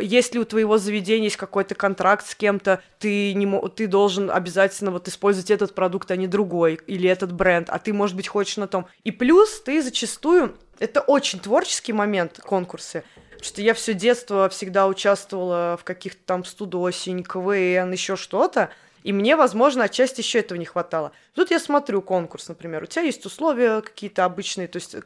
Если 0.00 0.38
у 0.38 0.44
твоего 0.44 0.76
заведения 0.76 1.24
есть 1.24 1.36
какой-то 1.36 1.74
контракт 1.74 2.26
с 2.26 2.34
кем-то, 2.34 2.82
ты, 2.98 3.32
не, 3.32 3.68
ты 3.70 3.86
должен 3.86 4.30
обязательно 4.30 4.90
вот 4.90 5.08
использовать 5.08 5.50
этот 5.50 5.74
продукт, 5.74 6.10
а 6.10 6.16
не 6.16 6.26
другой, 6.26 6.80
или 6.86 7.08
этот 7.08 7.32
бренд, 7.32 7.68
а 7.70 7.78
ты, 7.78 7.92
может 7.94 8.14
быть, 8.14 8.28
хочешь 8.28 8.58
на 8.58 8.66
том. 8.66 8.86
И 9.04 9.10
плюс 9.10 9.62
ты 9.62 9.82
зачастую, 9.82 10.56
это 10.78 11.00
очень 11.00 11.40
творческий 11.40 11.94
момент 11.94 12.40
конкурсы, 12.42 13.04
что 13.44 13.60
я 13.60 13.74
все 13.74 13.94
детство 13.94 14.48
всегда 14.48 14.86
участвовала 14.86 15.76
в 15.78 15.84
каких-то 15.84 16.20
там 16.24 16.44
студосень, 16.44 17.22
КВН, 17.22 17.92
еще 17.92 18.16
что-то, 18.16 18.70
и 19.02 19.12
мне, 19.12 19.36
возможно, 19.36 19.84
отчасти 19.84 20.22
еще 20.22 20.40
этого 20.40 20.58
не 20.58 20.64
хватало. 20.64 21.12
Тут 21.34 21.50
я 21.50 21.60
смотрю 21.60 22.00
конкурс, 22.00 22.48
например, 22.48 22.82
у 22.82 22.86
тебя 22.86 23.02
есть 23.02 23.24
условия 23.26 23.82
какие-то 23.82 24.24
обычные, 24.24 24.66
то 24.66 24.76
есть 24.76 24.96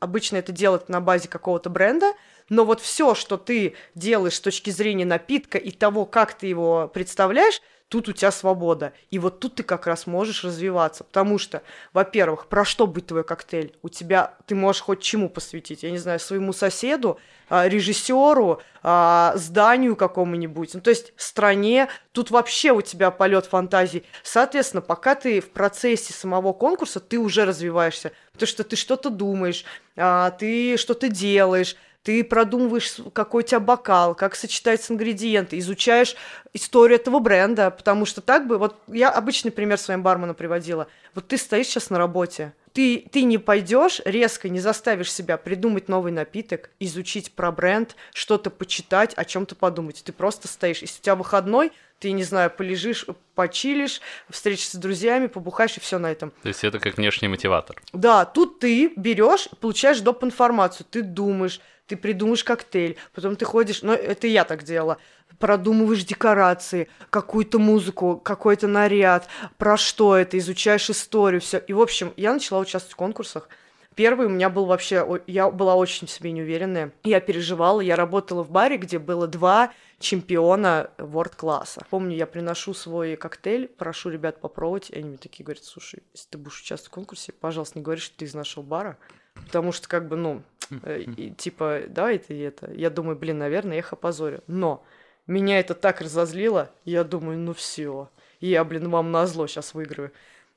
обычно 0.00 0.36
это 0.36 0.52
делать 0.52 0.88
на 0.88 1.02
базе 1.02 1.28
какого-то 1.28 1.68
бренда, 1.68 2.14
но 2.48 2.64
вот 2.64 2.80
все, 2.80 3.14
что 3.14 3.36
ты 3.36 3.74
делаешь 3.94 4.36
с 4.36 4.40
точки 4.40 4.70
зрения 4.70 5.04
напитка 5.04 5.58
и 5.58 5.70
того, 5.70 6.06
как 6.06 6.32
ты 6.32 6.46
его 6.46 6.90
представляешь, 6.92 7.60
тут 7.92 8.08
у 8.08 8.12
тебя 8.12 8.30
свобода. 8.30 8.94
И 9.10 9.18
вот 9.18 9.38
тут 9.38 9.56
ты 9.56 9.62
как 9.62 9.86
раз 9.86 10.06
можешь 10.06 10.44
развиваться. 10.44 11.04
Потому 11.04 11.36
что, 11.36 11.62
во-первых, 11.92 12.46
про 12.46 12.64
что 12.64 12.86
будет 12.86 13.08
твой 13.08 13.22
коктейль? 13.22 13.74
У 13.82 13.90
тебя 13.90 14.32
ты 14.46 14.54
можешь 14.54 14.80
хоть 14.80 15.02
чему 15.02 15.28
посвятить. 15.28 15.82
Я 15.82 15.90
не 15.90 15.98
знаю, 15.98 16.18
своему 16.18 16.54
соседу, 16.54 17.18
а, 17.50 17.68
режиссеру, 17.68 18.62
а, 18.82 19.34
зданию 19.36 19.94
какому-нибудь. 19.94 20.72
Ну, 20.72 20.80
то 20.80 20.88
есть 20.88 21.12
стране. 21.16 21.88
Тут 22.12 22.30
вообще 22.30 22.72
у 22.72 22.80
тебя 22.80 23.10
полет 23.10 23.44
фантазии. 23.44 24.04
Соответственно, 24.22 24.80
пока 24.80 25.14
ты 25.14 25.42
в 25.42 25.50
процессе 25.50 26.14
самого 26.14 26.54
конкурса, 26.54 26.98
ты 26.98 27.18
уже 27.18 27.44
развиваешься. 27.44 28.12
Потому 28.32 28.46
что 28.46 28.64
ты 28.64 28.74
что-то 28.74 29.10
думаешь, 29.10 29.66
а, 29.96 30.30
ты 30.30 30.78
что-то 30.78 31.10
делаешь 31.10 31.76
ты 32.02 32.24
продумываешь, 32.24 32.96
какой 33.12 33.42
у 33.42 33.46
тебя 33.46 33.60
бокал, 33.60 34.14
как 34.14 34.34
сочетаются 34.34 34.92
ингредиенты, 34.92 35.58
изучаешь 35.58 36.16
историю 36.52 36.98
этого 36.98 37.20
бренда, 37.20 37.70
потому 37.70 38.06
что 38.06 38.20
так 38.20 38.46
бы, 38.46 38.58
вот 38.58 38.76
я 38.88 39.10
обычный 39.10 39.52
пример 39.52 39.78
своим 39.78 40.02
бармену 40.02 40.34
приводила. 40.34 40.88
Вот 41.14 41.28
ты 41.28 41.38
стоишь 41.38 41.66
сейчас 41.66 41.90
на 41.90 41.98
работе, 41.98 42.52
ты, 42.72 43.06
ты 43.12 43.22
не 43.22 43.38
пойдешь 43.38 44.00
резко, 44.04 44.48
не 44.48 44.58
заставишь 44.58 45.12
себя 45.12 45.36
придумать 45.36 45.88
новый 45.88 46.10
напиток, 46.10 46.70
изучить 46.80 47.32
про 47.32 47.52
бренд, 47.52 47.96
что-то 48.14 48.50
почитать, 48.50 49.12
о 49.14 49.24
чем-то 49.24 49.54
подумать. 49.54 50.02
Ты 50.04 50.12
просто 50.12 50.48
стоишь. 50.48 50.80
Если 50.80 50.98
у 51.00 51.02
тебя 51.02 51.14
выходной, 51.14 51.72
ты, 51.98 52.12
не 52.12 52.24
знаю, 52.24 52.50
полежишь, 52.50 53.06
почилишь, 53.34 54.00
встретишься 54.28 54.78
с 54.78 54.80
друзьями, 54.80 55.26
побухаешь 55.26 55.76
и 55.76 55.80
все 55.80 55.98
на 55.98 56.10
этом. 56.10 56.32
То 56.42 56.48
есть 56.48 56.64
это 56.64 56.80
как 56.80 56.96
внешний 56.96 57.28
мотиватор. 57.28 57.80
Да, 57.92 58.24
тут 58.24 58.58
ты 58.58 58.92
берешь, 58.96 59.48
получаешь 59.60 60.00
доп. 60.00 60.24
информацию, 60.24 60.86
ты 60.90 61.02
думаешь, 61.02 61.60
ты 61.86 61.96
придумаешь 61.96 62.44
коктейль, 62.44 62.96
потом 63.14 63.36
ты 63.36 63.44
ходишь, 63.44 63.82
ну, 63.82 63.92
это 63.92 64.26
я 64.26 64.44
так 64.44 64.62
делала, 64.62 64.98
продумываешь 65.38 66.04
декорации, 66.04 66.88
какую-то 67.10 67.58
музыку, 67.58 68.20
какой-то 68.22 68.66
наряд, 68.66 69.28
про 69.58 69.76
что 69.76 70.16
это, 70.16 70.38
изучаешь 70.38 70.90
историю, 70.90 71.40
все. 71.40 71.58
И, 71.58 71.72
в 71.72 71.80
общем, 71.80 72.12
я 72.16 72.32
начала 72.32 72.60
участвовать 72.60 72.94
в 72.94 72.96
конкурсах. 72.96 73.48
Первый 73.94 74.26
у 74.26 74.30
меня 74.30 74.48
был 74.48 74.64
вообще... 74.64 75.06
Я 75.26 75.50
была 75.50 75.74
очень 75.74 76.06
в 76.06 76.10
себе 76.10 76.32
неуверенная. 76.32 76.92
Я 77.04 77.20
переживала. 77.20 77.80
Я 77.82 77.94
работала 77.94 78.42
в 78.42 78.50
баре, 78.50 78.78
где 78.78 78.98
было 78.98 79.26
два 79.26 79.72
чемпиона 79.98 80.90
ворд-класса. 80.96 81.84
Помню, 81.90 82.16
я 82.16 82.26
приношу 82.26 82.72
свой 82.72 83.16
коктейль, 83.16 83.68
прошу 83.68 84.08
ребят 84.08 84.40
попробовать, 84.40 84.90
и 84.90 84.96
они 84.96 85.10
мне 85.10 85.18
такие 85.18 85.44
говорят, 85.44 85.64
слушай, 85.64 86.02
если 86.12 86.28
ты 86.30 86.38
будешь 86.38 86.60
участвовать 86.60 86.90
в 86.90 86.94
конкурсе, 86.94 87.32
пожалуйста, 87.32 87.78
не 87.78 87.84
говори, 87.84 88.00
что 88.00 88.16
ты 88.16 88.24
из 88.24 88.34
нашего 88.34 88.62
бара, 88.62 88.98
потому 89.34 89.72
что, 89.72 89.88
как 89.88 90.08
бы, 90.08 90.16
ну, 90.16 90.42
э, 90.82 91.02
и, 91.02 91.30
типа, 91.30 91.82
давай 91.88 92.16
это 92.16 92.34
и 92.34 92.38
это. 92.38 92.70
Я 92.72 92.90
думаю, 92.90 93.16
блин, 93.16 93.38
наверное, 93.38 93.74
я 93.74 93.78
их 93.78 93.92
опозорю. 93.92 94.42
Но 94.46 94.84
меня 95.26 95.60
это 95.60 95.74
так 95.74 96.00
разозлило, 96.00 96.70
я 96.84 97.04
думаю, 97.04 97.38
ну 97.38 97.54
все, 97.54 98.10
я, 98.40 98.64
блин, 98.64 98.90
вам 98.90 99.12
назло 99.12 99.46
сейчас 99.46 99.74
выиграю. 99.74 100.12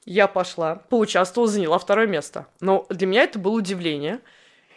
Я 0.06 0.28
пошла, 0.28 0.76
поучаствовала, 0.76 1.52
заняла 1.52 1.80
второе 1.80 2.08
место. 2.08 2.48
Но 2.60 2.86
для 2.90 3.08
меня 3.08 3.24
это 3.24 3.40
было 3.40 3.54
удивление. 3.54 4.20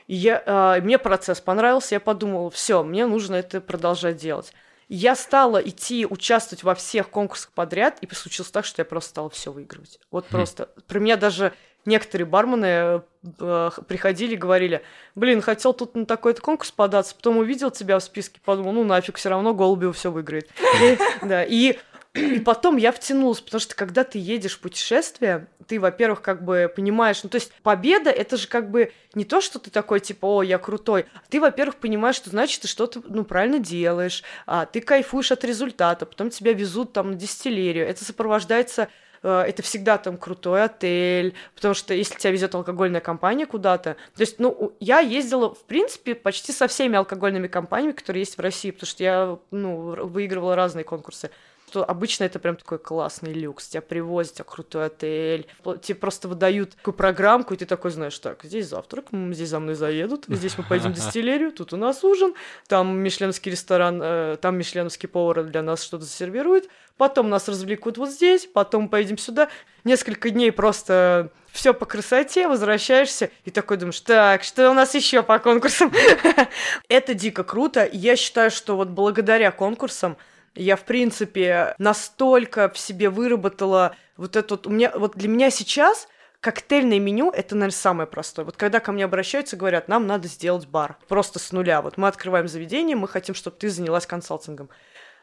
И 0.06 0.14
я, 0.14 0.42
э, 0.44 0.80
мне 0.80 0.98
процесс 0.98 1.40
понравился, 1.40 1.94
я 1.94 2.00
подумала, 2.00 2.50
все, 2.50 2.82
мне 2.82 3.06
нужно 3.06 3.34
это 3.34 3.60
продолжать 3.60 4.16
делать. 4.16 4.52
Я 4.88 5.14
стала 5.14 5.58
идти 5.58 6.06
участвовать 6.06 6.62
во 6.64 6.74
всех 6.74 7.10
конкурсах 7.10 7.50
подряд, 7.52 7.98
и 8.00 8.14
случилось 8.14 8.50
так, 8.50 8.64
что 8.64 8.80
я 8.80 8.86
просто 8.86 9.10
стала 9.10 9.28
все 9.28 9.52
выигрывать. 9.52 10.00
Вот 10.10 10.24
хм. 10.26 10.30
просто. 10.30 10.70
Про 10.86 10.98
меня 10.98 11.16
даже 11.16 11.52
некоторые 11.88 12.26
бармены 12.26 13.02
э, 13.40 13.70
приходили 13.88 14.34
и 14.34 14.36
говорили, 14.36 14.82
блин, 15.14 15.40
хотел 15.40 15.72
тут 15.72 15.94
на 15.96 16.06
такой-то 16.06 16.40
конкурс 16.40 16.70
податься, 16.70 17.14
потом 17.14 17.38
увидел 17.38 17.70
тебя 17.70 17.98
в 17.98 18.02
списке, 18.02 18.40
подумал, 18.44 18.72
ну 18.72 18.84
нафиг, 18.84 19.16
все 19.16 19.30
равно 19.30 19.54
Голубев 19.54 19.96
все 19.96 20.12
выиграет. 20.12 20.48
И, 20.82 20.98
да, 21.22 21.44
и 21.44 21.78
и 22.14 22.40
потом 22.40 22.76
я 22.76 22.90
втянулась, 22.90 23.40
потому 23.40 23.60
что 23.60 23.74
когда 23.74 24.02
ты 24.02 24.18
едешь 24.18 24.56
в 24.56 24.60
путешествие, 24.60 25.46
ты, 25.66 25.78
во-первых, 25.78 26.22
как 26.22 26.42
бы 26.42 26.72
понимаешь, 26.74 27.22
ну 27.22 27.28
то 27.28 27.36
есть 27.36 27.52
победа 27.62 28.10
это 28.10 28.36
же 28.36 28.48
как 28.48 28.70
бы 28.70 28.92
не 29.14 29.24
то, 29.24 29.40
что 29.40 29.58
ты 29.58 29.70
такой 29.70 30.00
типа, 30.00 30.26
о, 30.26 30.42
я 30.42 30.58
крутой, 30.58 31.06
а 31.14 31.20
ты, 31.28 31.40
во-первых, 31.40 31.76
понимаешь, 31.76 32.16
что 32.16 32.30
значит 32.30 32.62
ты 32.62 32.68
что-то 32.68 33.02
ну 33.06 33.24
правильно 33.24 33.58
делаешь, 33.58 34.24
а, 34.46 34.66
ты 34.66 34.80
кайфуешь 34.80 35.32
от 35.32 35.44
результата, 35.44 36.06
потом 36.06 36.30
тебя 36.30 36.52
везут 36.54 36.92
там 36.92 37.10
на 37.10 37.16
дистиллерию, 37.16 37.86
это 37.86 38.04
сопровождается 38.04 38.88
это 39.22 39.62
всегда 39.62 39.98
там 39.98 40.16
крутой 40.16 40.64
отель, 40.64 41.34
потому 41.54 41.74
что 41.74 41.94
если 41.94 42.16
тебя 42.18 42.30
везет 42.30 42.54
алкогольная 42.54 43.00
компания 43.00 43.46
куда-то, 43.46 43.94
то 44.14 44.20
есть, 44.20 44.38
ну, 44.38 44.72
я 44.80 45.00
ездила, 45.00 45.54
в 45.54 45.64
принципе, 45.64 46.14
почти 46.14 46.52
со 46.52 46.68
всеми 46.68 46.96
алкогольными 46.96 47.48
компаниями, 47.48 47.92
которые 47.92 48.22
есть 48.22 48.38
в 48.38 48.40
России, 48.40 48.70
потому 48.70 48.86
что 48.88 49.02
я, 49.02 49.38
ну, 49.50 50.06
выигрывала 50.06 50.56
разные 50.56 50.84
конкурсы 50.84 51.30
что 51.68 51.84
обычно 51.84 52.24
это 52.24 52.38
прям 52.38 52.56
такой 52.56 52.78
классный 52.78 53.34
люкс. 53.34 53.68
Тебя 53.68 53.82
привозят, 53.82 54.34
тебя 54.34 54.44
крутой 54.44 54.86
отель. 54.86 55.46
Тебе 55.82 55.94
просто 55.94 56.28
выдают 56.28 56.76
такую 56.76 56.94
программку, 56.94 57.52
и 57.52 57.56
ты 57.58 57.66
такой 57.66 57.90
знаешь, 57.90 58.18
так, 58.18 58.42
здесь 58.42 58.68
завтрак, 58.68 59.08
здесь 59.12 59.50
за 59.50 59.60
мной 59.60 59.74
заедут, 59.74 60.24
здесь 60.28 60.56
мы 60.56 60.64
поедем 60.64 60.92
в 60.92 60.94
дистиллерию, 60.96 61.52
тут 61.52 61.74
у 61.74 61.76
нас 61.76 62.02
ужин, 62.04 62.34
там 62.68 62.98
мишленовский 62.98 63.52
ресторан, 63.52 64.00
э, 64.02 64.36
там 64.40 64.56
мишленовский 64.56 65.08
повар 65.08 65.44
для 65.44 65.60
нас 65.60 65.82
что-то 65.82 66.06
сервирует, 66.06 66.70
потом 66.96 67.28
нас 67.28 67.48
развлекут 67.48 67.98
вот 67.98 68.08
здесь, 68.08 68.46
потом 68.46 68.88
поедем 68.88 69.18
сюда. 69.18 69.48
Несколько 69.84 70.30
дней 70.30 70.50
просто 70.50 71.30
все 71.52 71.74
по 71.74 71.84
красоте, 71.84 72.48
возвращаешься 72.48 73.30
и 73.44 73.50
такой 73.50 73.76
думаешь, 73.76 74.00
так, 74.00 74.42
что 74.42 74.70
у 74.70 74.74
нас 74.74 74.94
еще 74.94 75.22
по 75.22 75.38
конкурсам? 75.38 75.92
Это 76.88 77.14
дико 77.14 77.44
круто. 77.44 77.88
Я 77.90 78.16
считаю, 78.16 78.50
что 78.50 78.76
вот 78.76 78.88
благодаря 78.88 79.50
конкурсам 79.50 80.16
я, 80.54 80.76
в 80.76 80.84
принципе, 80.84 81.74
настолько 81.78 82.68
в 82.68 82.78
себе 82.78 83.10
выработала 83.10 83.94
вот 84.16 84.36
это 84.36 84.54
вот... 84.54 84.66
У 84.66 84.70
меня, 84.70 84.92
вот 84.94 85.16
для 85.16 85.28
меня 85.28 85.50
сейчас 85.50 86.08
коктейльное 86.40 86.98
меню— 86.98 87.30
это, 87.34 87.54
наверное, 87.54 87.76
самое 87.76 88.06
простое. 88.08 88.44
Вот 88.44 88.56
когда 88.56 88.80
ко 88.80 88.92
мне 88.92 89.04
обращаются, 89.04 89.56
говорят, 89.56 89.88
нам 89.88 90.06
надо 90.06 90.28
сделать 90.28 90.66
бар. 90.66 90.96
Просто 91.08 91.38
с 91.38 91.52
нуля. 91.52 91.82
Вот 91.82 91.96
мы 91.96 92.08
открываем 92.08 92.48
заведение, 92.48 92.96
мы 92.96 93.08
хотим, 93.08 93.34
чтобы 93.34 93.56
ты 93.56 93.68
занялась 93.70 94.06
консалтингом. 94.06 94.68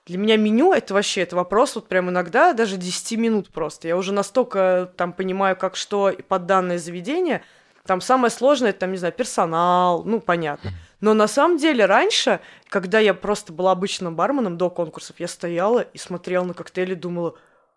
Для 0.06 0.20
меня 0.20 0.38
меню— 0.38 0.72
это 0.74 0.94
вообще 0.94 1.22
это 1.22 1.36
вопрос 1.36 1.76
вот 1.76 1.88
прям 1.88 2.10
иногда 2.10 2.54
даже 2.54 2.78
10 2.78 3.18
минут 3.18 3.50
просто. 3.50 3.88
Я 3.88 3.98
уже 3.98 4.14
настолько 4.14 4.92
там 4.98 5.14
понимаю, 5.14 5.56
как 5.56 5.76
что 5.76 6.14
под 6.28 6.46
данное 6.46 6.78
заведение. 6.78 7.44
Там 7.88 8.02
самое 8.02 8.30
сложное— 8.30 8.70
это, 8.72 8.82
там, 8.82 8.92
не 8.92 8.98
знаю, 8.98 9.14
персонал, 9.14 10.04
ну, 10.04 10.20
понятно. 10.20 10.72
Но 11.02 11.14
на 11.14 11.28
самом 11.28 11.58
деле 11.58 11.86
раньше, 11.86 12.40
когда 12.70 13.00
я 13.00 13.14
просто 13.14 13.54
была 13.54 13.72
обычным 13.72 14.16
барменом 14.16 14.58
до 14.58 14.70
конкурсов, 14.70 15.18
я 15.20 15.28
стояла 15.28 15.82
и 15.82 15.98
смотрела 15.98 16.44
на 16.44 16.54
коктейли, 16.54 16.94
думала, 16.94 17.36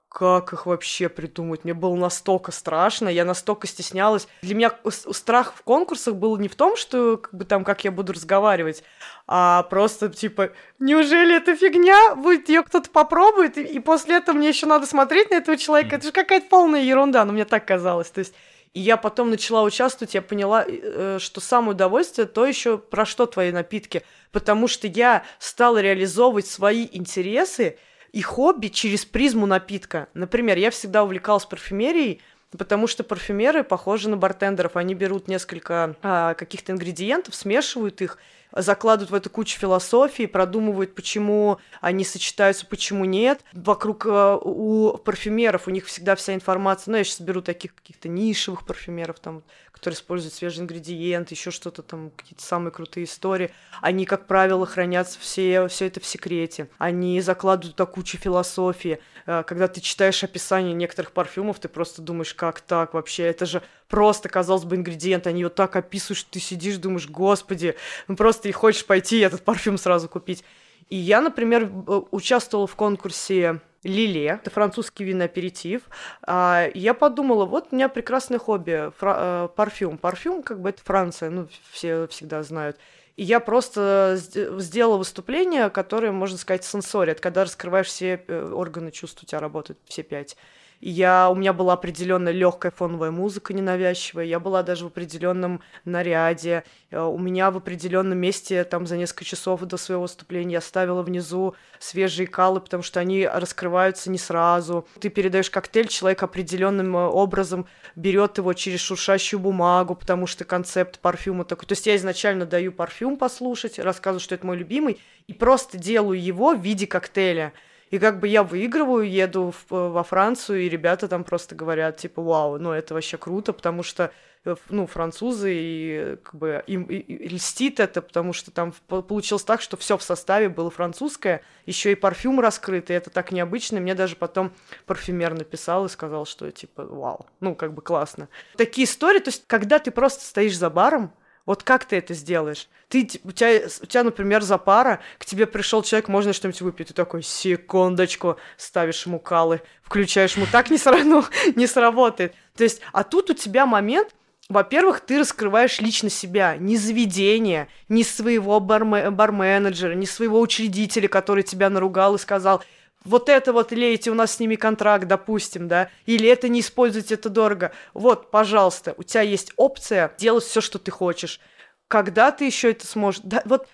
как 0.08 0.54
их 0.54 0.64
вообще 0.64 1.08
придумать? 1.08 1.64
Мне 1.64 1.74
было 1.74 1.94
настолько 1.94 2.50
страшно, 2.50 3.08
я 3.08 3.24
настолько 3.24 3.66
стеснялась. 3.66 4.26
Для 4.40 4.54
меня 4.54 4.72
страх 4.84 5.52
в 5.54 5.62
конкурсах 5.62 6.14
был 6.14 6.36
не 6.38 6.48
в 6.48 6.56
том, 6.56 6.76
что 6.76 7.18
как 7.18 7.34
бы 7.34 7.44
там 7.44 7.62
как 7.62 7.84
я 7.84 7.92
буду 7.92 8.14
разговаривать, 8.14 8.82
а 9.26 9.64
просто 9.64 10.08
типа, 10.08 10.50
неужели 10.78 11.36
это 11.36 11.54
фигня? 11.54 12.14
Будет 12.14 12.48
ее 12.48 12.62
кто-то 12.62 12.88
попробует, 12.90 13.58
и, 13.58 13.62
и 13.62 13.78
после 13.80 14.16
этого 14.16 14.36
мне 14.36 14.48
еще 14.48 14.66
надо 14.66 14.86
смотреть 14.86 15.30
на 15.30 15.34
этого 15.34 15.58
человека. 15.58 15.96
Это 15.96 16.06
же 16.06 16.12
какая-то 16.12 16.48
полная 16.48 16.80
ерунда, 16.80 17.24
но 17.26 17.32
мне 17.32 17.44
так 17.44 17.66
казалось. 17.66 18.10
То 18.10 18.20
есть 18.20 18.34
и 18.74 18.80
я 18.80 18.96
потом 18.96 19.30
начала 19.30 19.62
участвовать, 19.62 20.14
я 20.14 20.22
поняла, 20.22 20.64
э, 20.66 21.18
что 21.20 21.40
самое 21.40 21.72
удовольствие 21.72 22.26
то 22.26 22.46
еще 22.46 22.78
про 22.78 23.06
что 23.06 23.26
твои 23.26 23.52
напитки, 23.52 24.02
потому 24.32 24.68
что 24.68 24.86
я 24.86 25.24
стала 25.38 25.80
реализовывать 25.80 26.46
свои 26.46 26.86
интересы 26.92 27.78
и 28.12 28.22
хобби 28.22 28.68
через 28.68 29.04
призму 29.04 29.46
напитка. 29.46 30.08
Например, 30.14 30.56
я 30.56 30.70
всегда 30.70 31.04
увлекалась 31.04 31.44
парфюмерией, 31.44 32.20
потому 32.56 32.86
что 32.86 33.04
парфюмеры 33.04 33.64
похожи 33.64 34.08
на 34.08 34.16
бартендеров. 34.16 34.76
Они 34.76 34.94
берут 34.94 35.28
несколько 35.28 35.96
а, 36.02 36.34
каких-то 36.34 36.72
ингредиентов, 36.72 37.34
смешивают 37.34 38.00
их, 38.00 38.18
закладывают 38.52 39.10
в 39.10 39.14
эту 39.14 39.30
кучу 39.30 39.58
философии, 39.58 40.26
продумывают, 40.26 40.94
почему 40.94 41.58
они 41.80 42.04
сочетаются, 42.04 42.66
почему 42.66 43.04
нет. 43.04 43.40
Вокруг 43.52 44.06
э, 44.06 44.38
у 44.40 44.96
парфюмеров 44.96 45.68
у 45.68 45.70
них 45.70 45.86
всегда 45.86 46.16
вся 46.16 46.34
информация. 46.34 46.92
Ну, 46.92 46.98
я 46.98 47.04
сейчас 47.04 47.20
беру 47.20 47.42
таких 47.42 47.74
каких-то 47.74 48.08
нишевых 48.08 48.64
парфюмеров, 48.64 49.20
там, 49.20 49.42
которые 49.70 49.96
используют 49.96 50.34
свежий 50.34 50.62
ингредиент, 50.62 51.30
еще 51.30 51.50
что-то 51.50 51.82
там, 51.82 52.10
какие-то 52.16 52.42
самые 52.42 52.72
крутые 52.72 53.04
истории. 53.04 53.50
Они, 53.80 54.06
как 54.06 54.26
правило, 54.26 54.66
хранятся 54.66 55.18
все, 55.20 55.68
все 55.68 55.86
это 55.86 56.00
в 56.00 56.06
секрете. 56.06 56.68
Они 56.78 57.20
закладывают 57.20 57.76
туда 57.76 57.86
кучу 57.86 58.18
философии. 58.18 58.98
Э, 59.28 59.42
когда 59.46 59.68
ты 59.68 59.82
читаешь 59.82 60.24
описание 60.24 60.72
некоторых 60.72 61.12
парфюмов, 61.12 61.58
ты 61.58 61.68
просто 61.68 62.00
думаешь, 62.00 62.32
как 62.32 62.62
так 62.62 62.94
вообще? 62.94 63.24
Это 63.24 63.44
же 63.44 63.62
просто, 63.86 64.30
казалось 64.30 64.64
бы, 64.64 64.76
ингредиент. 64.76 65.26
Они 65.26 65.40
его 65.40 65.50
так 65.50 65.76
описывают, 65.76 66.18
что 66.18 66.30
ты 66.30 66.40
сидишь, 66.40 66.78
думаешь, 66.78 67.08
господи, 67.08 67.76
ну 68.08 68.16
просто 68.16 68.48
и 68.48 68.52
хочешь 68.52 68.86
пойти 68.86 69.18
этот 69.18 69.42
парфюм 69.42 69.76
сразу 69.76 70.08
купить. 70.08 70.42
И 70.88 70.96
я, 70.96 71.20
например, 71.20 71.70
участвовала 72.10 72.66
в 72.66 72.74
конкурсе 72.74 73.60
Лиле, 73.82 74.40
это 74.42 74.50
французский 74.50 75.04
винный 75.04 75.26
аперитив. 75.26 75.82
А, 76.22 76.66
я 76.72 76.94
подумала, 76.94 77.44
вот 77.44 77.68
у 77.70 77.76
меня 77.76 77.90
прекрасное 77.90 78.38
хобби, 78.38 78.90
фра- 78.98 79.44
э, 79.44 79.48
парфюм. 79.54 79.98
Парфюм, 79.98 80.42
как 80.42 80.60
бы 80.62 80.70
это 80.70 80.82
Франция, 80.82 81.28
ну, 81.28 81.46
все 81.70 82.06
всегда 82.08 82.42
знают. 82.42 82.78
И 83.18 83.24
я 83.24 83.40
просто 83.40 84.16
сделала 84.16 84.96
выступление, 84.96 85.70
которое, 85.70 86.12
можно 86.12 86.38
сказать, 86.38 86.64
сенсори. 86.64 87.10
Это 87.10 87.20
когда 87.20 87.42
раскрываешь 87.42 87.88
все 87.88 88.22
э, 88.28 88.50
органы 88.52 88.92
чувств, 88.92 89.24
у 89.24 89.26
тебя 89.26 89.40
работают 89.40 89.80
все 89.86 90.04
пять. 90.04 90.36
Я, 90.80 91.28
у 91.28 91.34
меня 91.34 91.52
была 91.52 91.72
определенная 91.72 92.32
легкая 92.32 92.70
фоновая 92.70 93.10
музыка 93.10 93.52
ненавязчивая, 93.52 94.24
я 94.24 94.38
была 94.38 94.62
даже 94.62 94.84
в 94.84 94.88
определенном 94.88 95.60
наряде, 95.84 96.62
э, 96.90 97.00
у 97.00 97.18
меня 97.18 97.50
в 97.50 97.56
определенном 97.56 98.18
месте 98.18 98.62
там 98.62 98.86
за 98.86 98.96
несколько 98.96 99.24
часов 99.24 99.62
до 99.62 99.76
своего 99.76 100.02
выступления 100.02 100.54
я 100.54 100.60
ставила 100.60 101.02
внизу 101.02 101.56
свежие 101.80 102.28
калы, 102.28 102.60
потому 102.60 102.84
что 102.84 103.00
они 103.00 103.26
раскрываются 103.26 104.08
не 104.08 104.18
сразу. 104.18 104.86
Ты 105.00 105.08
передаешь 105.08 105.50
коктейль, 105.50 105.88
человек 105.88 106.22
определенным 106.22 106.96
э, 106.96 107.06
образом 107.06 107.66
берет 107.96 108.38
его 108.38 108.52
через 108.52 108.80
шуршащую 108.80 109.40
бумагу, 109.40 109.96
потому 109.96 110.28
что 110.28 110.44
концепт 110.44 111.00
парфюма 111.00 111.44
такой. 111.44 111.66
То 111.66 111.72
есть 111.72 111.88
я 111.88 111.96
изначально 111.96 112.46
даю 112.46 112.70
парфюм 112.70 113.16
послушать, 113.16 113.80
рассказываю, 113.80 114.20
что 114.20 114.36
это 114.36 114.46
мой 114.46 114.56
любимый, 114.56 115.00
и 115.26 115.32
просто 115.32 115.76
делаю 115.76 116.22
его 116.22 116.54
в 116.54 116.60
виде 116.60 116.86
коктейля. 116.86 117.52
И 117.90 117.98
как 117.98 118.20
бы 118.20 118.28
я 118.28 118.42
выигрываю, 118.42 119.10
еду 119.10 119.52
в, 119.52 119.90
во 119.90 120.02
Францию, 120.02 120.60
и 120.60 120.68
ребята 120.68 121.08
там 121.08 121.24
просто 121.24 121.54
говорят, 121.54 121.96
типа, 121.96 122.22
вау, 122.22 122.58
ну 122.58 122.72
это 122.72 122.94
вообще 122.94 123.16
круто, 123.16 123.52
потому 123.52 123.82
что 123.82 124.12
э, 124.44 124.56
ну, 124.68 124.86
французы, 124.86 125.52
и 125.54 126.16
как 126.22 126.34
бы 126.34 126.62
им 126.66 126.84
и, 126.84 126.96
и 126.96 127.28
льстит 127.28 127.80
это, 127.80 128.02
потому 128.02 128.32
что 128.32 128.50
там 128.50 128.74
получилось 128.86 129.44
так, 129.44 129.62
что 129.62 129.76
все 129.76 129.96
в 129.96 130.02
составе 130.02 130.48
было 130.48 130.70
французское, 130.70 131.42
еще 131.64 131.92
и 131.92 131.94
парфюм 131.94 132.40
раскрытый, 132.40 132.96
это 132.96 133.10
так 133.10 133.32
необычно. 133.32 133.80
Мне 133.80 133.94
даже 133.94 134.16
потом 134.16 134.52
парфюмер 134.86 135.34
написал 135.34 135.86
и 135.86 135.88
сказал, 135.88 136.26
что 136.26 136.50
типа, 136.50 136.84
вау, 136.84 137.26
ну, 137.40 137.54
как 137.54 137.72
бы 137.72 137.80
классно. 137.80 138.28
Такие 138.56 138.86
истории, 138.86 139.20
то 139.20 139.28
есть, 139.28 139.44
когда 139.46 139.78
ты 139.78 139.90
просто 139.90 140.24
стоишь 140.24 140.58
за 140.58 140.68
баром, 140.68 141.12
вот 141.48 141.62
как 141.62 141.86
ты 141.86 141.96
это 141.96 142.12
сделаешь? 142.12 142.68
Ты, 142.90 143.08
у, 143.24 143.32
тебя, 143.32 143.66
у 143.82 143.86
тебя, 143.86 144.04
например, 144.04 144.42
за 144.42 144.58
пара, 144.58 145.00
к 145.16 145.24
тебе 145.24 145.46
пришел 145.46 145.82
человек, 145.82 146.08
можно 146.08 146.34
что-нибудь 146.34 146.60
выпить. 146.60 146.88
Ты 146.88 146.92
такой, 146.92 147.22
секундочку, 147.22 148.36
ставишь 148.58 149.06
ему 149.06 149.18
калы, 149.18 149.62
включаешь 149.82 150.36
ему. 150.36 150.44
Так 150.52 150.68
не, 150.68 150.76
сравну, 150.76 151.24
не 151.56 151.66
сработает. 151.66 152.34
То 152.54 152.64
есть, 152.64 152.82
а 152.92 153.02
тут 153.02 153.30
у 153.30 153.32
тебя 153.32 153.64
момент, 153.64 154.14
во-первых, 154.50 155.00
ты 155.00 155.20
раскрываешь 155.20 155.80
лично 155.80 156.10
себя, 156.10 156.58
не 156.58 156.76
заведение, 156.76 157.68
не 157.88 158.04
своего 158.04 158.60
барме- 158.60 159.10
барменеджера, 159.10 159.94
не 159.94 160.04
своего 160.04 160.42
учредителя, 160.42 161.08
который 161.08 161.44
тебя 161.44 161.70
наругал 161.70 162.16
и 162.16 162.18
сказал, 162.18 162.62
вот 163.04 163.28
это 163.28 163.52
вот 163.52 163.72
лейте, 163.72 164.10
у 164.10 164.14
нас 164.14 164.36
с 164.36 164.40
ними 164.40 164.56
контракт, 164.56 165.06
допустим, 165.06 165.68
да, 165.68 165.90
или 166.06 166.28
это 166.28 166.48
не 166.48 166.60
используйте, 166.60 167.14
это 167.14 167.28
дорого. 167.28 167.72
Вот, 167.94 168.30
пожалуйста, 168.30 168.94
у 168.96 169.02
тебя 169.02 169.22
есть 169.22 169.52
опция 169.56 170.12
делать 170.18 170.44
все, 170.44 170.60
что 170.60 170.78
ты 170.78 170.90
хочешь. 170.90 171.40
Когда 171.86 172.32
ты 172.32 172.44
еще 172.44 172.70
это 172.70 172.86
сможешь? 172.86 173.22
Да, 173.24 173.42
вот 173.44 173.68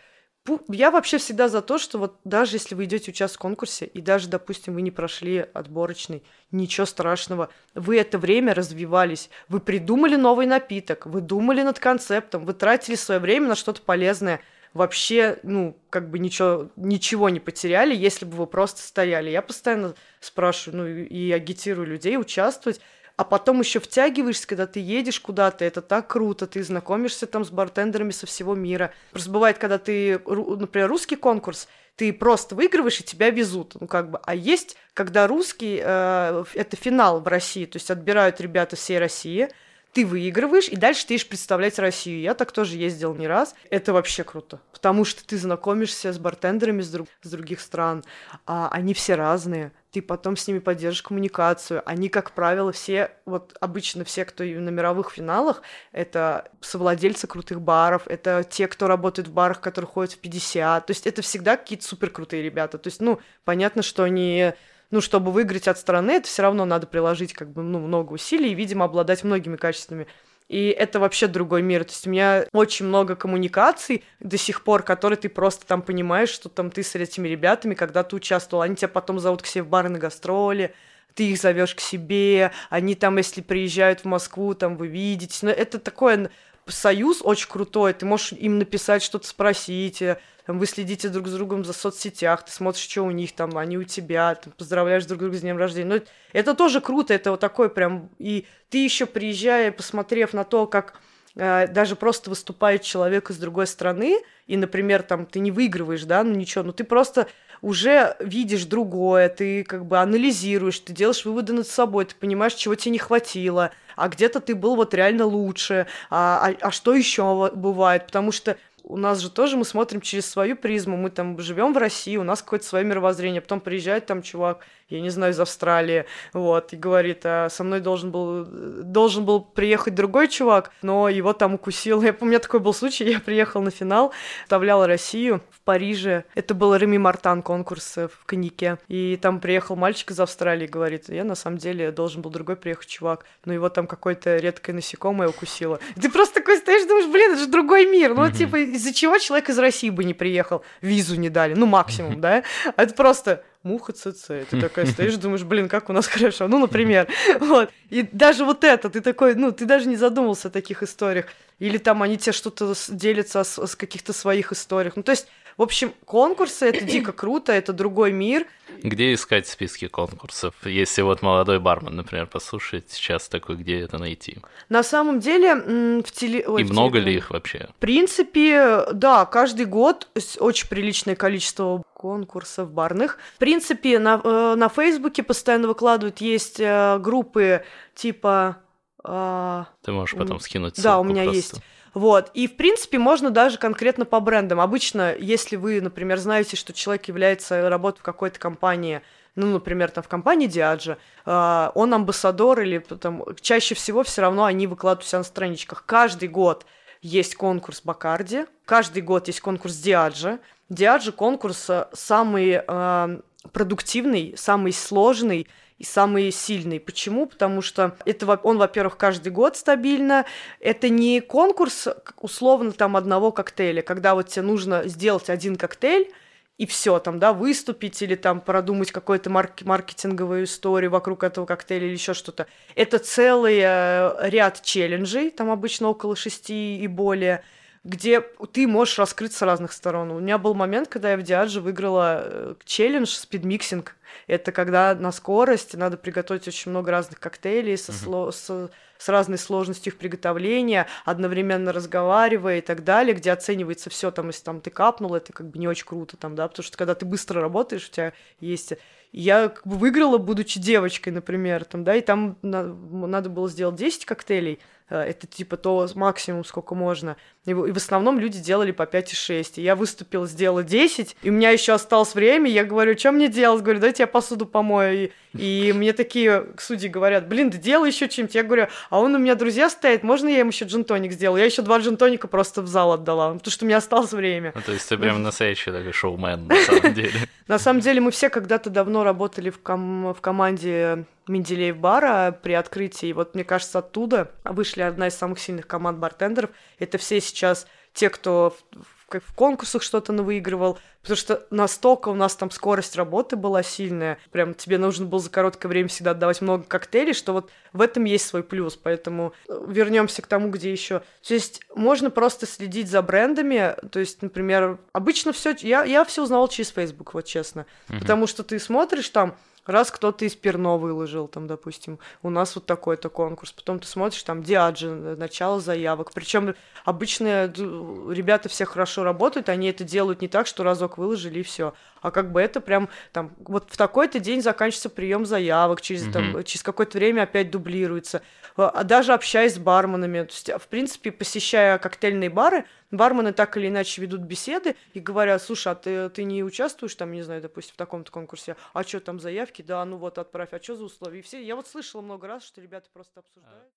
я 0.68 0.90
вообще 0.90 1.16
всегда 1.16 1.48
за 1.48 1.62
то, 1.62 1.78
что 1.78 1.98
вот 1.98 2.20
даже 2.24 2.56
если 2.56 2.74
вы 2.74 2.84
идете 2.84 3.10
участвовать 3.10 3.38
в 3.38 3.42
конкурсе, 3.42 3.86
и 3.86 4.00
даже, 4.02 4.28
допустим, 4.28 4.74
вы 4.74 4.82
не 4.82 4.90
прошли 4.90 5.38
отборочный, 5.38 6.22
ничего 6.50 6.84
страшного, 6.84 7.48
вы 7.74 7.98
это 7.98 8.18
время 8.18 8.52
развивались, 8.52 9.30
вы 9.48 9.58
придумали 9.58 10.16
новый 10.16 10.46
напиток, 10.46 11.06
вы 11.06 11.22
думали 11.22 11.62
над 11.62 11.78
концептом, 11.78 12.44
вы 12.44 12.52
тратили 12.52 12.94
свое 12.94 13.20
время 13.20 13.48
на 13.48 13.54
что-то 13.54 13.80
полезное– 13.80 14.40
вообще, 14.74 15.38
ну, 15.44 15.78
как 15.88 16.10
бы 16.10 16.18
ничего, 16.18 16.68
ничего 16.76 17.28
не 17.30 17.40
потеряли, 17.40 17.94
если 17.94 18.24
бы 18.24 18.36
вы 18.36 18.46
просто 18.46 18.82
стояли. 18.82 19.30
Я 19.30 19.40
постоянно 19.40 19.94
спрашиваю, 20.20 20.82
ну, 20.82 20.86
и 20.86 21.30
агитирую 21.32 21.86
людей 21.86 22.18
участвовать, 22.18 22.80
а 23.16 23.24
потом 23.24 23.60
еще 23.60 23.78
втягиваешься, 23.78 24.46
когда 24.46 24.66
ты 24.66 24.80
едешь 24.80 25.20
куда-то, 25.20 25.64
это 25.64 25.80
так 25.80 26.08
круто, 26.08 26.48
ты 26.48 26.64
знакомишься 26.64 27.28
там 27.28 27.44
с 27.44 27.50
бартендерами 27.50 28.10
со 28.10 28.26
всего 28.26 28.56
мира. 28.56 28.92
Просто 29.12 29.30
бывает, 29.30 29.58
когда 29.58 29.78
ты, 29.78 30.18
например, 30.26 30.88
русский 30.88 31.14
конкурс, 31.14 31.68
ты 31.94 32.12
просто 32.12 32.56
выигрываешь, 32.56 32.98
и 32.98 33.04
тебя 33.04 33.30
везут, 33.30 33.76
ну 33.80 33.86
как 33.86 34.10
бы. 34.10 34.18
А 34.24 34.34
есть, 34.34 34.76
когда 34.94 35.28
русский, 35.28 35.80
э, 35.80 36.44
это 36.54 36.76
финал 36.76 37.20
в 37.20 37.28
России, 37.28 37.66
то 37.66 37.76
есть 37.76 37.88
отбирают 37.88 38.40
ребята 38.40 38.74
всей 38.74 38.98
России, 38.98 39.48
ты 39.94 40.04
выигрываешь, 40.04 40.68
и 40.68 40.76
дальше 40.76 41.06
ты 41.06 41.14
идешь 41.14 41.28
представлять 41.28 41.78
Россию. 41.78 42.20
Я 42.20 42.34
так 42.34 42.50
тоже 42.50 42.76
ездил 42.76 43.14
не 43.14 43.28
раз. 43.28 43.54
Это 43.70 43.92
вообще 43.92 44.24
круто, 44.24 44.60
потому 44.72 45.04
что 45.04 45.24
ты 45.24 45.38
знакомишься 45.38 46.12
с 46.12 46.18
бартендерами 46.18 46.82
с, 46.82 46.90
друг, 46.90 47.08
с 47.22 47.30
других 47.30 47.60
стран, 47.60 48.04
а 48.44 48.68
они 48.72 48.92
все 48.92 49.14
разные. 49.14 49.72
Ты 49.92 50.02
потом 50.02 50.36
с 50.36 50.48
ними 50.48 50.58
поддержишь 50.58 51.02
коммуникацию. 51.02 51.80
Они, 51.86 52.08
как 52.08 52.32
правило, 52.32 52.72
все, 52.72 53.12
вот 53.24 53.56
обычно 53.60 54.04
все, 54.04 54.24
кто 54.24 54.42
на 54.42 54.70
мировых 54.70 55.12
финалах, 55.12 55.62
это 55.92 56.50
совладельцы 56.60 57.28
крутых 57.28 57.60
баров, 57.60 58.02
это 58.08 58.44
те, 58.48 58.66
кто 58.66 58.88
работает 58.88 59.28
в 59.28 59.32
барах, 59.32 59.60
которые 59.60 59.88
ходят 59.88 60.14
в 60.14 60.18
50. 60.18 60.86
То 60.86 60.90
есть 60.90 61.06
это 61.06 61.22
всегда 61.22 61.56
какие-то 61.56 61.84
супер 61.84 62.10
крутые 62.10 62.42
ребята. 62.42 62.78
То 62.78 62.88
есть, 62.88 63.00
ну, 63.00 63.20
понятно, 63.44 63.82
что 63.82 64.02
они 64.02 64.54
ну, 64.90 65.00
чтобы 65.00 65.32
выиграть 65.32 65.68
от 65.68 65.78
страны, 65.78 66.12
это 66.12 66.28
все 66.28 66.42
равно 66.42 66.64
надо 66.64 66.86
приложить 66.86 67.32
как 67.32 67.50
бы, 67.50 67.62
ну, 67.62 67.78
много 67.78 68.12
усилий 68.12 68.52
и, 68.52 68.54
видимо, 68.54 68.84
обладать 68.84 69.24
многими 69.24 69.56
качествами. 69.56 70.06
И 70.48 70.68
это 70.68 71.00
вообще 71.00 71.26
другой 71.26 71.62
мир. 71.62 71.84
То 71.84 71.92
есть 71.92 72.06
у 72.06 72.10
меня 72.10 72.46
очень 72.52 72.86
много 72.86 73.16
коммуникаций 73.16 74.04
до 74.20 74.36
сих 74.36 74.62
пор, 74.62 74.82
которые 74.82 75.16
ты 75.16 75.28
просто 75.28 75.66
там 75.66 75.82
понимаешь, 75.82 76.28
что 76.28 76.48
там 76.48 76.70
ты 76.70 76.82
с 76.82 76.94
этими 76.94 77.28
ребятами 77.28 77.74
когда 77.74 78.02
ты 78.02 78.16
участвовал. 78.16 78.62
Они 78.62 78.76
тебя 78.76 78.88
потом 78.88 79.18
зовут 79.18 79.42
к 79.42 79.46
себе 79.46 79.64
в 79.64 79.68
бары 79.68 79.88
на 79.88 79.98
гастроли, 79.98 80.74
ты 81.14 81.30
их 81.30 81.40
зовешь 81.40 81.74
к 81.74 81.80
себе, 81.80 82.52
они 82.70 82.94
там, 82.94 83.16
если 83.16 83.40
приезжают 83.40 84.00
в 84.00 84.04
Москву, 84.04 84.54
там 84.54 84.76
вы 84.76 84.88
видитесь. 84.88 85.42
Но 85.42 85.50
это 85.50 85.78
такое 85.78 86.30
союз 86.66 87.20
очень 87.22 87.48
крутой, 87.48 87.92
ты 87.92 88.06
можешь 88.06 88.32
им 88.32 88.58
написать, 88.58 89.02
что-то 89.02 89.26
спросить, 89.26 90.02
э, 90.02 90.18
там, 90.46 90.58
вы 90.58 90.66
следите 90.66 91.08
друг 91.08 91.28
с 91.28 91.32
другом 91.32 91.64
за 91.64 91.72
соцсетях, 91.72 92.44
ты 92.44 92.52
смотришь, 92.52 92.82
что 92.82 93.02
у 93.02 93.10
них 93.10 93.34
там, 93.34 93.56
они 93.56 93.78
у 93.78 93.84
тебя, 93.84 94.34
ты 94.34 94.50
поздравляешь 94.50 95.06
друг 95.06 95.20
друга 95.20 95.36
с 95.36 95.40
днем 95.40 95.56
рождения. 95.56 95.88
Но 95.88 95.96
это, 95.96 96.10
это 96.32 96.54
тоже 96.54 96.80
круто, 96.80 97.14
это 97.14 97.30
вот 97.30 97.40
такой 97.40 97.70
прям... 97.70 98.10
И 98.18 98.46
ты 98.68 98.84
еще 98.84 99.06
приезжая, 99.06 99.72
посмотрев 99.72 100.34
на 100.34 100.44
то, 100.44 100.66
как 100.66 101.00
э, 101.34 101.66
даже 101.68 101.96
просто 101.96 102.28
выступает 102.28 102.82
человек 102.82 103.30
из 103.30 103.38
другой 103.38 103.66
страны, 103.66 104.18
и, 104.46 104.56
например, 104.56 105.02
там 105.02 105.24
ты 105.24 105.38
не 105.38 105.50
выигрываешь, 105.50 106.04
да, 106.04 106.22
ну 106.22 106.34
ничего, 106.34 106.64
но 106.64 106.72
ты 106.72 106.84
просто 106.84 107.26
уже 107.64 108.14
видишь 108.20 108.66
другое, 108.66 109.30
ты 109.30 109.64
как 109.64 109.86
бы 109.86 109.98
анализируешь, 109.98 110.78
ты 110.80 110.92
делаешь 110.92 111.24
выводы 111.24 111.54
над 111.54 111.66
собой, 111.66 112.04
ты 112.04 112.14
понимаешь, 112.14 112.54
чего 112.54 112.74
тебе 112.74 112.92
не 112.92 112.98
хватило, 112.98 113.70
а 113.96 114.08
где-то 114.08 114.40
ты 114.40 114.54
был 114.54 114.76
вот 114.76 114.92
реально 114.92 115.24
лучше, 115.24 115.86
а, 116.10 116.50
а, 116.50 116.68
а 116.68 116.70
что 116.70 116.94
еще 116.94 117.50
бывает, 117.54 118.06
потому 118.06 118.32
что 118.32 118.58
у 118.82 118.98
нас 118.98 119.20
же 119.20 119.30
тоже 119.30 119.56
мы 119.56 119.64
смотрим 119.64 120.02
через 120.02 120.26
свою 120.26 120.56
призму, 120.56 120.98
мы 120.98 121.08
там 121.08 121.38
живем 121.40 121.72
в 121.72 121.78
России, 121.78 122.18
у 122.18 122.22
нас 122.22 122.42
какое-то 122.42 122.66
свое 122.66 122.84
мировоззрение, 122.84 123.40
потом 123.40 123.60
приезжает 123.60 124.04
там 124.04 124.20
чувак, 124.20 124.66
я 124.88 125.00
не 125.00 125.10
знаю, 125.10 125.32
из 125.32 125.40
Австралии, 125.40 126.04
вот, 126.32 126.72
и 126.72 126.76
говорит, 126.76 127.20
а 127.24 127.48
со 127.48 127.64
мной 127.64 127.80
должен 127.80 128.10
был, 128.10 128.44
должен 128.44 129.24
был 129.24 129.40
приехать 129.40 129.94
другой 129.94 130.28
чувак, 130.28 130.70
но 130.82 131.08
его 131.08 131.32
там 131.32 131.54
укусил. 131.54 132.02
Я, 132.02 132.14
у 132.20 132.24
меня 132.24 132.38
такой 132.38 132.60
был 132.60 132.74
случай, 132.74 133.04
я 133.04 133.20
приехал 133.20 133.62
на 133.62 133.70
финал, 133.70 134.12
вставлял 134.44 134.86
Россию 134.86 135.42
в 135.50 135.60
Париже, 135.62 136.24
это 136.34 136.54
был 136.54 136.74
Реми 136.74 136.98
Мартан 136.98 137.42
конкурс 137.42 137.96
в 137.96 138.26
коньяке, 138.26 138.78
и 138.88 139.18
там 139.20 139.40
приехал 139.40 139.76
мальчик 139.76 140.10
из 140.10 140.20
Австралии, 140.20 140.66
говорит, 140.66 141.08
я 141.08 141.24
на 141.24 141.34
самом 141.34 141.58
деле 141.58 141.90
должен 141.90 142.22
был 142.22 142.30
другой 142.30 142.56
приехать 142.56 142.88
чувак, 142.88 143.24
но 143.44 143.52
его 143.52 143.68
там 143.68 143.86
какое-то 143.86 144.36
редкое 144.36 144.72
насекомое 144.72 145.28
укусило. 145.28 145.80
И 145.96 146.00
ты 146.00 146.10
просто 146.10 146.40
такой 146.40 146.58
стоишь, 146.58 146.86
думаешь, 146.86 147.10
блин, 147.10 147.32
это 147.32 147.40
же 147.40 147.46
другой 147.46 147.86
мир, 147.86 148.14
ну, 148.14 148.30
типа, 148.30 148.56
из-за 148.56 148.92
чего 148.92 149.18
человек 149.18 149.48
из 149.48 149.58
России 149.58 149.90
бы 149.90 150.04
не 150.04 150.14
приехал, 150.14 150.62
визу 150.80 151.16
не 151.16 151.30
дали, 151.30 151.54
ну, 151.54 151.66
максимум, 151.66 152.20
да? 152.20 152.42
А 152.76 152.82
это 152.82 152.94
просто 152.94 153.42
муха 153.64 153.92
ЦЦ. 153.92 154.46
Ты 154.48 154.60
такая 154.60 154.86
стоишь, 154.86 155.16
думаешь, 155.16 155.42
блин, 155.42 155.68
как 155.68 155.90
у 155.90 155.92
нас 155.92 156.06
хорошо. 156.06 156.46
Ну, 156.46 156.60
например. 156.60 157.08
Вот. 157.40 157.70
И 157.90 158.08
даже 158.12 158.44
вот 158.44 158.64
это, 158.64 158.88
ты 158.88 159.00
такой, 159.00 159.34
ну, 159.34 159.50
ты 159.50 159.64
даже 159.64 159.88
не 159.88 159.96
задумывался 159.96 160.48
о 160.48 160.50
таких 160.50 160.82
историях. 160.82 161.26
Или 161.58 161.78
там 161.78 162.02
они 162.02 162.16
тебе 162.16 162.32
что-то 162.32 162.74
делятся 162.88 163.44
с 163.44 163.76
каких-то 163.76 164.12
своих 164.12 164.52
историях. 164.52 164.96
Ну, 164.96 165.02
то 165.02 165.12
есть 165.12 165.26
в 165.56 165.62
общем, 165.62 165.92
конкурсы 166.04 166.66
это 166.66 166.84
дико 166.84 167.12
круто, 167.12 167.52
это 167.52 167.72
другой 167.72 168.12
мир. 168.12 168.46
Где 168.82 169.14
искать 169.14 169.46
списки 169.46 169.86
конкурсов? 169.86 170.54
Если 170.64 171.02
вот 171.02 171.22
молодой 171.22 171.60
бармен, 171.60 171.94
например, 171.94 172.26
послушает 172.26 172.90
сейчас 172.90 173.28
такой, 173.28 173.56
где 173.56 173.80
это 173.80 173.98
найти? 173.98 174.38
На 174.68 174.82
самом 174.82 175.20
деле 175.20 175.54
в 176.02 176.10
теле... 176.10 176.44
Ой, 176.46 176.62
И 176.62 176.64
в 176.64 176.72
много 176.72 176.98
теле... 176.98 177.12
ли 177.12 177.16
их 177.18 177.30
вообще? 177.30 177.68
В 177.70 177.80
принципе, 177.80 178.86
да, 178.92 179.26
каждый 179.26 179.66
год 179.66 180.08
очень 180.38 180.68
приличное 180.68 181.14
количество 181.14 181.82
конкурсов 181.92 182.70
барных. 182.72 183.18
В 183.36 183.38
принципе, 183.38 183.98
на, 183.98 184.20
э, 184.22 184.54
на 184.56 184.68
Фейсбуке 184.68 185.22
постоянно 185.22 185.68
выкладывают, 185.68 186.20
есть 186.20 186.58
э, 186.58 186.98
группы 186.98 187.64
типа... 187.94 188.58
Э, 189.04 189.64
Ты 189.82 189.92
можешь 189.92 190.16
потом 190.16 190.40
скинуть 190.40 190.82
Да, 190.82 190.98
у 190.98 191.04
меня 191.04 191.22
просто. 191.22 191.36
есть 191.36 191.54
вот. 191.94 192.30
И, 192.34 192.48
в 192.48 192.56
принципе, 192.56 192.98
можно 192.98 193.30
даже 193.30 193.56
конкретно 193.56 194.04
по 194.04 194.18
брендам. 194.20 194.60
Обычно, 194.60 195.14
если 195.14 195.56
вы, 195.56 195.80
например, 195.80 196.18
знаете, 196.18 196.56
что 196.56 196.72
человек 196.72 197.06
является, 197.06 197.68
работает 197.68 198.00
в 198.00 198.04
какой-то 198.04 198.38
компании, 198.38 199.00
ну, 199.36 199.46
например, 199.46 199.90
там 199.90 200.02
в 200.02 200.08
компании 200.08 200.48
Diageo, 200.48 200.96
э, 201.26 201.70
он 201.74 201.94
амбассадор 201.94 202.60
или 202.60 202.78
там, 202.78 203.24
чаще 203.40 203.74
всего 203.74 204.02
все 204.02 204.22
равно 204.22 204.44
они 204.44 204.66
выкладывают 204.66 205.08
себя 205.08 205.18
на 205.18 205.24
страничках. 205.24 205.84
Каждый 205.86 206.28
год 206.28 206.66
есть 207.00 207.36
конкурс 207.36 207.82
Бакарди, 207.82 208.46
каждый 208.64 209.02
год 209.02 209.26
есть 209.28 209.40
конкурс 209.40 209.74
Diageo. 209.74 210.38
Diageo 210.70 211.12
конкурс 211.12 211.68
э, 211.68 211.86
самый 211.92 212.62
э, 212.66 213.20
продуктивный, 213.52 214.34
самый 214.36 214.72
сложный, 214.72 215.46
и 215.78 215.84
самый 215.84 216.30
сильный. 216.30 216.78
Почему? 216.78 217.26
Потому 217.26 217.60
что 217.60 217.96
это 218.04 218.26
он, 218.42 218.58
во-первых, 218.58 218.96
каждый 218.96 219.32
год 219.32 219.56
стабильно. 219.56 220.24
Это 220.60 220.88
не 220.88 221.20
конкурс 221.20 221.88
условно 222.20 222.72
там 222.72 222.96
одного 222.96 223.32
коктейля, 223.32 223.82
когда 223.82 224.14
вот 224.14 224.28
тебе 224.28 224.42
нужно 224.42 224.86
сделать 224.86 225.28
один 225.28 225.56
коктейль, 225.56 226.12
и 226.56 226.66
все, 226.66 227.00
там, 227.00 227.18
да, 227.18 227.32
выступить 227.32 228.00
или 228.00 228.14
там 228.14 228.40
продумать 228.40 228.92
какую-то 228.92 229.28
марк- 229.28 229.64
маркетинговую 229.64 230.44
историю 230.44 230.92
вокруг 230.92 231.24
этого 231.24 231.46
коктейля 231.46 231.86
или 231.86 231.94
еще 231.94 232.14
что-то. 232.14 232.46
Это 232.76 233.00
целый 233.00 233.58
э, 233.60 234.28
ряд 234.28 234.62
челленджей, 234.62 235.30
там 235.30 235.50
обычно 235.50 235.88
около 235.88 236.14
шести 236.14 236.78
и 236.78 236.86
более. 236.86 237.42
Где 237.84 238.20
ты 238.52 238.66
можешь 238.66 238.98
раскрыться 238.98 239.38
с 239.38 239.42
разных 239.42 239.72
сторон. 239.72 240.10
У 240.10 240.18
меня 240.18 240.38
был 240.38 240.54
момент, 240.54 240.88
когда 240.88 241.10
я 241.10 241.16
в 241.18 241.22
Diageo 241.22 241.60
выиграла 241.60 242.22
э, 242.24 242.54
челлендж 242.64 243.08
speed 243.08 243.44
mixing. 243.44 243.94
Это 244.26 244.52
когда 244.52 244.94
на 244.94 245.12
скорость 245.12 245.76
надо 245.76 245.98
приготовить 245.98 246.48
очень 246.48 246.70
много 246.70 246.90
разных 246.90 247.20
коктейлей 247.20 247.76
со, 247.76 247.92
сло, 247.92 248.30
с, 248.30 248.70
с 248.96 249.08
разной 249.10 249.36
сложностью 249.36 249.92
их 249.92 249.98
приготовления, 249.98 250.86
одновременно 251.04 251.72
разговаривая 251.72 252.58
и 252.58 252.62
так 252.62 252.84
далее, 252.84 253.14
где 253.14 253.32
оценивается 253.32 253.90
все 253.90 254.10
там, 254.10 254.28
если 254.28 254.44
там 254.44 254.62
ты 254.62 254.70
капнул, 254.70 255.14
это 255.14 255.34
как 255.34 255.50
бы 255.50 255.58
не 255.58 255.68
очень 255.68 255.84
круто 255.84 256.16
там, 256.16 256.34
да, 256.36 256.48
потому 256.48 256.64
что 256.64 256.78
когда 256.78 256.94
ты 256.94 257.04
быстро 257.04 257.42
работаешь, 257.42 257.88
у 257.88 257.92
тебя 257.92 258.12
есть 258.40 258.72
я 259.12 259.48
как 259.48 259.64
бы 259.64 259.76
выиграла, 259.76 260.18
будучи 260.18 260.58
девочкой, 260.58 261.12
например, 261.12 261.64
там, 261.64 261.84
да, 261.84 261.94
и 261.94 262.00
там 262.00 262.36
на, 262.42 262.64
надо 262.64 263.30
было 263.30 263.48
сделать 263.48 263.76
10 263.76 264.06
коктейлей, 264.06 264.58
Э, 264.88 265.00
это 265.00 265.26
типа 265.26 265.56
то 265.56 265.86
максимум, 265.94 266.44
сколько 266.44 266.74
можно. 266.74 267.16
И, 267.46 267.50
и 267.50 267.54
в 267.54 267.76
основном 267.76 268.18
люди 268.18 268.38
делали 268.38 268.70
по 268.70 268.86
5 268.86 269.12
и 269.12 269.16
6. 269.16 269.58
И 269.58 269.62
я 269.62 269.76
выступила, 269.76 270.26
сделала 270.26 270.62
10, 270.62 271.16
и 271.22 271.30
у 271.30 271.32
меня 271.32 271.50
еще 271.50 271.72
осталось 271.72 272.14
время, 272.14 272.50
я 272.50 272.64
говорю, 272.64 272.96
что 272.98 273.12
мне 273.12 273.28
делать? 273.28 273.62
Говорю, 273.62 273.80
дайте 273.80 274.04
я 274.04 274.06
посуду 274.06 274.46
помою. 274.46 274.94
И, 274.94 275.12
и 275.34 275.72
мне 275.72 275.92
такие 275.92 276.46
судьи 276.58 276.88
говорят, 276.88 277.28
блин, 277.28 277.50
да 277.50 277.58
делай 277.58 277.90
еще 277.90 278.08
чем-то. 278.08 278.38
Я 278.38 278.44
говорю, 278.44 278.68
а 278.88 279.00
он 279.00 279.14
у 279.14 279.18
меня 279.18 279.34
друзья 279.34 279.68
стоит, 279.68 280.02
можно 280.02 280.28
я 280.28 280.40
им 280.40 280.48
еще 280.48 280.64
джинтоник 280.64 281.12
сделаю? 281.12 281.40
Я 281.40 281.46
еще 281.46 281.62
два 281.62 281.78
джинтоника 281.78 282.28
просто 282.28 282.62
в 282.62 282.66
зал 282.66 282.92
отдала, 282.92 283.34
потому 283.34 283.50
что 283.50 283.64
у 283.64 283.68
меня 283.68 283.78
осталось 283.78 284.12
время. 284.12 284.52
Ну, 284.54 284.62
то 284.62 284.72
есть 284.72 284.88
ты 284.88 284.96
прям 284.96 285.22
настоящий 285.22 285.70
такой 285.70 285.92
шоумен, 285.92 286.46
на 286.46 286.56
самом 286.56 286.94
деле. 286.94 287.28
На 287.46 287.58
самом 287.58 287.80
деле 287.80 288.00
мы 288.00 288.10
все 288.10 288.30
когда-то 288.30 288.70
давно 288.70 289.04
работали 289.04 289.50
в, 289.50 289.60
ком- 289.60 290.14
в 290.14 290.20
команде 290.20 291.04
Менделеев 291.26 291.76
бара 291.76 292.38
при 292.42 292.52
открытии. 292.52 293.08
И 293.08 293.12
вот, 293.12 293.34
мне 293.34 293.44
кажется, 293.44 293.80
оттуда 293.80 294.30
вышли 294.44 294.82
одна 294.82 295.08
из 295.08 295.14
самых 295.14 295.38
сильных 295.38 295.66
команд 295.66 295.98
бартендеров. 295.98 296.50
Это 296.78 296.98
все 296.98 297.18
сейчас 297.34 297.66
те, 297.92 298.10
кто 298.10 298.56
в, 298.72 299.20
в 299.20 299.34
конкурсах 299.34 299.82
что-то 299.82 300.12
выигрывал, 300.12 300.78
потому 301.02 301.16
что 301.16 301.46
настолько 301.50 302.08
у 302.08 302.14
нас 302.14 302.34
там 302.34 302.50
скорость 302.50 302.96
работы 302.96 303.36
была 303.36 303.62
сильная, 303.62 304.18
прям 304.32 304.54
тебе 304.54 304.78
нужно 304.78 305.06
было 305.06 305.20
за 305.20 305.30
короткое 305.30 305.68
время 305.68 305.88
всегда 305.88 306.12
отдавать 306.12 306.40
много 306.40 306.64
коктейлей, 306.64 307.14
что 307.14 307.32
вот 307.32 307.50
в 307.72 307.80
этом 307.80 308.04
есть 308.04 308.26
свой 308.26 308.42
плюс, 308.42 308.76
поэтому 308.76 309.32
э, 309.48 309.64
вернемся 309.68 310.22
к 310.22 310.26
тому, 310.26 310.50
где 310.50 310.72
еще. 310.72 311.02
То 311.26 311.34
есть 311.34 311.62
можно 311.74 312.10
просто 312.10 312.46
следить 312.46 312.88
за 312.88 313.02
брендами, 313.02 313.76
то 313.90 314.00
есть, 314.00 314.22
например, 314.22 314.78
обычно 314.92 315.32
все, 315.32 315.54
я, 315.60 315.84
я 315.84 316.04
все 316.04 316.22
узнавала 316.22 316.48
через 316.48 316.70
Facebook, 316.70 317.14
вот 317.14 317.24
честно, 317.26 317.66
mm-hmm. 317.88 318.00
потому 318.00 318.26
что 318.26 318.42
ты 318.42 318.58
смотришь 318.58 319.08
там, 319.10 319.36
раз 319.66 319.90
кто-то 319.90 320.24
из 320.24 320.34
перно 320.34 320.76
выложил, 320.76 321.28
там, 321.28 321.46
допустим, 321.46 321.98
у 322.22 322.30
нас 322.30 322.54
вот 322.54 322.66
такой-то 322.66 323.08
конкурс, 323.08 323.52
потом 323.52 323.78
ты 323.78 323.86
смотришь, 323.86 324.22
там, 324.22 324.42
Диаджи, 324.42 324.90
начало 324.90 325.60
заявок, 325.60 326.12
причем 326.12 326.54
обычно 326.84 327.46
ребята 327.46 328.48
все 328.48 328.64
хорошо 328.64 329.04
работают, 329.04 329.48
они 329.48 329.68
это 329.68 329.84
делают 329.84 330.20
не 330.20 330.28
так, 330.28 330.46
что 330.46 330.64
разок 330.64 330.98
выложили 330.98 331.40
и 331.40 331.42
все, 331.42 331.74
а 332.04 332.10
как 332.10 332.32
бы 332.32 332.42
это 332.42 332.60
прям, 332.60 332.90
там, 333.12 333.34
вот 333.38 333.70
в 333.70 333.78
такой-то 333.78 334.20
день 334.20 334.42
заканчивается 334.42 334.90
прием 334.90 335.24
заявок, 335.24 335.80
через, 335.80 336.06
mm-hmm. 336.06 336.12
там, 336.12 336.44
через 336.44 336.62
какое-то 336.62 336.98
время 336.98 337.22
опять 337.22 337.50
дублируется, 337.50 338.20
а 338.56 338.84
даже 338.84 339.14
общаясь 339.14 339.54
с 339.54 339.58
барменами, 339.58 340.24
то 340.24 340.32
есть, 340.32 340.50
в 340.52 340.68
принципе, 340.68 341.10
посещая 341.10 341.78
коктейльные 341.78 342.28
бары, 342.28 342.66
бармены 342.90 343.32
так 343.32 343.56
или 343.56 343.68
иначе 343.68 344.02
ведут 344.02 344.20
беседы 344.20 344.76
и 344.92 345.00
говорят, 345.00 345.42
слушай, 345.42 345.72
а 345.72 345.74
ты, 345.74 346.10
ты 346.10 346.24
не 346.24 346.44
участвуешь 346.44 346.94
там, 346.94 347.10
не 347.10 347.22
знаю, 347.22 347.40
допустим, 347.40 347.72
в 347.72 347.78
таком-то 347.78 348.12
конкурсе, 348.12 348.56
а 348.74 348.82
что 348.82 349.00
там 349.00 349.18
заявки, 349.18 349.62
да, 349.62 349.82
ну 349.86 349.96
вот 349.96 350.18
отправь, 350.18 350.50
а 350.52 350.62
что 350.62 350.76
за 350.76 350.84
условия, 350.84 351.20
и 351.20 351.22
все. 351.22 351.42
Я 351.42 351.56
вот 351.56 351.66
слышала 351.66 352.02
много 352.02 352.26
раз, 352.26 352.44
что 352.44 352.60
ребята 352.60 352.90
просто 352.92 353.20
обсуждают. 353.20 353.72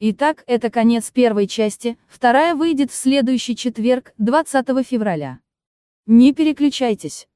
Итак, 0.00 0.44
это 0.46 0.68
конец 0.68 1.10
первой 1.10 1.46
части, 1.46 1.96
вторая 2.08 2.54
выйдет 2.54 2.90
в 2.90 2.94
следующий 2.94 3.56
четверг, 3.56 4.12
20 4.18 4.86
февраля. 4.86 5.40
Не 6.06 6.34
переключайтесь. 6.34 7.28